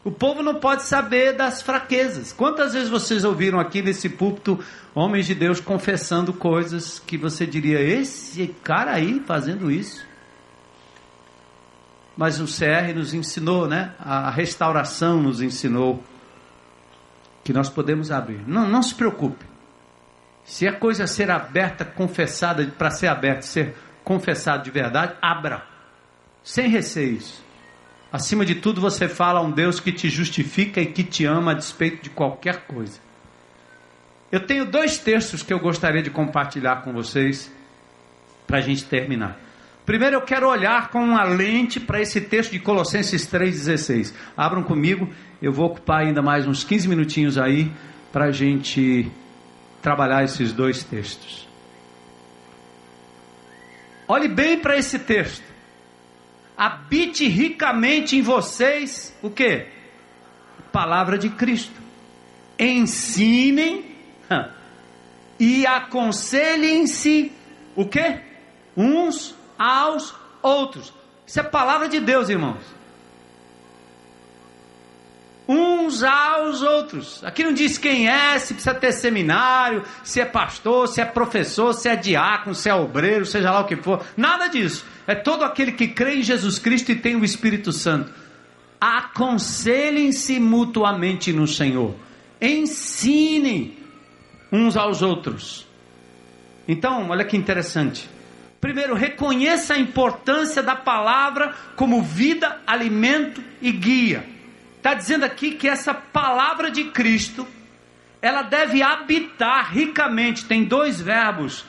O 0.05 0.13
povo 0.13 0.41
não 0.41 0.55
pode 0.55 0.85
saber 0.85 1.33
das 1.33 1.61
fraquezas. 1.61 2.33
Quantas 2.33 2.73
vezes 2.73 2.89
vocês 2.89 3.25
ouviram 3.25 3.59
aqui 3.59 3.83
nesse 3.83 4.09
púlpito 4.09 4.61
homens 4.95 5.27
de 5.27 5.35
Deus 5.35 5.59
confessando 5.61 6.33
coisas 6.33 7.01
que 7.01 7.19
você 7.19 7.45
diria, 7.45 7.81
esse 7.81 8.55
cara 8.63 8.93
aí 8.93 9.21
fazendo 9.27 9.73
isso? 9.73 10.09
Mas 12.21 12.39
o 12.39 12.45
CR 12.45 12.95
nos 12.95 13.15
ensinou, 13.15 13.67
né? 13.67 13.95
A 13.99 14.29
restauração 14.31 15.23
nos 15.23 15.41
ensinou 15.41 16.05
que 17.43 17.51
nós 17.51 17.71
podemos 17.71 18.11
abrir. 18.11 18.47
Não, 18.47 18.69
não 18.69 18.83
se 18.83 18.95
preocupe. 18.95 19.43
Se 20.45 20.69
a 20.69 20.73
coisa 20.79 21.07
ser 21.07 21.31
aberta, 21.31 21.83
confessada, 21.83 22.63
para 22.77 22.91
ser 22.91 23.07
aberta, 23.07 23.41
ser 23.41 23.75
confessado 24.05 24.65
de 24.65 24.71
verdade, 24.71 25.15
abra. 25.23 25.65
Sem 26.45 26.69
receios. 26.69 27.41
Acima 28.13 28.45
de 28.45 28.57
tudo, 28.57 28.83
você 28.83 29.09
fala 29.09 29.41
a 29.41 29.43
um 29.43 29.51
Deus 29.51 29.81
que 29.81 29.91
te 29.91 30.11
justifica 30.11 30.79
e 30.79 30.93
que 30.93 31.03
te 31.03 31.25
ama 31.25 31.53
a 31.53 31.55
despeito 31.55 32.03
de 32.03 32.11
qualquer 32.11 32.67
coisa. 32.67 33.01
Eu 34.31 34.45
tenho 34.45 34.67
dois 34.67 34.99
textos 34.99 35.43
que 35.43 35.55
eu 35.55 35.59
gostaria 35.59 36.03
de 36.03 36.11
compartilhar 36.11 36.83
com 36.83 36.93
vocês 36.93 37.51
para 38.47 38.59
a 38.59 38.61
gente 38.61 38.85
terminar. 38.85 39.39
Primeiro, 39.85 40.17
eu 40.17 40.23
quero 40.23 40.49
olhar 40.49 40.91
com 40.91 41.03
uma 41.03 41.25
lente 41.25 41.81
para 41.81 42.01
esse 42.01 42.21
texto 42.21 42.53
de 42.53 42.61
Colossenses 42.61 43.27
3,16. 43.27 44.15
Abram 44.37 44.63
comigo, 44.63 45.09
eu 45.43 45.53
vou 45.53 45.67
ocupar 45.67 46.03
ainda 46.03 46.23
mais 46.23 46.47
uns 46.47 46.63
15 46.63 46.89
minutinhos 46.89 47.39
aí 47.39 47.73
para 48.13 48.27
a 48.27 48.31
gente 48.31 49.11
trabalhar 49.83 50.23
esses 50.25 50.53
dois 50.53 50.85
textos. 50.85 51.49
Olhe 54.07 54.29
bem 54.29 54.59
para 54.59 54.77
esse 54.77 54.99
texto 54.99 55.51
habite 56.61 57.27
ricamente 57.27 58.19
em 58.19 58.21
vocês 58.21 59.17
o 59.23 59.31
que? 59.31 59.65
Palavra 60.71 61.17
de 61.17 61.31
Cristo. 61.31 61.81
Ensinem 62.59 63.97
e 65.41 65.67
aconselhem-se 65.67 67.33
o 67.75 67.87
que? 67.87 68.21
Uns 68.77 69.35
aos 69.61 70.15
outros. 70.41 70.91
Isso 71.27 71.39
é 71.39 71.43
palavra 71.43 71.87
de 71.87 72.01
Deus, 72.01 72.31
irmãos. 72.31 72.65
Uns 75.47 76.03
aos 76.03 76.63
outros. 76.63 77.23
Aqui 77.23 77.45
não 77.45 77.53
diz 77.53 77.77
quem 77.77 78.09
é, 78.09 78.39
se 78.39 78.55
precisa 78.55 78.75
ter 78.75 78.93
seminário, 78.93 79.85
se 80.03 80.21
é 80.21 80.25
pastor, 80.25 80.89
se 80.89 81.01
é 81.01 81.05
professor, 81.05 81.75
se 81.75 81.89
é 81.89 81.97
diácono, 81.97 82.55
se 82.55 82.71
é 82.71 82.75
obreiro, 82.75 83.27
seja 83.27 83.51
lá 83.51 83.61
o 83.61 83.67
que 83.67 83.77
for. 83.77 84.03
Nada 84.17 84.47
disso 84.47 84.87
é 85.07 85.15
todo 85.15 85.45
aquele 85.45 85.73
que 85.73 85.89
crê 85.89 86.17
em 86.17 86.23
Jesus 86.23 86.59
Cristo 86.59 86.93
e 86.93 86.97
tem 86.97 87.17
o 87.17 87.25
Espírito 87.25 87.73
Santo. 87.73 88.13
Aconselhem-se 88.81 90.41
mutuamente 90.41 91.33
no 91.33 91.47
Senhor. 91.47 91.95
Ensinem 92.41 93.77
uns 94.51 94.77
aos 94.77 95.03
outros. 95.03 95.67
Então, 96.67 97.11
olha 97.11 97.25
que 97.25 97.37
interessante. 97.37 98.09
Primeiro, 98.61 98.95
reconheça 98.95 99.75
a 99.75 99.79
importância 99.79 100.63
da 100.63 100.77
palavra 100.77 101.55
como 101.77 102.03
vida, 102.03 102.61
alimento 102.67 103.43
e 103.63 103.73
guia. 103.73 104.25
Está 104.77 104.95
dizendo 104.95 105.25
aqui 105.25 105.53
que 105.53 105.69
essa 105.69 105.95
palavra 105.95 106.71
de 106.71 106.85
Cristo, 106.85 107.47
ela 108.21 108.43
deve 108.43 108.83
habitar 108.83 109.73
ricamente. 109.73 110.45
Tem 110.45 110.65
dois 110.65 111.01
verbos 111.01 111.65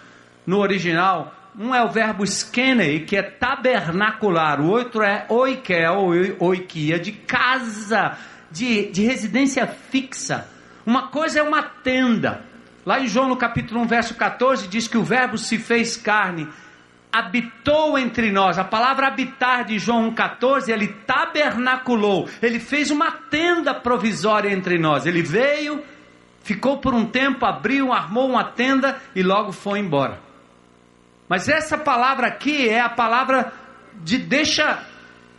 no 0.45 0.59
original 0.59 1.35
um 1.57 1.75
é 1.75 1.83
o 1.83 1.89
verbo 1.89 2.23
skenei, 2.23 3.01
que 3.01 3.17
é 3.17 3.21
tabernacular, 3.21 4.61
o 4.61 4.69
outro 4.69 5.03
é 5.03 5.25
oikel, 5.27 6.09
oikia, 6.39 6.97
de 6.97 7.11
casa, 7.11 8.17
de, 8.49 8.89
de 8.89 9.03
residência 9.03 9.67
fixa. 9.67 10.47
Uma 10.85 11.09
coisa 11.09 11.39
é 11.39 11.43
uma 11.43 11.61
tenda. 11.61 12.41
Lá 12.85 12.99
em 12.99 13.07
João 13.07 13.27
no 13.27 13.35
capítulo 13.35 13.81
1, 13.81 13.87
verso 13.87 14.15
14, 14.15 14.67
diz 14.67 14.87
que 14.87 14.97
o 14.97 15.03
verbo 15.03 15.37
se 15.37 15.57
fez 15.57 15.97
carne, 15.97 16.47
habitou 17.11 17.97
entre 17.97 18.31
nós. 18.31 18.57
A 18.57 18.63
palavra 18.63 19.07
habitar 19.07 19.65
de 19.65 19.77
João 19.77 20.11
1,14, 20.13 20.69
ele 20.69 20.87
tabernaculou, 20.87 22.29
ele 22.41 22.59
fez 22.59 22.89
uma 22.89 23.11
tenda 23.11 23.73
provisória 23.73 24.51
entre 24.51 24.77
nós. 24.77 25.05
Ele 25.05 25.21
veio, 25.21 25.83
ficou 26.43 26.77
por 26.77 26.93
um 26.93 27.05
tempo, 27.05 27.45
abriu, 27.45 27.91
armou 27.91 28.29
uma 28.29 28.43
tenda 28.43 29.01
e 29.15 29.21
logo 29.21 29.51
foi 29.51 29.79
embora. 29.79 30.19
Mas 31.27 31.47
essa 31.47 31.77
palavra 31.77 32.27
aqui 32.27 32.67
é 32.67 32.79
a 32.79 32.89
palavra 32.89 33.53
de 33.95 34.17
deixa, 34.17 34.83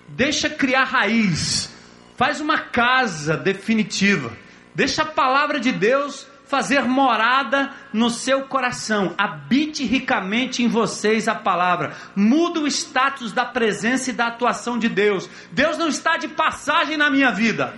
deixa 0.08 0.48
criar 0.48 0.84
raiz. 0.84 1.70
Faz 2.16 2.40
uma 2.40 2.58
casa 2.58 3.36
definitiva. 3.36 4.32
Deixa 4.74 5.02
a 5.02 5.06
palavra 5.06 5.60
de 5.60 5.72
Deus 5.72 6.26
fazer 6.52 6.82
morada 6.82 7.70
no 7.94 8.10
seu 8.10 8.42
coração. 8.42 9.14
Habite 9.16 9.86
ricamente 9.86 10.62
em 10.62 10.68
vocês 10.68 11.26
a 11.26 11.34
palavra. 11.34 11.94
Muda 12.14 12.60
o 12.60 12.66
status 12.66 13.32
da 13.32 13.46
presença 13.46 14.10
e 14.10 14.12
da 14.12 14.26
atuação 14.26 14.78
de 14.78 14.86
Deus. 14.86 15.30
Deus 15.50 15.78
não 15.78 15.88
está 15.88 16.18
de 16.18 16.28
passagem 16.28 16.98
na 16.98 17.08
minha 17.08 17.30
vida. 17.30 17.72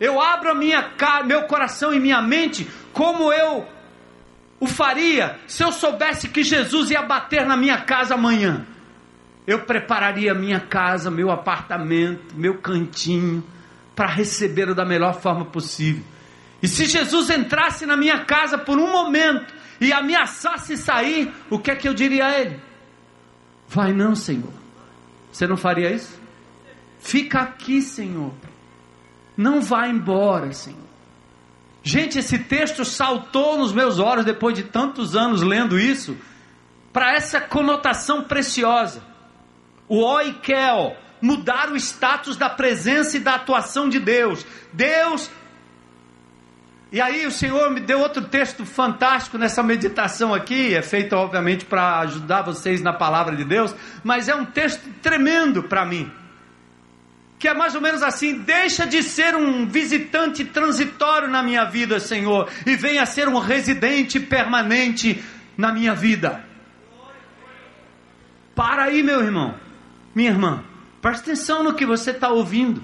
Eu 0.00 0.18
abro 0.18 0.50
a 0.50 0.54
minha 0.54 0.94
meu 1.26 1.42
coração 1.42 1.92
e 1.92 2.00
minha 2.00 2.22
mente 2.22 2.66
como 2.90 3.30
eu 3.30 3.68
o 4.58 4.66
faria 4.66 5.38
se 5.46 5.62
eu 5.62 5.70
soubesse 5.70 6.30
que 6.30 6.42
Jesus 6.42 6.90
ia 6.90 7.02
bater 7.02 7.44
na 7.44 7.54
minha 7.54 7.82
casa 7.82 8.14
amanhã. 8.14 8.64
Eu 9.46 9.60
prepararia 9.66 10.32
minha 10.32 10.58
casa, 10.58 11.10
meu 11.10 11.30
apartamento, 11.30 12.34
meu 12.34 12.54
cantinho, 12.62 13.44
para 13.94 14.06
recebê-lo 14.06 14.74
da 14.74 14.86
melhor 14.86 15.20
forma 15.20 15.44
possível. 15.44 16.02
E 16.62 16.68
se 16.68 16.86
Jesus 16.86 17.30
entrasse 17.30 17.86
na 17.86 17.96
minha 17.96 18.24
casa 18.24 18.58
por 18.58 18.78
um 18.78 18.90
momento 18.90 19.54
e 19.80 19.92
ameaçasse 19.92 20.76
sair, 20.76 21.32
o 21.48 21.58
que 21.58 21.70
é 21.70 21.76
que 21.76 21.88
eu 21.88 21.94
diria 21.94 22.26
a 22.26 22.40
ele? 22.40 22.60
Vai 23.68 23.92
não, 23.92 24.14
Senhor. 24.14 24.52
Você 25.30 25.46
não 25.46 25.56
faria 25.56 25.90
isso? 25.90 26.18
Fica 26.98 27.40
aqui, 27.40 27.80
Senhor. 27.80 28.32
Não 29.36 29.60
vá 29.60 29.86
embora, 29.86 30.52
Senhor. 30.52 30.88
Gente, 31.82 32.18
esse 32.18 32.40
texto 32.40 32.84
saltou 32.84 33.56
nos 33.56 33.72
meus 33.72 33.98
olhos 33.98 34.24
depois 34.24 34.54
de 34.54 34.64
tantos 34.64 35.14
anos 35.14 35.42
lendo 35.42 35.78
isso, 35.78 36.16
para 36.92 37.14
essa 37.14 37.40
conotação 37.40 38.24
preciosa. 38.24 39.02
O 39.88 40.02
oikel, 40.02 40.96
mudar 41.20 41.70
o 41.70 41.76
status 41.76 42.36
da 42.36 42.50
presença 42.50 43.16
e 43.16 43.20
da 43.20 43.36
atuação 43.36 43.88
de 43.88 44.00
Deus. 44.00 44.44
Deus. 44.72 45.30
E 46.90 47.00
aí 47.00 47.26
o 47.26 47.30
Senhor 47.30 47.70
me 47.70 47.80
deu 47.80 48.00
outro 48.00 48.24
texto 48.24 48.64
fantástico 48.64 49.36
nessa 49.36 49.62
meditação 49.62 50.32
aqui, 50.32 50.74
é 50.74 50.80
feito 50.80 51.14
obviamente 51.14 51.64
para 51.64 51.98
ajudar 52.00 52.42
vocês 52.42 52.80
na 52.80 52.92
palavra 52.92 53.36
de 53.36 53.44
Deus, 53.44 53.74
mas 54.02 54.28
é 54.28 54.34
um 54.34 54.46
texto 54.46 54.88
tremendo 55.02 55.62
para 55.62 55.84
mim 55.84 56.10
que 57.38 57.46
é 57.46 57.54
mais 57.54 57.74
ou 57.74 57.80
menos 57.80 58.02
assim: 58.02 58.38
deixa 58.38 58.86
de 58.86 59.02
ser 59.02 59.34
um 59.34 59.66
visitante 59.66 60.44
transitório 60.44 61.28
na 61.28 61.42
minha 61.42 61.64
vida, 61.64 62.00
Senhor, 62.00 62.50
e 62.66 62.74
venha 62.74 63.06
ser 63.06 63.28
um 63.28 63.38
residente 63.38 64.18
permanente 64.18 65.22
na 65.56 65.72
minha 65.72 65.94
vida. 65.94 66.44
Para 68.54 68.84
aí, 68.84 69.02
meu 69.02 69.22
irmão, 69.22 69.54
minha 70.14 70.30
irmã, 70.30 70.64
preste 71.00 71.22
atenção 71.22 71.62
no 71.62 71.74
que 71.74 71.86
você 71.86 72.10
está 72.10 72.28
ouvindo. 72.28 72.82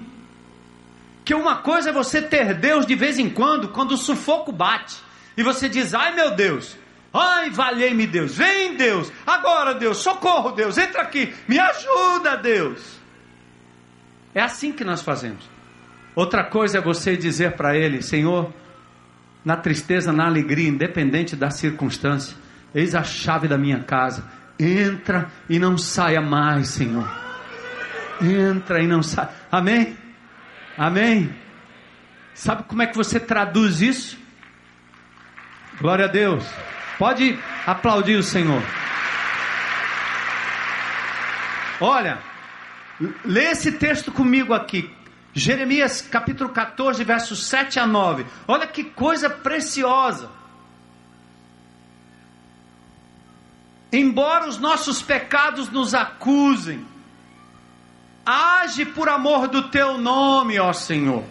Que 1.25 1.33
uma 1.33 1.57
coisa 1.57 1.89
é 1.89 1.93
você 1.93 2.21
ter 2.21 2.53
Deus 2.53 2.85
de 2.85 2.93
vez 2.93 3.17
em 3.17 3.29
quando, 3.29 3.69
quando 3.69 3.93
o 3.93 3.97
sufoco 3.97 4.51
bate, 4.51 4.95
e 5.35 5.41
você 5.41 5.67
diz: 5.67 5.95
ai 5.95 6.13
meu 6.13 6.35
Deus, 6.35 6.77
ai 7.11 7.49
valei-me 7.49 8.05
Deus, 8.05 8.35
vem 8.35 8.77
Deus, 8.77 9.11
agora 9.25 9.73
Deus, 9.73 9.97
socorro 9.97 10.51
Deus, 10.51 10.77
entra 10.77 11.01
aqui, 11.01 11.33
me 11.47 11.57
ajuda 11.57 12.37
Deus. 12.37 12.99
É 14.35 14.41
assim 14.41 14.71
que 14.71 14.83
nós 14.83 15.01
fazemos. 15.01 15.49
Outra 16.13 16.43
coisa 16.43 16.77
é 16.77 16.81
você 16.81 17.17
dizer 17.17 17.53
para 17.53 17.75
ele: 17.75 18.03
Senhor, 18.03 18.53
na 19.43 19.57
tristeza, 19.57 20.13
na 20.13 20.27
alegria, 20.27 20.69
independente 20.69 21.35
da 21.35 21.49
circunstância, 21.49 22.37
eis 22.73 22.93
a 22.93 23.03
chave 23.03 23.47
da 23.47 23.57
minha 23.57 23.79
casa. 23.79 24.23
Entra 24.59 25.29
e 25.49 25.57
não 25.57 25.77
saia 25.77 26.21
mais, 26.21 26.67
Senhor. 26.69 27.09
Entra 28.21 28.81
e 28.81 28.87
não 28.87 29.01
saia. 29.01 29.29
Amém? 29.51 30.04
Amém? 30.77 31.33
Sabe 32.33 32.63
como 32.63 32.81
é 32.81 32.87
que 32.87 32.97
você 32.97 33.19
traduz 33.19 33.81
isso? 33.81 34.17
Glória 35.79 36.05
a 36.05 36.09
Deus. 36.09 36.45
Pode 36.97 37.37
aplaudir 37.65 38.15
o 38.15 38.23
Senhor. 38.23 38.61
Olha, 41.79 42.19
Lê 43.23 43.51
esse 43.51 43.73
texto 43.73 44.11
comigo 44.11 44.53
aqui. 44.53 44.89
Jeremias 45.33 46.01
capítulo 46.01 46.49
14, 46.49 47.03
versos 47.03 47.45
7 47.45 47.79
a 47.79 47.85
9. 47.85 48.25
Olha 48.47 48.65
que 48.65 48.85
coisa 48.85 49.29
preciosa. 49.29 50.29
Embora 53.91 54.47
os 54.47 54.57
nossos 54.57 55.01
pecados 55.01 55.69
nos 55.69 55.93
acusem, 55.93 56.85
age 58.25 58.85
por 58.85 59.07
amor 59.07 59.47
do 59.47 59.69
teu 59.69 59.97
nome, 59.97 60.59
ó 60.59 60.73
Senhor. 60.73 61.23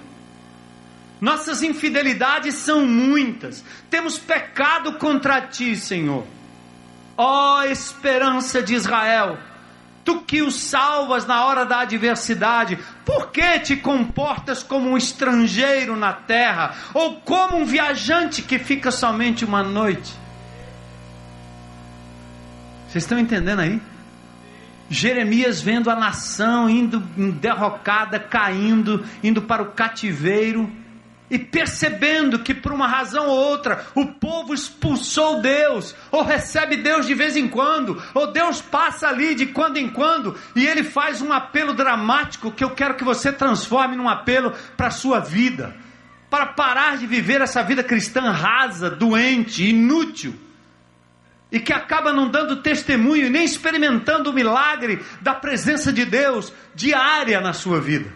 Nossas 1.21 1.63
infidelidades 1.63 2.55
são 2.55 2.87
muitas, 2.87 3.65
temos 3.89 4.19
pecado 4.19 4.95
contra 4.95 5.41
ti, 5.41 5.75
Senhor. 5.75 6.27
Ó 7.17 7.63
esperança 7.63 8.63
de 8.63 8.75
Israel, 8.75 9.39
tu 10.05 10.21
que 10.21 10.43
o 10.43 10.51
salvas 10.51 11.27
na 11.27 11.45
hora 11.47 11.65
da 11.65 11.81
adversidade, 11.81 12.79
por 13.05 13.31
que 13.31 13.59
te 13.61 13.77
comportas 13.77 14.63
como 14.63 14.91
um 14.91 14.97
estrangeiro 14.97 15.97
na 15.97 16.13
terra, 16.13 16.75
ou 16.93 17.17
como 17.21 17.57
um 17.57 17.65
viajante 17.65 18.43
que 18.43 18.59
fica 18.59 18.91
somente 18.91 19.45
uma 19.45 19.63
noite? 19.63 20.13
Vocês 22.89 23.05
estão 23.05 23.19
entendendo 23.19 23.61
aí? 23.61 23.81
Jeremias 24.89 25.61
vendo 25.61 25.91
a 25.91 25.97
nação 25.97 26.69
indo 26.69 27.01
derrocada, 27.01 28.19
caindo, 28.19 29.05
indo 29.23 29.43
para 29.43 29.63
o 29.63 29.73
cativeiro 29.73 30.71
e 31.31 31.39
percebendo 31.39 32.39
que 32.39 32.55
por 32.55 32.71
uma 32.71 32.87
razão 32.87 33.27
ou 33.29 33.37
outra 33.37 33.87
o 33.95 34.07
povo 34.07 34.53
expulsou 34.53 35.41
Deus, 35.41 35.95
ou 36.11 36.23
recebe 36.23 36.77
Deus 36.77 37.07
de 37.07 37.15
vez 37.15 37.35
em 37.37 37.49
quando, 37.49 38.01
ou 38.13 38.31
Deus 38.31 38.61
passa 38.61 39.09
ali 39.09 39.35
de 39.35 39.47
quando 39.47 39.79
em 39.79 39.89
quando 39.89 40.37
e 40.55 40.67
ele 40.67 40.85
faz 40.85 41.23
um 41.23 41.33
apelo 41.33 41.73
dramático 41.75 42.53
que 42.53 42.63
eu 42.63 42.71
quero 42.71 42.95
que 42.95 43.05
você 43.05 43.33
transforme 43.33 43.97
num 43.97 44.09
apelo 44.09 44.53
para 44.77 44.89
a 44.89 44.93
sua 44.93 45.19
vida, 45.19 45.75
para 46.29 46.47
parar 46.47 46.99
de 46.99 47.07
viver 47.07 47.41
essa 47.41 47.63
vida 47.63 47.83
cristã 47.83 48.31
rasa, 48.31 48.91
doente, 48.91 49.69
inútil. 49.69 50.44
E 51.55 51.61
que 51.61 51.73
acaba 51.73 52.13
não 52.13 52.29
dando 52.29 52.63
testemunho, 52.63 53.31
nem 53.31 53.45
experimentando 53.45 54.29
o 54.29 54.33
milagre 54.33 55.01
da 55.21 55.33
presença 55.33 55.93
de 55.93 56.05
Deus 56.05 56.53
diária 56.75 57.41
na 57.41 57.53
sua 57.53 57.81
vida. 57.81 58.13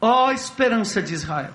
Ó 0.00 0.26
oh, 0.26 0.32
esperança 0.32 1.00
de 1.00 1.14
Israel, 1.14 1.52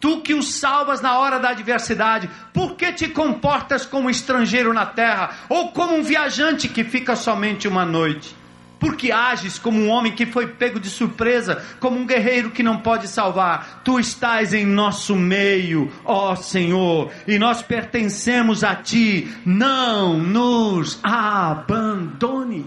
tu 0.00 0.22
que 0.22 0.34
os 0.34 0.54
salvas 0.54 1.00
na 1.00 1.16
hora 1.16 1.38
da 1.38 1.50
adversidade, 1.50 2.28
por 2.52 2.74
que 2.74 2.92
te 2.92 3.06
comportas 3.06 3.86
como 3.86 4.10
estrangeiro 4.10 4.74
na 4.74 4.84
terra, 4.84 5.30
ou 5.48 5.70
como 5.70 5.94
um 5.94 6.02
viajante 6.02 6.68
que 6.68 6.82
fica 6.82 7.14
somente 7.14 7.68
uma 7.68 7.84
noite? 7.84 8.41
Porque 8.82 9.12
ages 9.12 9.60
como 9.60 9.78
um 9.78 9.88
homem 9.88 10.10
que 10.10 10.26
foi 10.26 10.44
pego 10.44 10.80
de 10.80 10.90
surpresa, 10.90 11.64
como 11.78 11.96
um 11.96 12.04
guerreiro 12.04 12.50
que 12.50 12.64
não 12.64 12.78
pode 12.78 13.06
salvar. 13.06 13.80
Tu 13.84 14.00
estás 14.00 14.52
em 14.52 14.66
nosso 14.66 15.14
meio, 15.14 15.88
ó 16.04 16.34
Senhor, 16.34 17.08
e 17.28 17.38
nós 17.38 17.62
pertencemos 17.62 18.64
a 18.64 18.74
ti. 18.74 19.32
Não 19.46 20.18
nos 20.18 20.98
abandones. 21.00 22.66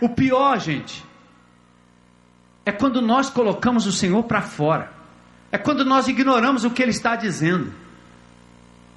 O 0.00 0.08
pior, 0.08 0.60
gente, 0.60 1.04
é 2.64 2.70
quando 2.70 3.02
nós 3.02 3.28
colocamos 3.28 3.88
o 3.88 3.92
Senhor 3.92 4.22
para 4.22 4.42
fora. 4.42 4.92
É 5.50 5.58
quando 5.58 5.84
nós 5.84 6.06
ignoramos 6.06 6.62
o 6.62 6.70
que 6.70 6.80
Ele 6.80 6.92
está 6.92 7.16
dizendo. 7.16 7.72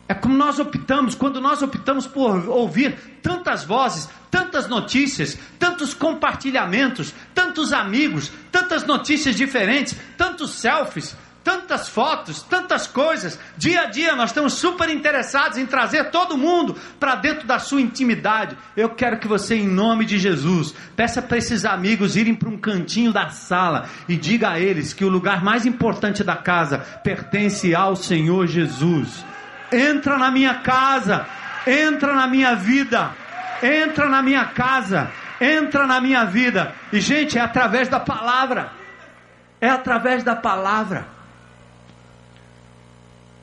É 0.08 0.14
como 0.14 0.38
nós 0.38 0.60
optamos, 0.60 1.16
quando 1.16 1.42
nós 1.42 1.64
optamos 1.64 2.06
por 2.06 2.48
ouvir 2.48 2.96
tantas 3.24 3.64
vozes, 3.64 4.08
tantas 4.30 4.68
notícias, 4.68 5.38
tantos 5.58 5.94
compartilhamentos, 5.96 7.14
tantos 7.34 7.74
amigos, 7.74 8.32
tantas 8.52 8.86
notícias 8.86 9.36
diferentes, 9.36 9.96
tantos 10.16 10.52
selfies, 10.52 11.16
tantas 11.44 11.88
fotos, 11.88 12.44
tantas 12.44 12.86
coisas. 12.86 13.40
Dia 13.58 13.82
a 13.82 13.86
dia 13.86 14.16
nós 14.16 14.32
estamos 14.32 14.54
super 14.54 14.90
interessados 14.90 15.58
em 15.58 15.66
trazer 15.66 16.12
todo 16.12 16.38
mundo 16.38 16.76
para 17.00 17.16
dentro 17.16 17.48
da 17.48 17.58
sua 17.58 17.82
intimidade. 17.82 18.58
Eu 18.76 18.90
quero 18.90 19.20
que 19.20 19.28
você, 19.28 19.56
em 19.56 19.68
nome 19.68 20.06
de 20.06 20.20
Jesus, 20.20 20.74
peça 20.96 21.22
para 21.22 21.38
esses 21.38 21.66
amigos 21.66 22.16
irem 22.16 22.36
para 22.36 22.50
um 22.50 22.58
cantinho 22.58 23.12
da 23.12 23.30
sala 23.30 23.88
e 24.10 24.16
diga 24.16 24.50
a 24.50 24.60
eles 24.60 24.92
que 24.92 25.06
o 25.06 25.10
lugar 25.10 25.44
mais 25.44 25.66
importante 25.66 26.24
da 26.24 26.36
casa 26.36 26.80
pertence 26.80 27.74
ao 27.74 27.96
Senhor 27.96 28.48
Jesus. 28.48 29.24
Entra 29.72 30.18
na 30.18 30.32
minha 30.32 30.56
casa, 30.56 31.26
entra 31.66 32.14
na 32.14 32.28
minha 32.28 32.56
vida, 32.56 33.12
entra 33.62 34.08
na 34.08 34.22
minha 34.22 34.46
casa, 34.46 35.12
entra 35.40 35.88
na 35.88 36.00
minha 36.00 36.26
vida. 36.26 36.74
E 36.92 37.00
gente, 37.00 37.38
é 37.38 37.42
através 37.42 37.88
da 37.88 38.00
palavra. 38.00 38.72
É 39.60 39.70
através 39.70 40.24
da 40.24 40.36
palavra. 40.36 41.08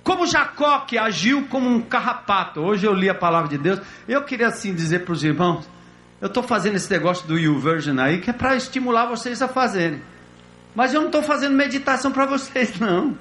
Como 0.04 0.26
Jacó 0.26 0.80
que 0.80 0.98
agiu 0.98 1.46
como 1.48 1.68
um 1.68 1.80
carrapato. 1.80 2.60
Hoje 2.60 2.86
eu 2.86 2.92
li 2.92 3.08
a 3.08 3.14
palavra 3.14 3.48
de 3.48 3.58
Deus. 3.58 3.80
Eu 4.08 4.22
queria 4.24 4.48
assim 4.48 4.74
dizer 4.74 5.04
para 5.04 5.12
os 5.12 5.22
irmãos: 5.22 5.68
eu 6.20 6.26
estou 6.26 6.42
fazendo 6.42 6.76
esse 6.76 6.90
negócio 6.90 7.26
do 7.26 7.38
You 7.38 7.58
Virgin 7.58 7.98
aí 7.98 8.20
que 8.20 8.30
é 8.30 8.32
para 8.32 8.56
estimular 8.56 9.06
vocês 9.06 9.40
a 9.42 9.48
fazerem. 9.48 10.02
Mas 10.74 10.94
eu 10.94 11.00
não 11.00 11.08
estou 11.08 11.22
fazendo 11.22 11.54
meditação 11.54 12.10
para 12.10 12.26
vocês, 12.26 12.78
não. 12.80 13.16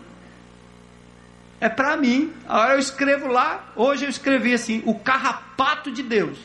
É 1.61 1.69
para 1.69 1.95
mim. 1.95 2.33
Agora 2.49 2.73
eu 2.73 2.79
escrevo 2.79 3.27
lá. 3.27 3.71
Hoje 3.75 4.05
eu 4.05 4.09
escrevi 4.09 4.53
assim: 4.53 4.81
o 4.85 4.99
carrapato 4.99 5.91
de 5.91 6.01
Deus. 6.01 6.37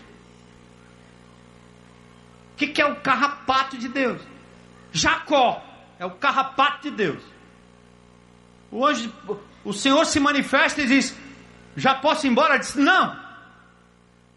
O 2.52 2.56
que, 2.56 2.68
que 2.68 2.82
é 2.82 2.86
o 2.86 2.96
carrapato 2.96 3.76
de 3.78 3.88
Deus? 3.88 4.20
Jacó 4.92 5.64
é 5.98 6.04
o 6.04 6.10
carrapato 6.12 6.82
de 6.82 6.90
Deus. 6.90 7.22
Hoje 8.70 9.12
o 9.64 9.72
Senhor 9.72 10.04
se 10.04 10.20
manifesta 10.20 10.82
e 10.82 10.86
diz: 10.86 11.16
Já 11.74 11.94
posso 11.94 12.26
ir 12.26 12.30
embora? 12.30 12.54
Ele 12.54 12.60
disse: 12.60 12.78
Não. 12.78 13.26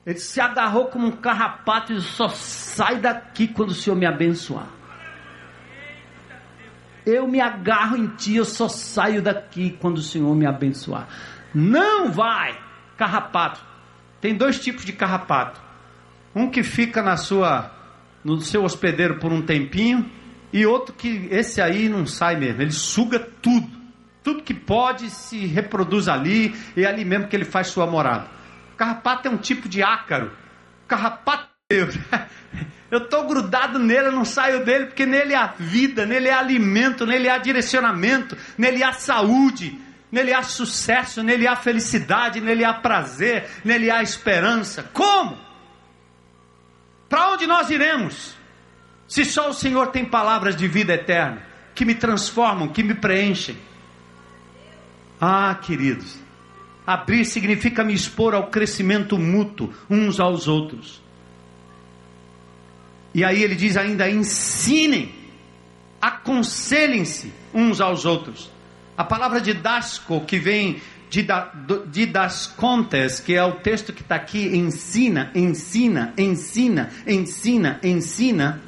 Ele 0.06 0.18
se 0.18 0.40
agarrou 0.40 0.88
como 0.88 1.08
um 1.08 1.12
carrapato 1.12 1.92
e 1.92 1.98
disse, 1.98 2.08
só 2.08 2.30
sai 2.30 3.00
daqui 3.00 3.48
quando 3.48 3.72
o 3.72 3.76
Senhor 3.76 3.96
me 3.96 4.06
abençoar. 4.06 4.79
Eu 7.10 7.28
me 7.28 7.42
agarro 7.42 7.98
em 7.98 8.08
ti, 8.08 8.36
eu 8.36 8.46
só 8.46 8.68
saio 8.68 9.22
daqui 9.22 9.78
quando 9.80 9.98
o 9.98 10.02
Senhor 10.02 10.36
me 10.36 10.46
abençoar. 10.46 11.08
Não 11.54 12.12
vai, 12.12 12.58
carrapato. 12.98 13.60
Tem 14.22 14.36
dois 14.36 14.60
tipos 14.60 14.86
de 14.86 14.94
carrapato. 14.94 15.60
Um 16.36 16.50
que 16.50 16.62
fica 16.62 17.02
na 17.02 17.18
sua, 17.18 17.72
no 18.24 18.40
seu 18.42 18.64
hospedeiro 18.64 19.18
por 19.20 19.32
um 19.32 19.42
tempinho 19.42 20.10
e 20.54 20.66
outro 20.66 20.94
que 20.94 21.28
esse 21.32 21.62
aí 21.62 21.90
não 21.90 22.06
sai 22.06 22.36
mesmo. 22.36 22.62
Ele 22.62 22.72
suga 22.72 23.20
tudo 23.20 23.80
tudo 24.24 24.44
que 24.44 24.54
pode 24.54 25.10
se 25.10 25.46
reproduz 25.46 26.08
ali, 26.08 26.54
e 26.76 26.84
é 26.84 26.88
ali 26.88 27.06
mesmo 27.06 27.28
que 27.28 27.36
ele 27.36 27.46
faz 27.46 27.68
sua 27.68 27.88
morada. 27.88 28.28
Carrapato 28.78 29.28
é 29.28 29.32
um 29.32 29.38
tipo 29.38 29.68
de 29.68 29.82
ácaro. 29.82 30.32
Carrapato, 30.88 31.50
eu 32.92 33.00
estou 33.00 33.28
grudado 33.28 33.78
nele, 33.78 34.08
eu 34.08 34.12
não 34.12 34.26
saio 34.26 34.66
dele, 34.66 34.88
porque 34.88 35.06
nele 35.06 35.36
há 35.36 35.54
vida, 35.58 36.06
nele 36.06 36.30
há 36.30 36.40
alimento, 36.40 37.06
nele 37.06 37.30
há 37.30 37.38
direcionamento, 37.38 38.36
nele 38.58 38.84
há 38.84 38.94
saúde, 38.94 39.80
nele 40.12 40.34
há 40.34 40.42
sucesso, 40.42 41.22
nele 41.22 41.48
há 41.48 41.56
felicidade, 41.56 42.42
nele 42.42 42.66
há 42.66 42.74
prazer, 42.74 43.48
nele 43.64 43.92
há 43.92 44.02
esperança. 44.02 44.90
Como? 44.92 45.38
Para 47.08 47.34
onde 47.34 47.46
nós 47.46 47.70
iremos? 47.70 48.36
Se 49.08 49.24
só 49.24 49.50
o 49.50 49.54
Senhor 49.54 49.88
tem 49.88 50.06
palavras 50.06 50.56
de 50.56 50.68
vida 50.68 50.94
eterna, 50.94 51.44
que 51.76 51.86
me 51.86 51.94
transformam, 51.96 52.70
que 52.70 52.84
me 52.84 52.96
preenchem. 52.96 53.58
Ah, 55.22 55.56
queridos, 55.62 56.18
abrir 56.88 57.26
significa 57.26 57.84
me 57.84 57.94
expor 57.94 58.34
ao 58.34 58.48
crescimento 58.48 59.18
mútuo 59.18 59.74
uns 59.90 60.20
aos 60.20 60.48
outros. 60.48 61.02
E 63.20 63.24
aí 63.26 63.44
ele 63.44 63.56
diz 63.56 63.76
ainda: 63.76 64.10
ensinem, 64.10 65.14
aconselhem-se 66.02 67.34
uns 67.54 67.82
aos 67.82 68.06
outros. 68.06 68.50
A 68.98 69.04
palavra 69.04 69.42
de 69.42 69.54
dasco, 69.54 70.22
que 70.22 70.40
vem 70.40 70.82
de, 71.10 71.28
de 71.88 72.06
das 72.06 72.48
contas, 72.48 73.20
que 73.20 73.36
é 73.36 73.44
o 73.44 73.56
texto 73.56 73.92
que 73.92 74.02
está 74.02 74.16
aqui, 74.16 74.56
ensina, 74.56 75.32
ensina, 75.36 76.14
ensina, 76.18 76.90
ensina, 77.06 77.78
ensina, 77.84 78.62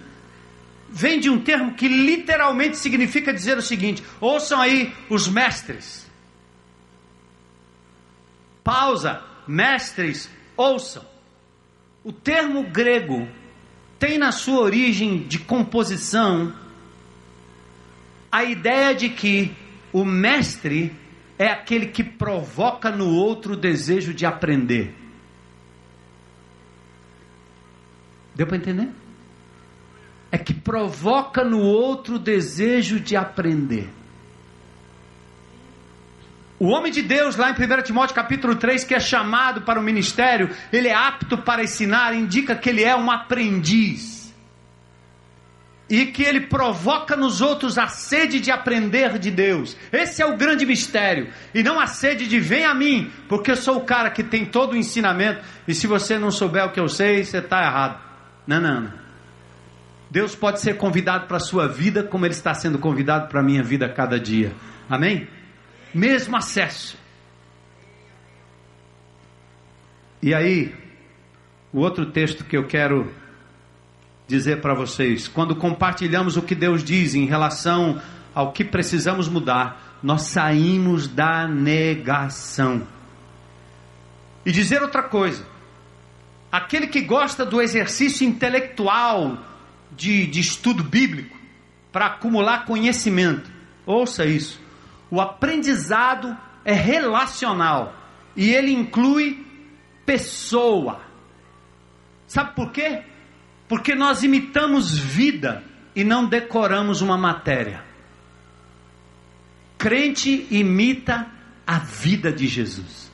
vem 0.89 1.21
de 1.21 1.29
um 1.29 1.39
termo 1.39 1.73
que 1.73 1.87
literalmente 1.87 2.75
significa 2.75 3.33
dizer 3.33 3.57
o 3.57 3.61
seguinte: 3.61 4.03
ouçam 4.19 4.59
aí 4.59 4.93
os 5.09 5.29
mestres 5.29 6.11
Pausa, 8.61 9.23
mestres, 9.47 10.29
ouçam. 10.57 11.05
O 12.03 12.11
termo 12.11 12.63
grego 12.63 13.27
tem 14.01 14.17
na 14.17 14.31
sua 14.31 14.61
origem 14.61 15.19
de 15.27 15.37
composição 15.37 16.51
a 18.31 18.43
ideia 18.43 18.95
de 18.95 19.09
que 19.09 19.55
o 19.93 20.03
mestre 20.03 20.91
é 21.37 21.45
aquele 21.45 21.85
que 21.85 22.03
provoca 22.03 22.89
no 22.89 23.13
outro 23.13 23.53
o 23.53 23.55
desejo 23.55 24.11
de 24.11 24.25
aprender. 24.25 24.91
Deu 28.33 28.47
para 28.47 28.57
entender? 28.57 28.89
É 30.31 30.37
que 30.39 30.53
provoca 30.55 31.43
no 31.43 31.59
outro 31.59 32.15
o 32.15 32.19
desejo 32.19 32.99
de 32.99 33.15
aprender. 33.15 33.87
O 36.62 36.68
homem 36.68 36.91
de 36.91 37.01
Deus, 37.01 37.38
lá 37.38 37.49
em 37.49 37.53
1 37.53 37.82
Timóteo 37.82 38.14
capítulo 38.14 38.55
3, 38.55 38.84
que 38.84 38.93
é 38.93 38.99
chamado 38.99 39.64
para 39.64 39.80
o 39.80 39.84
ministério, 39.84 40.51
ele 40.72 40.89
é 40.89 40.93
apto 40.93 41.36
para 41.39 41.64
ensinar, 41.64 42.14
indica 42.14 42.55
que 42.55 42.70
ele 42.70 42.84
é 42.84 42.95
um 42.95 43.09
aprendiz. 43.09 44.32
E 45.89 46.05
que 46.05 46.22
ele 46.22 46.41
provoca 46.41 47.18
nos 47.18 47.41
outros 47.41 47.80
a 47.80 47.88
sede 47.88 48.39
de 48.39 48.51
aprender 48.51 49.18
de 49.18 49.32
Deus. 49.32 49.76
Esse 49.91 50.22
é 50.22 50.26
o 50.28 50.38
grande 50.38 50.64
mistério. 50.64 51.34
E 51.51 51.64
não 51.64 51.80
a 51.80 51.88
sede 51.88 52.28
de 52.28 52.39
vem 52.39 52.64
a 52.64 52.76
mim, 52.76 53.12
porque 53.28 53.49
eu 53.49 53.55
sou 53.55 53.78
o 53.78 53.84
cara 53.84 54.12
que 54.12 54.22
tem 54.22 54.45
todo 54.45 54.74
o 54.74 54.78
ensinamento. 54.78 55.41
E 55.68 55.74
se 55.74 55.88
você 55.88 56.20
não 56.20 56.30
souber 56.30 56.68
o 56.68 56.72
que 56.72 56.80
eu 56.80 56.88
sei, 56.88 57.24
você 57.24 57.39
está 57.39 57.64
errado. 57.64 57.99
Não, 58.45 58.62
não, 58.62 58.82
não. 58.82 58.93
Deus 60.12 60.36
pode 60.36 60.62
ser 60.62 60.78
convidado 60.78 61.26
para 61.26 61.38
a 61.38 61.39
sua 61.39 61.68
vida, 61.68 62.03
como 62.03 62.24
Ele 62.24 62.36
está 62.36 62.53
sendo 62.53 62.78
convidado 62.78 63.30
para 63.30 63.39
a 63.39 63.43
minha 63.43 63.64
vida 63.64 63.88
a 63.88 63.89
cada 63.89 64.20
dia. 64.20 64.53
Amém? 64.88 65.28
Mesmo 65.93 66.35
acesso. 66.35 66.97
E 70.21 70.33
aí, 70.33 70.73
o 71.73 71.79
outro 71.79 72.05
texto 72.05 72.43
que 72.43 72.55
eu 72.55 72.67
quero 72.67 73.11
dizer 74.27 74.61
para 74.61 74.73
vocês, 74.73 75.27
quando 75.27 75.55
compartilhamos 75.55 76.37
o 76.37 76.41
que 76.41 76.55
Deus 76.55 76.83
diz 76.83 77.15
em 77.15 77.25
relação 77.25 78.01
ao 78.33 78.51
que 78.51 78.63
precisamos 78.63 79.27
mudar, 79.27 79.99
nós 80.01 80.23
saímos 80.23 81.07
da 81.07 81.47
negação. 81.47 82.87
E 84.45 84.51
dizer 84.51 84.81
outra 84.81 85.03
coisa, 85.03 85.45
aquele 86.51 86.87
que 86.87 87.01
gosta 87.01 87.45
do 87.45 87.61
exercício 87.61 88.25
intelectual 88.27 89.37
de, 89.91 90.25
de 90.27 90.39
estudo 90.39 90.83
bíblico 90.83 91.37
para 91.91 92.07
acumular 92.07 92.65
conhecimento, 92.65 93.51
ouça 93.85 94.25
isso, 94.25 94.59
o 95.12 95.20
aprendizado 95.20 96.36
é 96.64 96.74
relacional 96.74 97.93
e 98.36 98.49
ele 98.49 98.72
inclui 98.72 99.45
pessoa. 100.05 101.01
Sabe 102.26 102.55
por 102.55 102.72
quê? 102.72 103.03
Porque 103.68 103.93
nós 103.93 104.24
imitamos 104.24 104.97
vida 104.97 105.64
e 105.93 106.05
não 106.05 106.26
decoramos 106.26 107.01
uma 107.01 107.18
matéria. 107.18 107.84
Crente 109.78 110.47
imita 110.49 111.28
a 111.68 111.80
vida 111.80 112.32
de 112.32 112.47
Jesus, 112.47 113.12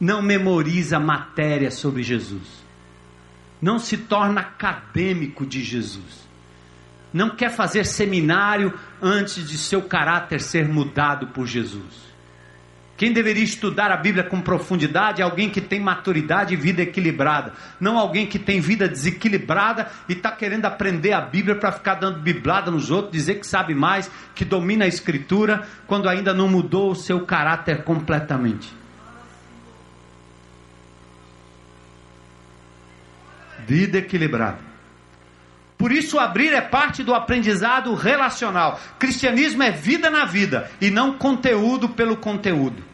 não 0.00 0.20
memoriza 0.20 0.98
matéria 0.98 1.70
sobre 1.70 2.02
Jesus, 2.02 2.64
não 3.62 3.78
se 3.78 3.96
torna 3.96 4.40
acadêmico 4.40 5.46
de 5.46 5.62
Jesus, 5.62 6.28
não 7.12 7.30
quer 7.30 7.50
fazer 7.50 7.84
seminário 7.84 8.72
antes 9.00 9.48
de 9.48 9.58
seu 9.58 9.82
caráter 9.82 10.40
ser 10.40 10.68
mudado 10.68 11.28
por 11.28 11.46
Jesus. 11.46 12.10
Quem 13.00 13.14
deveria 13.14 13.42
estudar 13.42 13.90
a 13.90 13.96
Bíblia 13.96 14.22
com 14.22 14.42
profundidade 14.42 15.22
é 15.22 15.24
alguém 15.24 15.48
que 15.48 15.62
tem 15.62 15.80
maturidade 15.80 16.52
e 16.52 16.56
vida 16.56 16.82
equilibrada, 16.82 17.54
não 17.80 17.98
alguém 17.98 18.26
que 18.26 18.38
tem 18.38 18.60
vida 18.60 18.86
desequilibrada 18.86 19.90
e 20.06 20.12
está 20.12 20.30
querendo 20.30 20.66
aprender 20.66 21.14
a 21.14 21.22
Bíblia 21.22 21.54
para 21.54 21.72
ficar 21.72 21.94
dando 21.94 22.20
biblada 22.20 22.70
nos 22.70 22.90
outros, 22.90 23.12
dizer 23.12 23.36
que 23.36 23.46
sabe 23.46 23.74
mais, 23.74 24.10
que 24.34 24.44
domina 24.44 24.84
a 24.84 24.88
Escritura, 24.88 25.66
quando 25.86 26.10
ainda 26.10 26.34
não 26.34 26.46
mudou 26.46 26.90
o 26.90 26.94
seu 26.94 27.24
caráter 27.24 27.84
completamente. 27.84 28.70
Vida 33.66 33.96
equilibrada. 33.96 34.69
Por 35.80 35.92
isso, 35.92 36.18
abrir 36.18 36.52
é 36.52 36.60
parte 36.60 37.02
do 37.02 37.14
aprendizado 37.14 37.94
relacional. 37.94 38.78
Cristianismo 38.98 39.62
é 39.62 39.70
vida 39.70 40.10
na 40.10 40.26
vida 40.26 40.70
e 40.78 40.90
não 40.90 41.14
conteúdo 41.14 41.88
pelo 41.88 42.18
conteúdo. 42.18 42.84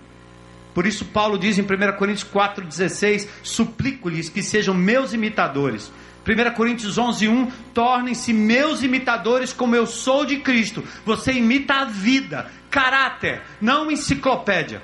Por 0.72 0.86
isso, 0.86 1.04
Paulo 1.06 1.36
diz 1.36 1.58
em 1.58 1.62
1 1.62 1.66
Coríntios 1.98 2.30
4,16: 2.32 3.28
Suplico-lhes 3.42 4.28
que 4.28 4.40
sejam 4.40 4.72
meus 4.72 5.12
imitadores. 5.12 5.92
1 6.24 6.54
Coríntios 6.54 6.96
11:1 6.96 7.50
Tornem-se 7.74 8.32
meus 8.32 8.84
imitadores 8.84 9.52
como 9.52 9.74
eu 9.74 9.84
sou 9.84 10.24
de 10.24 10.36
Cristo. 10.36 10.84
Você 11.04 11.32
imita 11.32 11.74
a 11.74 11.84
vida, 11.86 12.48
caráter, 12.70 13.42
não 13.60 13.90
enciclopédia. 13.90 14.80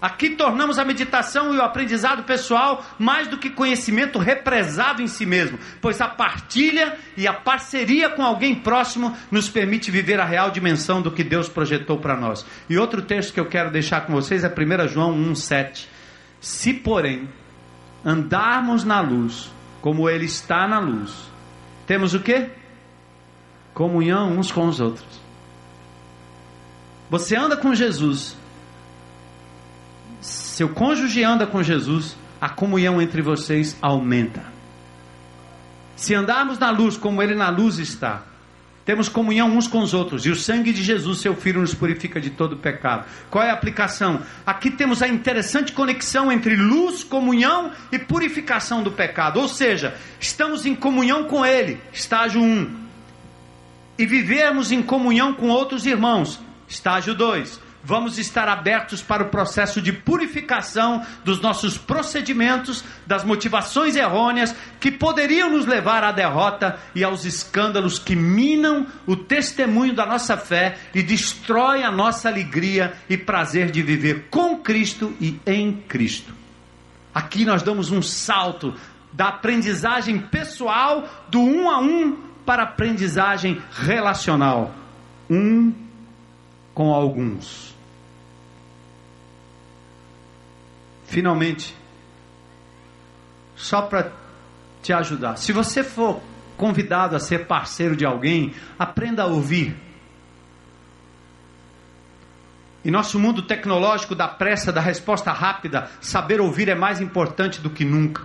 Aqui 0.00 0.30
tornamos 0.30 0.78
a 0.78 0.84
meditação 0.84 1.54
e 1.54 1.58
o 1.58 1.62
aprendizado 1.62 2.22
pessoal 2.22 2.82
mais 2.98 3.28
do 3.28 3.36
que 3.36 3.50
conhecimento 3.50 4.18
represado 4.18 5.02
em 5.02 5.06
si 5.06 5.26
mesmo, 5.26 5.58
pois 5.80 6.00
a 6.00 6.08
partilha 6.08 6.96
e 7.16 7.28
a 7.28 7.34
parceria 7.34 8.08
com 8.08 8.22
alguém 8.22 8.54
próximo 8.54 9.14
nos 9.30 9.50
permite 9.50 9.90
viver 9.90 10.18
a 10.18 10.24
real 10.24 10.50
dimensão 10.50 11.02
do 11.02 11.10
que 11.10 11.22
Deus 11.22 11.50
projetou 11.50 11.98
para 11.98 12.16
nós. 12.16 12.46
E 12.68 12.78
outro 12.78 13.02
texto 13.02 13.34
que 13.34 13.40
eu 13.40 13.46
quero 13.46 13.70
deixar 13.70 14.06
com 14.06 14.14
vocês 14.14 14.42
é 14.42 14.48
1 14.48 14.88
João 14.88 15.14
1,7. 15.14 15.86
Se, 16.40 16.72
porém, 16.72 17.28
andarmos 18.02 18.84
na 18.84 19.00
luz, 19.00 19.52
como 19.82 20.08
Ele 20.08 20.24
está 20.24 20.66
na 20.66 20.78
luz, 20.78 21.12
temos 21.86 22.14
o 22.14 22.20
que? 22.20 22.48
Comunhão 23.74 24.32
uns 24.38 24.50
com 24.50 24.66
os 24.66 24.80
outros. 24.80 25.20
Você 27.10 27.36
anda 27.36 27.56
com 27.56 27.74
Jesus 27.74 28.39
seu 30.60 30.68
cônjuge 30.68 31.24
anda 31.24 31.46
com 31.46 31.62
Jesus, 31.62 32.14
a 32.38 32.46
comunhão 32.46 33.00
entre 33.00 33.22
vocês 33.22 33.78
aumenta. 33.80 34.44
Se 35.96 36.14
andarmos 36.14 36.58
na 36.58 36.70
luz 36.70 36.98
como 36.98 37.22
ele 37.22 37.34
na 37.34 37.48
luz 37.48 37.78
está, 37.78 38.24
temos 38.84 39.08
comunhão 39.08 39.56
uns 39.56 39.66
com 39.66 39.80
os 39.80 39.94
outros, 39.94 40.26
e 40.26 40.28
o 40.28 40.36
sangue 40.36 40.70
de 40.70 40.82
Jesus, 40.82 41.20
seu 41.20 41.34
Filho, 41.34 41.62
nos 41.62 41.72
purifica 41.72 42.20
de 42.20 42.28
todo 42.28 42.58
pecado. 42.58 43.06
Qual 43.30 43.42
é 43.42 43.48
a 43.48 43.54
aplicação? 43.54 44.20
Aqui 44.44 44.70
temos 44.70 45.00
a 45.00 45.08
interessante 45.08 45.72
conexão 45.72 46.30
entre 46.30 46.54
luz, 46.56 47.02
comunhão 47.02 47.72
e 47.90 47.98
purificação 47.98 48.82
do 48.82 48.92
pecado. 48.92 49.40
Ou 49.40 49.48
seja, 49.48 49.96
estamos 50.20 50.66
em 50.66 50.74
comunhão 50.74 51.24
com 51.24 51.42
Ele, 51.42 51.80
estágio 51.90 52.42
1. 52.42 52.80
E 53.96 54.04
vivemos 54.04 54.70
em 54.70 54.82
comunhão 54.82 55.32
com 55.32 55.48
outros 55.48 55.86
irmãos, 55.86 56.38
estágio 56.68 57.14
2 57.14 57.69
vamos 57.82 58.18
estar 58.18 58.48
abertos 58.48 59.02
para 59.02 59.22
o 59.22 59.28
processo 59.28 59.80
de 59.80 59.92
purificação 59.92 61.04
dos 61.24 61.40
nossos 61.40 61.78
procedimentos, 61.78 62.84
das 63.06 63.24
motivações 63.24 63.96
errôneas 63.96 64.54
que 64.78 64.90
poderiam 64.90 65.50
nos 65.50 65.66
levar 65.66 66.04
à 66.04 66.12
derrota 66.12 66.78
e 66.94 67.02
aos 67.02 67.24
escândalos 67.24 67.98
que 67.98 68.14
minam 68.14 68.86
o 69.06 69.16
testemunho 69.16 69.94
da 69.94 70.06
nossa 70.06 70.36
fé 70.36 70.78
e 70.94 71.02
destroem 71.02 71.84
a 71.84 71.90
nossa 71.90 72.28
alegria 72.28 72.94
e 73.08 73.16
prazer 73.16 73.70
de 73.70 73.82
viver 73.82 74.26
com 74.30 74.58
Cristo 74.58 75.14
e 75.20 75.40
em 75.46 75.72
Cristo. 75.72 76.34
Aqui 77.14 77.44
nós 77.44 77.62
damos 77.62 77.90
um 77.90 78.02
salto 78.02 78.74
da 79.12 79.28
aprendizagem 79.28 80.18
pessoal 80.18 81.08
do 81.28 81.40
um 81.40 81.68
a 81.68 81.80
um 81.80 82.16
para 82.46 82.62
a 82.62 82.66
aprendizagem 82.66 83.60
relacional. 83.72 84.74
Um 85.28 85.89
com 86.74 86.92
alguns. 86.92 87.74
Finalmente, 91.04 91.74
só 93.56 93.82
para 93.82 94.12
te 94.82 94.92
ajudar, 94.92 95.36
se 95.36 95.52
você 95.52 95.82
for 95.82 96.20
convidado 96.56 97.16
a 97.16 97.20
ser 97.20 97.46
parceiro 97.46 97.96
de 97.96 98.04
alguém, 98.04 98.54
aprenda 98.78 99.24
a 99.24 99.26
ouvir. 99.26 99.76
Em 102.84 102.90
nosso 102.90 103.18
mundo 103.18 103.42
tecnológico 103.42 104.14
da 104.14 104.28
pressa, 104.28 104.72
da 104.72 104.80
resposta 104.80 105.32
rápida, 105.32 105.90
saber 106.00 106.40
ouvir 106.40 106.68
é 106.68 106.74
mais 106.74 107.00
importante 107.00 107.60
do 107.60 107.70
que 107.70 107.84
nunca. 107.84 108.22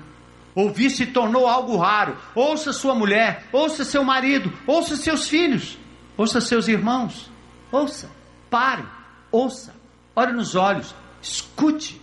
Ouvir 0.54 0.90
se 0.90 1.08
tornou 1.08 1.48
algo 1.48 1.76
raro. 1.76 2.16
Ouça 2.34 2.72
sua 2.72 2.96
mulher, 2.96 3.44
ouça 3.52 3.84
seu 3.84 4.04
marido, 4.04 4.52
ouça 4.66 4.96
seus 4.96 5.28
filhos, 5.28 5.78
ouça 6.16 6.40
seus 6.40 6.70
irmãos. 6.70 7.30
Ouça, 7.72 8.10
pare, 8.56 8.86
ouça, 9.30 9.76
olhe 10.16 10.32
nos 10.32 10.56
olhos, 10.56 10.96
escute. 11.22 12.02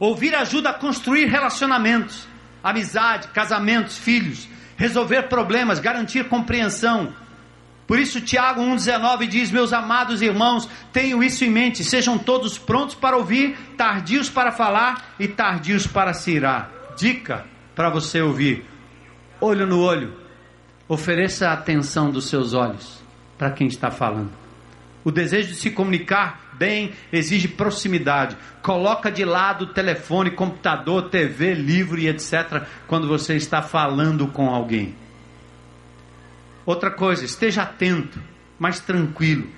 Ouvir 0.00 0.34
ajuda 0.34 0.70
a 0.70 0.74
construir 0.74 1.26
relacionamentos, 1.26 2.26
amizade, 2.60 3.28
casamentos, 3.28 3.96
filhos, 3.96 4.48
resolver 4.76 5.28
problemas, 5.28 5.78
garantir 5.78 6.28
compreensão. 6.28 7.14
Por 7.86 8.00
isso, 8.00 8.20
Tiago 8.20 8.62
1,19 8.62 9.28
diz: 9.28 9.52
Meus 9.52 9.72
amados 9.72 10.20
irmãos, 10.20 10.68
tenham 10.92 11.22
isso 11.22 11.44
em 11.44 11.50
mente, 11.50 11.84
sejam 11.84 12.18
todos 12.18 12.58
prontos 12.58 12.96
para 12.96 13.16
ouvir, 13.16 13.56
tardios 13.76 14.28
para 14.28 14.50
falar 14.50 15.14
e 15.20 15.28
tardios 15.28 15.86
para 15.86 16.12
se 16.12 16.32
irar. 16.32 16.68
Dica 16.98 17.46
para 17.76 17.90
você 17.90 18.20
ouvir: 18.20 18.66
olho 19.40 19.68
no 19.68 19.80
olho, 19.80 20.18
ofereça 20.88 21.50
a 21.50 21.52
atenção 21.52 22.10
dos 22.10 22.28
seus 22.28 22.54
olhos 22.54 23.05
para 23.36 23.50
quem 23.50 23.66
está 23.66 23.90
falando. 23.90 24.30
O 25.04 25.10
desejo 25.12 25.50
de 25.50 25.54
se 25.54 25.70
comunicar 25.70 26.50
bem 26.54 26.92
exige 27.12 27.46
proximidade. 27.46 28.36
Coloca 28.62 29.10
de 29.10 29.24
lado 29.24 29.68
telefone, 29.68 30.30
computador, 30.30 31.10
TV, 31.10 31.54
livro 31.54 31.98
e 31.98 32.08
etc. 32.08 32.64
quando 32.86 33.06
você 33.06 33.36
está 33.36 33.62
falando 33.62 34.26
com 34.26 34.50
alguém. 34.50 34.94
Outra 36.64 36.90
coisa, 36.90 37.24
esteja 37.24 37.62
atento, 37.62 38.20
mas 38.58 38.80
tranquilo. 38.80 39.48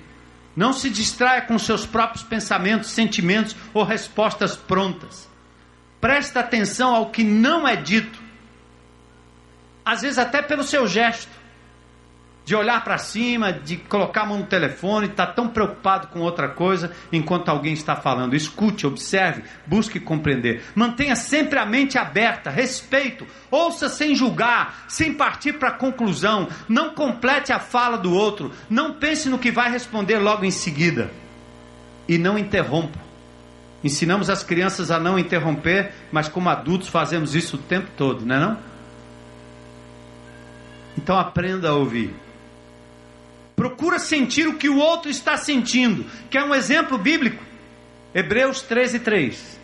Não 0.55 0.73
se 0.73 0.89
distraia 0.89 1.41
com 1.41 1.57
seus 1.57 1.85
próprios 1.85 2.23
pensamentos, 2.23 2.91
sentimentos 2.91 3.55
ou 3.73 3.83
respostas 3.83 4.55
prontas. 4.55 5.27
Presta 5.99 6.41
atenção 6.41 6.93
ao 6.93 7.09
que 7.09 7.23
não 7.23 7.67
é 7.67 7.75
dito. 7.75 8.19
Às 9.83 10.01
vezes 10.01 10.19
até 10.19 10.41
pelo 10.41 10.63
seu 10.63 10.87
gesto 10.87 11.38
de 12.49 12.55
olhar 12.55 12.83
para 12.83 12.97
cima, 12.97 13.53
de 13.53 13.77
colocar 13.77 14.23
a 14.23 14.25
mão 14.25 14.39
no 14.39 14.45
telefone, 14.47 15.05
está 15.05 15.27
tão 15.27 15.47
preocupado 15.47 16.07
com 16.07 16.21
outra 16.21 16.49
coisa 16.49 16.91
enquanto 17.13 17.47
alguém 17.47 17.73
está 17.73 17.95
falando. 17.95 18.35
Escute, 18.35 18.87
observe, 18.87 19.43
busque 19.67 19.99
compreender. 19.99 20.63
Mantenha 20.73 21.15
sempre 21.15 21.59
a 21.59 21.65
mente 21.67 21.95
aberta, 21.95 22.49
respeito, 22.49 23.27
ouça 23.51 23.87
sem 23.87 24.15
julgar, 24.15 24.85
sem 24.87 25.13
partir 25.13 25.59
para 25.59 25.73
conclusão. 25.73 26.47
Não 26.67 26.95
complete 26.95 27.53
a 27.53 27.59
fala 27.59 27.99
do 27.99 28.11
outro, 28.11 28.51
não 28.67 28.95
pense 28.95 29.29
no 29.29 29.37
que 29.37 29.51
vai 29.51 29.69
responder 29.69 30.17
logo 30.17 30.43
em 30.43 30.49
seguida. 30.49 31.11
E 32.07 32.17
não 32.17 32.35
interrompa. 32.35 32.97
Ensinamos 33.83 34.27
as 34.27 34.41
crianças 34.41 34.89
a 34.89 34.99
não 34.99 35.19
interromper, 35.19 35.91
mas 36.11 36.27
como 36.27 36.49
adultos 36.49 36.87
fazemos 36.87 37.35
isso 37.35 37.57
o 37.57 37.59
tempo 37.59 37.91
todo, 37.95 38.25
não 38.25 38.35
é 38.35 38.39
não? 38.39 38.57
Então 40.97 41.15
aprenda 41.15 41.69
a 41.69 41.75
ouvir. 41.75 42.28
Procura 43.79 43.97
sentir 43.97 44.45
o 44.45 44.57
que 44.57 44.67
o 44.67 44.77
outro 44.77 45.09
está 45.09 45.37
sentindo. 45.37 46.05
Quer 46.29 46.43
um 46.43 46.53
exemplo 46.53 46.97
bíblico? 46.97 47.41
Hebreus 48.13 48.61
13, 48.61 48.99
3. 48.99 49.59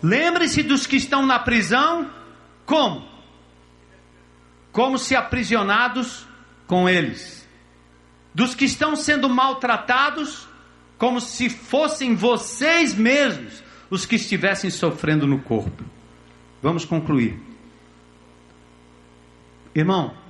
Lembre-se 0.00 0.62
dos 0.62 0.86
que 0.86 0.94
estão 0.94 1.26
na 1.26 1.36
prisão, 1.40 2.08
como? 2.64 3.04
Como 4.70 4.96
se 4.96 5.16
aprisionados 5.16 6.24
com 6.68 6.88
eles. 6.88 7.44
Dos 8.32 8.54
que 8.54 8.66
estão 8.66 8.94
sendo 8.94 9.28
maltratados, 9.28 10.46
como 10.96 11.20
se 11.20 11.50
fossem 11.50 12.14
vocês 12.14 12.94
mesmos 12.94 13.64
os 13.90 14.06
que 14.06 14.14
estivessem 14.14 14.70
sofrendo 14.70 15.26
no 15.26 15.42
corpo. 15.42 15.82
Vamos 16.62 16.84
concluir. 16.84 17.36
Irmão, 19.74 20.22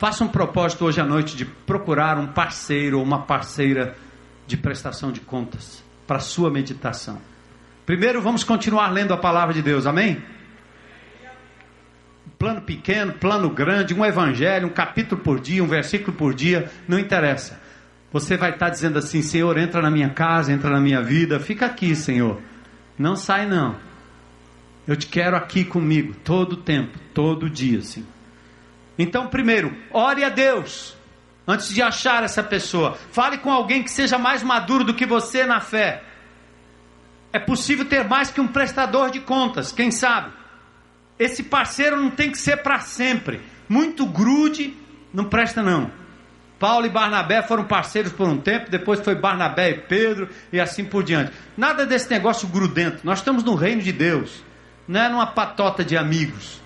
faça 0.00 0.24
um 0.24 0.28
propósito 0.28 0.86
hoje 0.86 0.98
à 0.98 1.04
noite 1.04 1.36
de 1.36 1.44
procurar 1.44 2.16
um 2.16 2.28
parceiro 2.28 2.96
ou 2.96 3.04
uma 3.04 3.20
parceira 3.20 3.94
de 4.46 4.56
prestação 4.56 5.12
de 5.12 5.20
contas 5.20 5.84
para 6.06 6.16
a 6.16 6.20
sua 6.20 6.50
meditação. 6.50 7.20
Primeiro, 7.84 8.22
vamos 8.22 8.42
continuar 8.42 8.88
lendo 8.88 9.12
a 9.12 9.18
palavra 9.18 9.52
de 9.52 9.60
Deus, 9.60 9.84
amém? 9.84 10.22
Plano 12.38 12.62
pequeno, 12.62 13.12
plano 13.12 13.50
grande, 13.50 13.92
um 13.92 14.02
evangelho, 14.02 14.68
um 14.68 14.72
capítulo 14.72 15.20
por 15.20 15.38
dia, 15.38 15.62
um 15.62 15.66
versículo 15.66 16.16
por 16.16 16.32
dia, 16.32 16.70
não 16.88 16.98
interessa. 16.98 17.60
Você 18.10 18.38
vai 18.38 18.52
estar 18.52 18.70
dizendo 18.70 18.98
assim: 18.98 19.20
Senhor, 19.20 19.58
entra 19.58 19.82
na 19.82 19.90
minha 19.90 20.08
casa, 20.08 20.50
entra 20.50 20.70
na 20.70 20.80
minha 20.80 21.02
vida, 21.02 21.38
fica 21.38 21.66
aqui, 21.66 21.94
Senhor. 21.94 22.40
Não 22.98 23.16
sai, 23.16 23.44
não. 23.44 23.76
Eu 24.88 24.96
te 24.96 25.06
quero 25.06 25.36
aqui 25.36 25.62
comigo, 25.62 26.14
todo 26.24 26.56
tempo, 26.56 26.98
todo 27.12 27.50
dia, 27.50 27.82
Senhor. 27.82 28.19
Então, 29.02 29.26
primeiro, 29.26 29.76
ore 29.90 30.24
a 30.24 30.28
Deus 30.28 30.96
antes 31.46 31.72
de 31.72 31.82
achar 31.82 32.22
essa 32.22 32.42
pessoa. 32.42 32.96
Fale 33.12 33.38
com 33.38 33.50
alguém 33.50 33.82
que 33.82 33.90
seja 33.90 34.18
mais 34.18 34.42
maduro 34.42 34.84
do 34.84 34.94
que 34.94 35.06
você 35.06 35.44
na 35.44 35.60
fé. 35.60 36.02
É 37.32 37.38
possível 37.38 37.84
ter 37.84 38.04
mais 38.04 38.30
que 38.30 38.40
um 38.40 38.48
prestador 38.48 39.10
de 39.10 39.20
contas, 39.20 39.72
quem 39.72 39.90
sabe? 39.90 40.32
Esse 41.18 41.42
parceiro 41.42 42.00
não 42.00 42.10
tem 42.10 42.30
que 42.30 42.38
ser 42.38 42.58
para 42.58 42.80
sempre. 42.80 43.40
Muito 43.68 44.04
grude 44.06 44.76
não 45.12 45.24
presta 45.24 45.62
não. 45.62 45.90
Paulo 46.58 46.84
e 46.84 46.90
Barnabé 46.90 47.42
foram 47.42 47.64
parceiros 47.64 48.12
por 48.12 48.28
um 48.28 48.36
tempo, 48.36 48.70
depois 48.70 49.00
foi 49.00 49.14
Barnabé 49.14 49.70
e 49.70 49.74
Pedro 49.78 50.28
e 50.52 50.60
assim 50.60 50.84
por 50.84 51.02
diante. 51.02 51.32
Nada 51.56 51.86
desse 51.86 52.10
negócio 52.10 52.46
grudento. 52.48 53.00
Nós 53.02 53.20
estamos 53.20 53.42
no 53.42 53.54
reino 53.54 53.80
de 53.80 53.92
Deus, 53.92 54.44
não 54.86 55.00
é 55.00 55.08
numa 55.08 55.26
patota 55.26 55.82
de 55.82 55.96
amigos. 55.96 56.60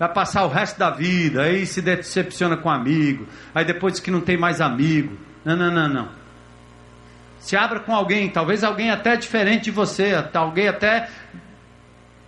Vai 0.00 0.08
passar 0.14 0.46
o 0.46 0.48
resto 0.48 0.78
da 0.78 0.88
vida, 0.88 1.42
aí 1.42 1.66
se 1.66 1.82
decepciona 1.82 2.56
com 2.56 2.70
um 2.70 2.72
amigo, 2.72 3.26
aí 3.54 3.66
depois 3.66 3.92
diz 3.92 4.02
que 4.02 4.10
não 4.10 4.22
tem 4.22 4.34
mais 4.34 4.58
amigo. 4.58 5.14
Não, 5.44 5.54
não, 5.54 5.70
não, 5.70 5.88
não. 5.88 6.08
Se 7.38 7.54
abra 7.54 7.80
com 7.80 7.94
alguém, 7.94 8.30
talvez 8.30 8.64
alguém 8.64 8.90
até 8.90 9.14
diferente 9.14 9.64
de 9.64 9.70
você, 9.70 10.14
alguém 10.32 10.68
até 10.68 11.10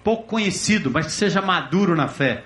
pouco 0.05 0.25
conhecido, 0.25 0.91
mas 0.91 1.07
que 1.07 1.13
seja 1.13 1.41
maduro 1.41 1.97
na 1.97 2.09
fé. 2.09 2.45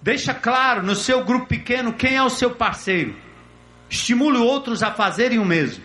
Deixa 0.00 0.32
claro 0.32 0.82
no 0.82 0.94
seu 0.94 1.22
grupo 1.22 1.44
pequeno 1.44 1.92
quem 1.92 2.16
é 2.16 2.22
o 2.22 2.30
seu 2.30 2.52
parceiro. 2.52 3.14
Estimule 3.90 4.38
outros 4.38 4.82
a 4.82 4.92
fazerem 4.92 5.38
o 5.38 5.44
mesmo. 5.44 5.84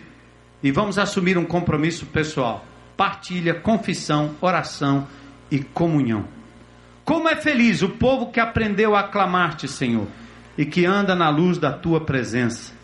E 0.62 0.70
vamos 0.70 0.98
assumir 0.98 1.36
um 1.36 1.44
compromisso 1.44 2.06
pessoal. 2.06 2.64
Partilha, 2.96 3.52
confissão, 3.52 4.34
oração 4.40 5.06
e 5.50 5.58
comunhão. 5.58 6.37
Como 7.08 7.26
é 7.26 7.36
feliz 7.36 7.80
o 7.80 7.88
povo 7.88 8.26
que 8.26 8.38
aprendeu 8.38 8.94
a 8.94 9.00
aclamar-te, 9.00 9.66
Senhor, 9.66 10.06
e 10.58 10.66
que 10.66 10.84
anda 10.84 11.14
na 11.14 11.30
luz 11.30 11.56
da 11.56 11.72
tua 11.72 12.04
presença. 12.04 12.74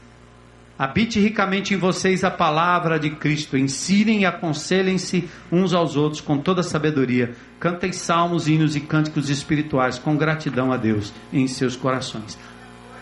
Habite 0.78 1.20
ricamente 1.20 1.74
em 1.74 1.76
vocês 1.76 2.24
a 2.24 2.30
palavra 2.30 2.98
de 2.98 3.10
Cristo. 3.10 3.54
Ensinem 3.54 4.22
e 4.22 4.24
aconselhem-se 4.24 5.28
uns 5.52 5.74
aos 5.74 5.94
outros 5.94 6.22
com 6.22 6.38
toda 6.38 6.62
sabedoria. 6.62 7.34
Cantem 7.60 7.92
salmos, 7.92 8.48
hinos 8.48 8.74
e 8.74 8.80
cânticos 8.80 9.28
espirituais 9.28 9.98
com 9.98 10.16
gratidão 10.16 10.72
a 10.72 10.78
Deus 10.78 11.12
em 11.30 11.46
seus 11.46 11.76
corações. 11.76 12.38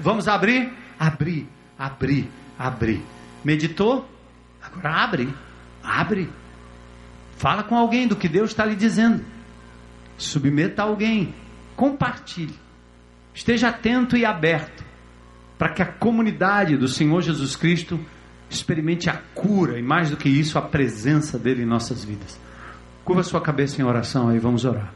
Vamos 0.01 0.27
abrir? 0.27 0.73
Abrir, 0.99 1.47
abrir, 1.79 2.29
abrir. 2.59 3.01
Meditou? 3.45 4.11
Agora 4.61 5.05
abre, 5.05 5.33
abre. 5.85 6.29
Fala 7.37 7.63
com 7.63 7.77
alguém 7.77 8.09
do 8.09 8.17
que 8.17 8.29
Deus 8.29 8.51
está 8.51 8.65
lhe 8.65 8.75
dizendo. 8.75 9.25
Submeta 10.17 10.83
a 10.83 10.87
alguém. 10.87 11.35
Compartilhe. 11.77 12.55
Esteja 13.35 13.69
atento 13.69 14.17
e 14.17 14.25
aberto 14.25 14.85
para 15.59 15.71
que 15.71 15.83
a 15.83 15.87
comunidade 15.87 16.77
do 16.77 16.89
Senhor 16.89 17.23
Jesus 17.23 17.55
Cristo 17.55 17.99
experimente 18.51 19.09
a 19.09 19.17
cura 19.35 19.79
e 19.79 19.83
mais 19.83 20.11
do 20.11 20.17
que 20.17 20.29
isso, 20.29 20.59
a 20.59 20.63
presença 20.63 21.39
dele 21.39 21.63
em 21.63 21.67
nossas 21.67 22.05
vidas. 22.05 22.39
Curva 23.05 23.23
sua 23.23 23.41
cabeça 23.41 23.81
em 23.81 23.85
oração 23.85 24.29
aí, 24.29 24.39
vamos 24.39 24.65
orar. 24.65 24.93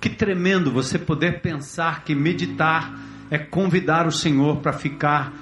Que 0.00 0.08
tremendo 0.08 0.70
você 0.70 0.98
poder 0.98 1.40
pensar 1.40 2.04
que 2.04 2.14
meditar 2.14 2.94
é 3.30 3.38
convidar 3.38 4.06
o 4.06 4.12
Senhor 4.12 4.58
para 4.58 4.72
ficar 4.72 5.32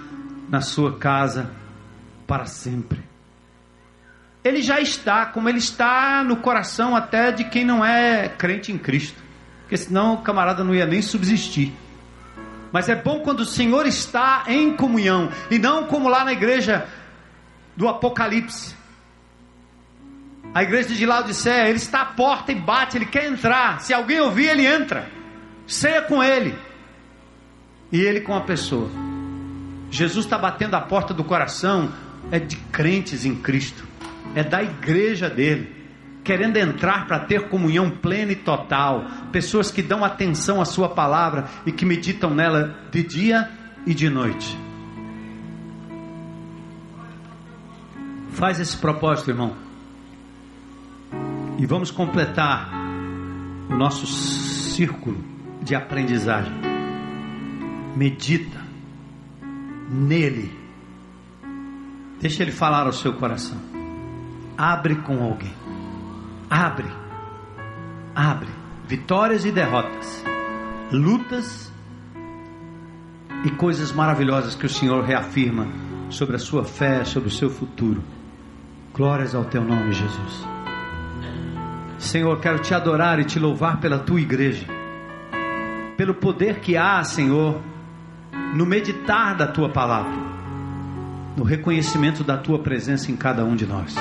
na 0.49 0.61
sua 0.61 0.97
casa 0.97 1.51
para 2.27 2.47
sempre 2.47 3.03
ele 4.47 4.63
já 4.63 4.81
está, 4.81 5.27
como 5.27 5.49
ele 5.49 5.59
está 5.59 6.23
no 6.23 6.37
coração 6.37 6.95
até 6.95 7.33
de 7.33 7.45
quem 7.45 7.65
não 7.65 7.85
é 7.85 8.29
crente 8.29 8.71
em 8.71 8.79
Cristo. 8.79 9.21
Porque 9.63 9.77
senão 9.77 10.15
o 10.15 10.23
camarada 10.23 10.63
não 10.63 10.73
ia 10.73 10.87
nem 10.87 11.03
subsistir. 11.03 11.75
Mas 12.71 12.89
é 12.89 12.95
bom 12.95 13.21
quando 13.21 13.41
o 13.41 13.45
Senhor 13.45 13.87
está 13.87 14.45
em 14.47 14.77
comunhão 14.77 15.31
e 15.51 15.59
não 15.59 15.85
como 15.87 16.09
lá 16.09 16.25
na 16.25 16.33
igreja 16.33 16.87
do 17.77 17.89
Apocalipse. 17.89 18.77
A 20.55 20.63
igreja 20.63 20.95
de 20.95 21.05
Laodiceia, 21.05 21.69
ele 21.69 21.79
está 21.79 22.03
à 22.03 22.07
porta 22.07 22.53
e 22.53 22.55
bate, 22.55 22.97
ele 22.97 23.07
quer 23.07 23.27
entrar. 23.27 23.81
Se 23.81 23.93
alguém 23.93 24.21
ouvir, 24.21 24.47
ele 24.47 24.65
entra. 24.65 25.11
Ceia 25.67 26.03
com 26.03 26.23
ele. 26.23 26.57
E 27.91 28.01
ele 28.01 28.21
com 28.21 28.35
a 28.35 28.43
pessoa. 28.43 28.89
Jesus 29.91 30.25
está 30.25 30.39
batendo 30.39 30.77
a 30.77 30.81
porta 30.81 31.13
do 31.13 31.25
coração 31.25 31.93
é 32.31 32.39
de 32.39 32.57
crentes 32.57 33.25
em 33.25 33.35
Cristo 33.35 33.87
é 34.37 34.45
da 34.45 34.63
igreja 34.63 35.31
dele, 35.31 35.75
querendo 36.23 36.59
entrar 36.59 37.07
para 37.07 37.21
ter 37.21 37.49
comunhão 37.49 37.91
plena 37.91 38.33
e 38.33 38.37
total, 38.37 39.07
pessoas 39.33 39.71
que 39.71 39.83
dão 39.83 40.05
atenção 40.05 40.61
à 40.61 40.67
sua 40.67 40.91
palavra 40.91 41.49
e 41.65 41.73
que 41.73 41.87
meditam 41.87 42.35
nela 42.35 42.79
de 42.91 43.03
dia 43.03 43.51
e 43.87 43.95
de 43.95 44.11
noite. 44.11 44.59
Faz 48.33 48.61
esse 48.61 48.77
propósito, 48.77 49.31
irmão. 49.31 49.55
E 51.59 51.65
vamos 51.65 51.91
completar 51.91 52.71
o 53.71 53.75
nosso 53.75 54.07
círculo 54.07 55.25
de 55.63 55.75
aprendizagem. 55.75 56.53
Medita 57.97 58.61
nele. 59.89 60.66
Deixa 62.21 62.43
ele 62.43 62.53
falar 62.53 62.87
ao 62.87 62.93
seu 62.93 63.13
coração. 63.15 63.59
Abre 64.57 64.97
com 64.97 65.23
alguém. 65.23 65.55
Abre. 66.49 66.91
Abre. 68.15 68.49
Vitórias 68.87 69.45
e 69.45 69.53
derrotas. 69.53 70.25
Lutas 70.91 71.73
e 73.45 73.51
coisas 73.51 73.93
maravilhosas 73.93 74.55
que 74.55 74.67
o 74.67 74.69
Senhor 74.69 75.05
reafirma 75.05 75.67
sobre 76.09 76.37
a 76.37 76.39
sua 76.39 76.65
fé, 76.65 77.05
sobre 77.05 77.29
o 77.29 77.33
seu 77.33 77.51
futuro. 77.51 78.03
Glórias 78.95 79.35
ao 79.35 79.45
teu 79.45 79.63
nome, 79.63 79.93
Jesus. 79.93 80.47
Senhor, 81.99 82.41
quero 82.41 82.59
te 82.59 82.75
adorar 82.75 83.19
e 83.19 83.25
te 83.25 83.39
louvar 83.39 83.79
pela 83.79 83.99
tua 83.99 84.21
igreja, 84.21 84.67
pelo 85.97 86.15
poder 86.15 86.61
que 86.61 86.77
há, 86.77 87.03
Senhor, 87.03 87.61
no 88.55 88.67
meditar 88.67 89.37
da 89.37 89.47
tua 89.47 89.69
palavra, 89.69 90.13
no 91.37 91.45
reconhecimento 91.45 92.25
da 92.25 92.37
tua 92.37 92.59
presença 92.59 93.13
em 93.13 93.17
cada 93.17 93.45
um 93.45 93.55
de 93.55 93.67
nós 93.67 93.95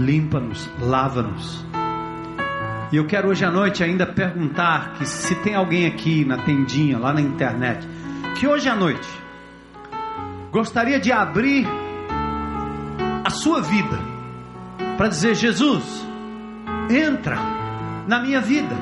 limpa-nos, 0.00 0.68
lava-nos. 0.80 1.64
E 2.92 2.96
eu 2.96 3.06
quero 3.06 3.28
hoje 3.28 3.44
à 3.44 3.50
noite 3.50 3.84
ainda 3.84 4.06
perguntar 4.06 4.94
que 4.94 5.06
se 5.06 5.34
tem 5.36 5.54
alguém 5.54 5.86
aqui 5.86 6.24
na 6.24 6.38
tendinha, 6.38 6.98
lá 6.98 7.12
na 7.12 7.20
internet, 7.20 7.86
que 8.36 8.46
hoje 8.46 8.68
à 8.68 8.74
noite 8.74 9.08
gostaria 10.50 10.98
de 10.98 11.12
abrir 11.12 11.66
a 13.24 13.30
sua 13.30 13.60
vida 13.60 13.98
para 14.96 15.08
dizer: 15.08 15.34
Jesus, 15.34 15.84
entra 16.90 17.38
na 18.08 18.20
minha 18.20 18.40
vida, 18.40 18.74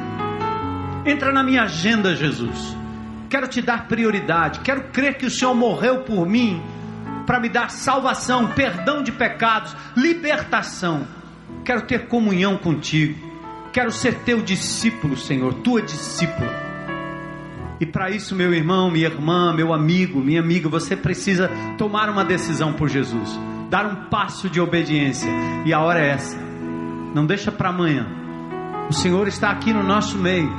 entra 1.05 1.33
na 1.33 1.43
minha 1.43 1.65
agenda, 1.65 2.17
Jesus. 2.17 2.77
quero 3.29 3.47
te 3.47 3.61
dar 3.61 3.87
prioridade, 3.89 4.61
quero 4.61 4.85
crer 4.85 5.19
que 5.19 5.27
o 5.27 5.31
Senhor 5.31 5.55
morreu 5.55 5.99
por 5.99 6.27
mim 6.27 6.63
para 7.29 7.39
me 7.39 7.51
dar 7.51 7.69
salvação, 7.69 8.47
perdão 8.53 9.03
de 9.03 9.13
pecados, 9.13 9.77
libertação. 9.95 11.07
Quero 11.63 11.83
ter 11.83 12.07
comunhão 12.07 12.57
contigo, 12.57 13.19
quero 13.71 13.93
ser 13.93 14.21
teu 14.21 14.41
discípulo, 14.41 15.15
Senhor, 15.15 15.53
tua 15.57 15.83
discípula. 15.83 16.51
E 17.79 17.85
para 17.85 18.11
isso, 18.11 18.35
meu 18.35 18.55
irmão, 18.55 18.91
minha 18.91 19.09
irmã, 19.09 19.53
meu 19.53 19.75
amigo, 19.75 20.21
minha 20.21 20.41
amiga, 20.41 20.71
você 20.71 20.97
precisa 20.97 21.51
tomar 21.77 22.09
uma 22.09 22.25
decisão 22.25 22.73
por 22.73 22.89
Jesus, 22.89 23.39
dar 23.69 23.85
um 23.85 24.09
passo 24.09 24.49
de 24.49 24.59
obediência. 24.59 25.31
E 25.67 25.73
a 25.75 25.81
hora 25.81 26.01
é 26.01 26.09
essa. 26.09 26.39
Não 27.15 27.27
deixa 27.27 27.53
para 27.53 27.69
amanhã. 27.69 28.07
O 28.89 28.95
Senhor 28.95 29.29
está 29.29 29.51
aqui 29.51 29.71
no 29.71 29.83
nosso 29.83 30.17
meio. 30.17 30.51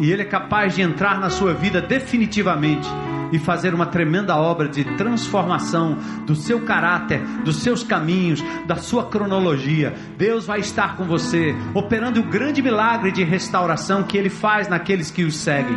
E 0.00 0.12
Ele 0.12 0.22
é 0.22 0.26
capaz 0.26 0.76
de 0.76 0.80
entrar 0.80 1.18
na 1.18 1.28
sua 1.28 1.52
vida 1.52 1.80
definitivamente 1.80 2.88
e 3.32 3.38
fazer 3.38 3.74
uma 3.74 3.86
tremenda 3.86 4.36
obra 4.36 4.68
de 4.68 4.84
transformação 4.96 5.96
do 6.26 6.36
seu 6.36 6.60
caráter, 6.60 7.20
dos 7.44 7.62
seus 7.62 7.82
caminhos, 7.82 8.44
da 8.66 8.76
sua 8.76 9.06
cronologia. 9.06 9.94
Deus 10.18 10.46
vai 10.46 10.60
estar 10.60 10.96
com 10.96 11.04
você, 11.04 11.54
operando 11.74 12.20
o 12.20 12.24
grande 12.24 12.62
milagre 12.62 13.10
de 13.10 13.24
restauração 13.24 14.02
que 14.02 14.18
Ele 14.18 14.30
faz 14.30 14.68
naqueles 14.68 15.10
que 15.10 15.24
os 15.24 15.36
seguem. 15.36 15.76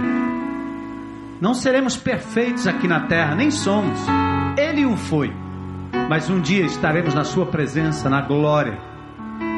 Não 1.39 1.53
seremos 1.53 1.97
perfeitos 1.97 2.68
aqui 2.68 2.88
na 2.88 3.01
terra, 3.01 3.36
nem 3.36 3.49
somos. 3.49 3.99
Ele 4.58 4.86
o 4.86 4.95
foi. 4.95 5.34
Mas 6.10 6.30
um 6.30 6.39
dia 6.39 6.66
estaremos 6.66 7.14
na 7.14 7.24
Sua 7.24 7.45
presença, 7.45 8.10
na 8.10 8.22
glória, 8.22 8.78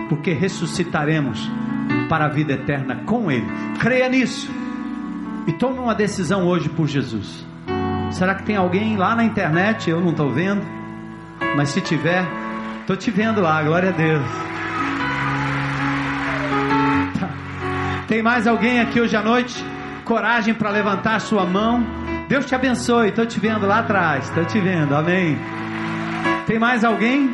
porque 0.08 0.32
ressuscitaremos 0.32 1.50
para 2.08 2.26
a 2.26 2.30
vida 2.30 2.54
eterna 2.54 3.04
com 3.06 3.32
Ele. 3.32 3.48
Creia 3.80 4.08
nisso 4.08 4.50
e 5.45 5.54
tome 5.54 5.80
uma 5.80 5.95
decisão 5.95 6.45
hoje 6.45 6.70
por 6.70 6.88
Jesus. 6.88 7.45
Será 8.12 8.36
que 8.36 8.43
tem 8.43 8.55
alguém 8.55 8.97
lá 8.97 9.16
na 9.16 9.24
internet? 9.24 9.89
Eu 9.89 10.01
não 10.01 10.12
estou 10.12 10.32
vendo, 10.32 10.62
mas 11.55 11.70
se 11.70 11.82
tiver, 11.82 12.26
estou 12.82 12.95
te 12.95 13.12
vendo 13.12 13.41
lá, 13.41 13.62
glória 13.62 13.89
a 13.89 13.91
Deus. 13.91 14.26
Tá. 17.20 17.30
Tem 18.08 18.22
mais 18.24 18.47
alguém 18.47 18.80
aqui 18.80 18.99
hoje 18.99 19.16
à 19.16 19.22
noite? 19.22 19.64
coragem 20.08 20.53
para 20.53 20.70
levantar 20.70 21.16
a 21.16 21.20
sua 21.20 21.45
mão. 21.45 21.86
Deus 22.30 22.45
te 22.45 22.55
abençoe. 22.55 23.10
Estou 23.10 23.26
te 23.26 23.39
vendo 23.39 23.68
lá 23.68 23.80
atrás. 23.80 24.24
Estou 24.24 24.45
te 24.45 24.60
vendo. 24.60 24.95
Amém. 24.95 25.38
Tem 26.47 26.58
mais 26.58 26.84
alguém 26.84 27.30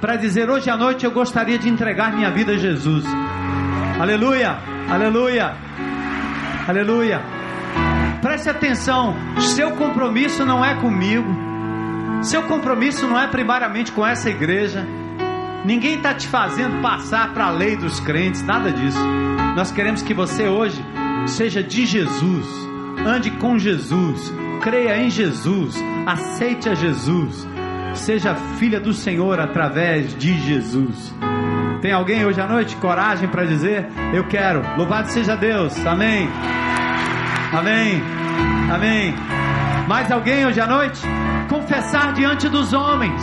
para 0.00 0.16
dizer 0.16 0.50
hoje 0.50 0.68
à 0.68 0.76
noite 0.76 1.04
eu 1.04 1.12
gostaria 1.12 1.58
de 1.58 1.68
entregar 1.68 2.12
minha 2.12 2.30
vida 2.30 2.52
a 2.52 2.58
Jesus? 2.58 3.04
Aleluia. 4.00 4.58
Aleluia. 4.90 5.54
Aleluia. 6.66 7.37
Preste 8.20 8.48
atenção. 8.48 9.14
Seu 9.38 9.72
compromisso 9.72 10.44
não 10.44 10.64
é 10.64 10.74
comigo. 10.74 11.28
Seu 12.22 12.42
compromisso 12.42 13.06
não 13.06 13.18
é 13.18 13.26
primariamente 13.28 13.92
com 13.92 14.04
essa 14.04 14.28
igreja. 14.28 14.86
Ninguém 15.64 15.96
está 15.96 16.14
te 16.14 16.26
fazendo 16.26 16.80
passar 16.80 17.32
para 17.32 17.46
a 17.46 17.50
lei 17.50 17.76
dos 17.76 18.00
crentes, 18.00 18.42
nada 18.42 18.72
disso. 18.72 18.98
Nós 19.56 19.70
queremos 19.70 20.02
que 20.02 20.14
você 20.14 20.48
hoje 20.48 20.82
seja 21.26 21.62
de 21.62 21.84
Jesus, 21.84 22.46
ande 23.06 23.30
com 23.32 23.58
Jesus, 23.58 24.32
creia 24.62 24.98
em 24.98 25.10
Jesus, 25.10 25.76
aceite 26.06 26.68
a 26.68 26.74
Jesus, 26.74 27.46
seja 27.94 28.34
filha 28.58 28.80
do 28.80 28.92
Senhor 28.92 29.38
através 29.40 30.16
de 30.16 30.38
Jesus. 30.40 31.14
Tem 31.80 31.92
alguém 31.92 32.24
hoje 32.24 32.40
à 32.40 32.46
noite 32.46 32.76
coragem 32.76 33.28
para 33.28 33.44
dizer: 33.44 33.86
Eu 34.12 34.24
quero, 34.26 34.62
louvado 34.76 35.08
seja 35.08 35.36
Deus, 35.36 35.76
amém, 35.86 36.28
amém, 37.52 38.02
amém. 38.72 39.14
Mais 39.86 40.10
alguém 40.10 40.46
hoje 40.46 40.60
à 40.60 40.66
noite? 40.66 41.00
Confessar 41.48 42.12
diante 42.12 42.48
dos 42.48 42.72
homens, 42.72 43.22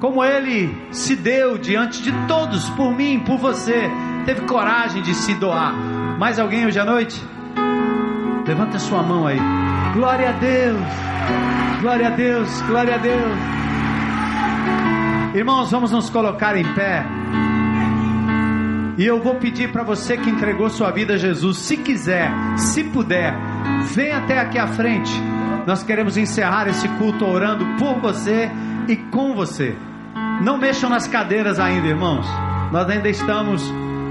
como 0.00 0.24
ele 0.24 0.74
se 0.90 1.14
deu 1.14 1.58
diante 1.58 2.02
de 2.02 2.12
todos, 2.26 2.68
por 2.70 2.94
mim, 2.94 3.20
por 3.20 3.36
você, 3.38 3.90
teve 4.24 4.42
coragem 4.42 5.02
de 5.02 5.14
se 5.14 5.34
doar. 5.34 5.74
Mais 6.18 6.38
alguém 6.38 6.66
hoje 6.66 6.78
à 6.78 6.84
noite? 6.84 7.22
Levanta 8.46 8.78
sua 8.78 9.02
mão 9.02 9.26
aí. 9.26 9.38
Glória 9.94 10.30
a 10.30 10.32
Deus. 10.32 10.80
Glória 11.80 12.06
a 12.06 12.10
Deus. 12.10 12.62
Glória 12.62 12.94
a 12.94 12.98
Deus. 12.98 13.38
Irmãos, 15.34 15.70
vamos 15.70 15.90
nos 15.90 16.08
colocar 16.10 16.56
em 16.56 16.64
pé. 16.74 17.04
E 18.96 19.04
eu 19.04 19.20
vou 19.20 19.34
pedir 19.36 19.72
para 19.72 19.82
você 19.82 20.16
que 20.16 20.30
entregou 20.30 20.70
sua 20.70 20.90
vida 20.90 21.14
a 21.14 21.16
Jesus, 21.16 21.58
se 21.58 21.76
quiser, 21.76 22.30
se 22.56 22.84
puder, 22.84 23.34
venha 23.92 24.18
até 24.18 24.38
aqui 24.38 24.58
à 24.58 24.68
frente. 24.68 25.12
Nós 25.66 25.82
queremos 25.82 26.16
encerrar 26.16 26.68
esse 26.68 26.86
culto 26.90 27.24
orando 27.24 27.64
por 27.78 28.00
você 28.00 28.50
e 28.86 28.96
com 28.96 29.34
você. 29.34 29.74
Não 30.42 30.58
mexam 30.58 30.88
nas 30.88 31.08
cadeiras 31.08 31.58
ainda, 31.58 31.88
irmãos. 31.88 32.26
Nós 32.70 32.88
ainda 32.88 33.08
estamos 33.08 33.68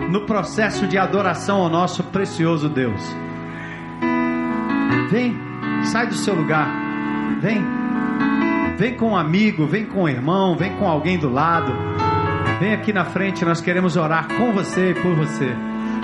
no 0.09 0.25
processo 0.25 0.88
de 0.88 0.97
adoração 0.97 1.61
ao 1.61 1.69
nosso 1.69 2.03
precioso 2.03 2.67
Deus. 2.67 3.01
Vem, 5.09 5.38
sai 5.84 6.07
do 6.07 6.15
seu 6.15 6.36
lugar. 6.36 6.67
Vem. 7.39 7.63
Vem 8.77 8.95
com 8.95 9.11
um 9.11 9.17
amigo, 9.17 9.65
vem 9.65 9.86
com 9.86 10.03
um 10.03 10.09
irmão, 10.09 10.57
vem 10.57 10.75
com 10.77 10.88
alguém 10.88 11.17
do 11.17 11.29
lado. 11.29 11.71
Vem 12.64 12.74
aqui 12.74 12.93
na 12.93 13.03
frente, 13.03 13.43
nós 13.43 13.59
queremos 13.59 13.97
orar 13.97 14.26
com 14.38 14.53
você 14.53 14.91
e 14.91 14.93
por 14.93 15.14
você. 15.16 15.53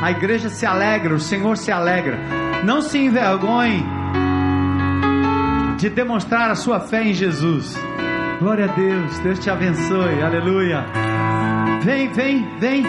A 0.02 0.12
igreja 0.12 0.50
se 0.50 0.66
alegra, 0.66 1.16
o 1.16 1.20
Senhor 1.20 1.56
se 1.56 1.72
alegra. 1.72 2.20
Não 2.66 2.82
se 2.82 2.98
envergonhe 2.98 3.82
de 5.78 5.90
demonstrar 5.90 6.52
a 6.52 6.56
sua 6.56 6.82
fé 6.82 7.02
em 7.02 7.14
Jesus. 7.14 7.82
Glória 8.42 8.66
a 8.66 8.68
Deus, 8.76 9.20
Deus 9.20 9.40
te 9.40 9.50
abençoe, 9.50 10.22
aleluia. 10.22 10.86
Vem, 11.82 12.10
vem, 12.10 12.46
vem. 12.60 12.84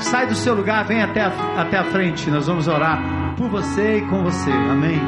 Sai 0.00 0.26
do 0.26 0.34
seu 0.34 0.56
lugar, 0.56 0.84
vem 0.84 1.04
até 1.04 1.20
a, 1.20 1.32
até 1.58 1.78
a 1.78 1.84
frente. 1.84 2.28
Nós 2.28 2.48
vamos 2.48 2.66
orar 2.66 3.00
por 3.36 3.48
você 3.48 3.98
e 3.98 4.00
com 4.00 4.24
você. 4.24 4.50
Amém. 4.50 5.00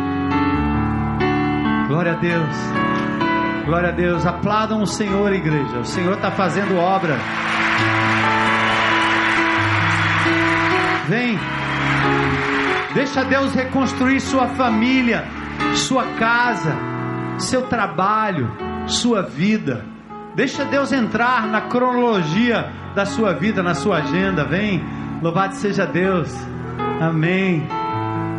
Glória 1.88 2.12
a 2.12 2.14
Deus. 2.14 2.87
Glória 3.68 3.90
a 3.90 3.92
Deus. 3.92 4.24
Aplaudam 4.24 4.80
o 4.80 4.86
Senhor, 4.86 5.30
igreja. 5.30 5.80
O 5.80 5.84
Senhor 5.84 6.14
está 6.14 6.30
fazendo 6.30 6.74
obra. 6.78 7.18
Vem. 11.06 11.38
Deixa 12.94 13.22
Deus 13.24 13.52
reconstruir 13.52 14.20
sua 14.20 14.48
família, 14.48 15.22
sua 15.74 16.02
casa, 16.18 16.74
seu 17.36 17.66
trabalho, 17.66 18.50
sua 18.86 19.20
vida. 19.20 19.84
Deixa 20.34 20.64
Deus 20.64 20.90
entrar 20.90 21.46
na 21.46 21.60
cronologia 21.60 22.72
da 22.94 23.04
sua 23.04 23.34
vida, 23.34 23.62
na 23.62 23.74
sua 23.74 23.98
agenda. 23.98 24.44
Vem, 24.44 24.82
louvado 25.20 25.54
seja 25.54 25.84
Deus. 25.84 26.34
Amém. 27.02 27.68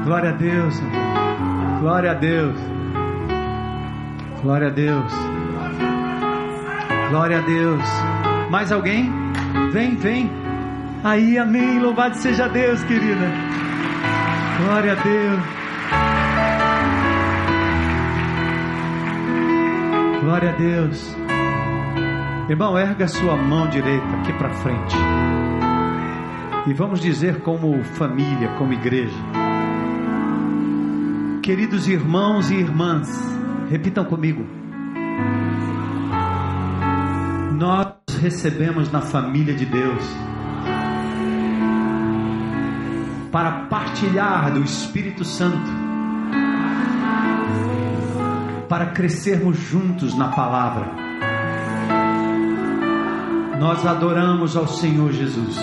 Glória 0.03 0.31
a 0.31 0.33
Deus. 0.33 0.81
Glória 1.81 2.11
a 2.13 2.15
Deus. 2.15 2.78
Glória 4.41 4.67
a 4.67 4.71
Deus. 4.71 5.13
Glória 7.09 7.39
a 7.39 7.41
Deus. 7.41 7.83
Mais 8.49 8.71
alguém? 8.71 9.11
Vem, 9.73 9.95
vem. 9.97 10.31
Aí, 11.03 11.37
amém. 11.37 11.79
Louvado 11.79 12.15
seja 12.15 12.47
Deus, 12.47 12.81
querida. 12.83 13.31
Glória 14.63 14.93
a 14.93 14.95
Deus. 14.95 15.39
Glória 20.21 20.49
a 20.49 20.53
Deus. 20.53 21.15
Irmão, 22.49 22.77
erga 22.77 23.07
sua 23.07 23.35
mão 23.35 23.67
direita 23.67 24.07
aqui 24.21 24.33
para 24.33 24.49
frente. 24.49 24.95
E 26.65 26.73
vamos 26.73 27.01
dizer 27.01 27.41
como 27.41 27.83
família, 27.83 28.49
como 28.57 28.73
igreja. 28.73 29.17
Queridos 31.41 31.87
irmãos 31.87 32.51
e 32.51 32.55
irmãs, 32.55 33.38
repitam 33.69 34.03
comigo. 34.05 34.45
Nós 37.53 37.93
recebemos 38.19 38.91
na 38.91 39.01
família 39.01 39.53
de 39.53 39.65
Deus 39.65 40.03
para 43.31 43.51
partilhar 43.67 44.51
do 44.51 44.63
Espírito 44.63 45.23
Santo, 45.23 45.69
para 48.67 48.87
crescermos 48.87 49.57
juntos 49.57 50.17
na 50.17 50.29
palavra 50.29 51.09
nós 53.59 53.85
adoramos 53.85 54.55
ao 54.55 54.67
Senhor 54.69 55.11
Jesus. 55.11 55.57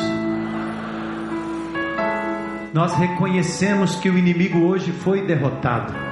Nós 2.75 2.95
reconhecemos 2.95 3.97
que 3.97 4.11
o 4.11 4.19
inimigo 4.19 4.59
hoje 4.59 4.93
foi 4.93 5.23
derrotado. 5.23 6.06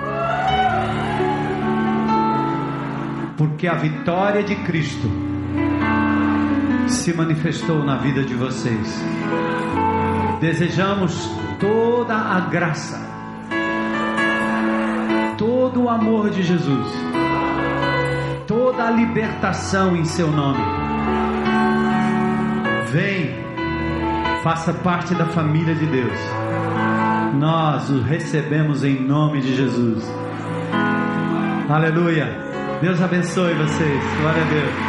Porque 3.37 3.67
a 3.67 3.75
vitória 3.75 4.43
de 4.43 4.55
Cristo 4.57 5.11
se 6.89 7.13
manifestou 7.13 7.85
na 7.85 7.97
vida 7.97 8.23
de 8.23 8.35
vocês. 8.35 9.03
Desejamos 10.41 11.31
toda 11.59 12.15
a 12.15 12.41
graça, 12.41 13.01
todo 15.37 15.85
o 15.85 15.89
amor 15.89 16.31
de 16.31 16.43
Jesus, 16.43 16.93
toda 18.47 18.87
a 18.87 18.91
libertação 18.91 19.97
em 19.97 20.05
seu 20.05 20.31
nome. 20.31 20.63
Vem, 22.91 23.35
faça 24.43 24.73
parte 24.73 25.15
da 25.15 25.27
família 25.27 25.75
de 25.75 25.87
Deus. 25.87 26.19
Nós 27.35 27.91
o 27.91 28.01
recebemos 28.03 28.85
em 28.85 29.01
nome 29.01 29.41
de 29.41 29.57
Jesus. 29.57 30.05
Aleluia. 31.69 32.44
Deus 32.85 33.01
abençoe 33.01 33.55
vocês. 33.55 34.05
Glória 34.21 34.43
a 34.43 34.45
Deus. 34.45 34.84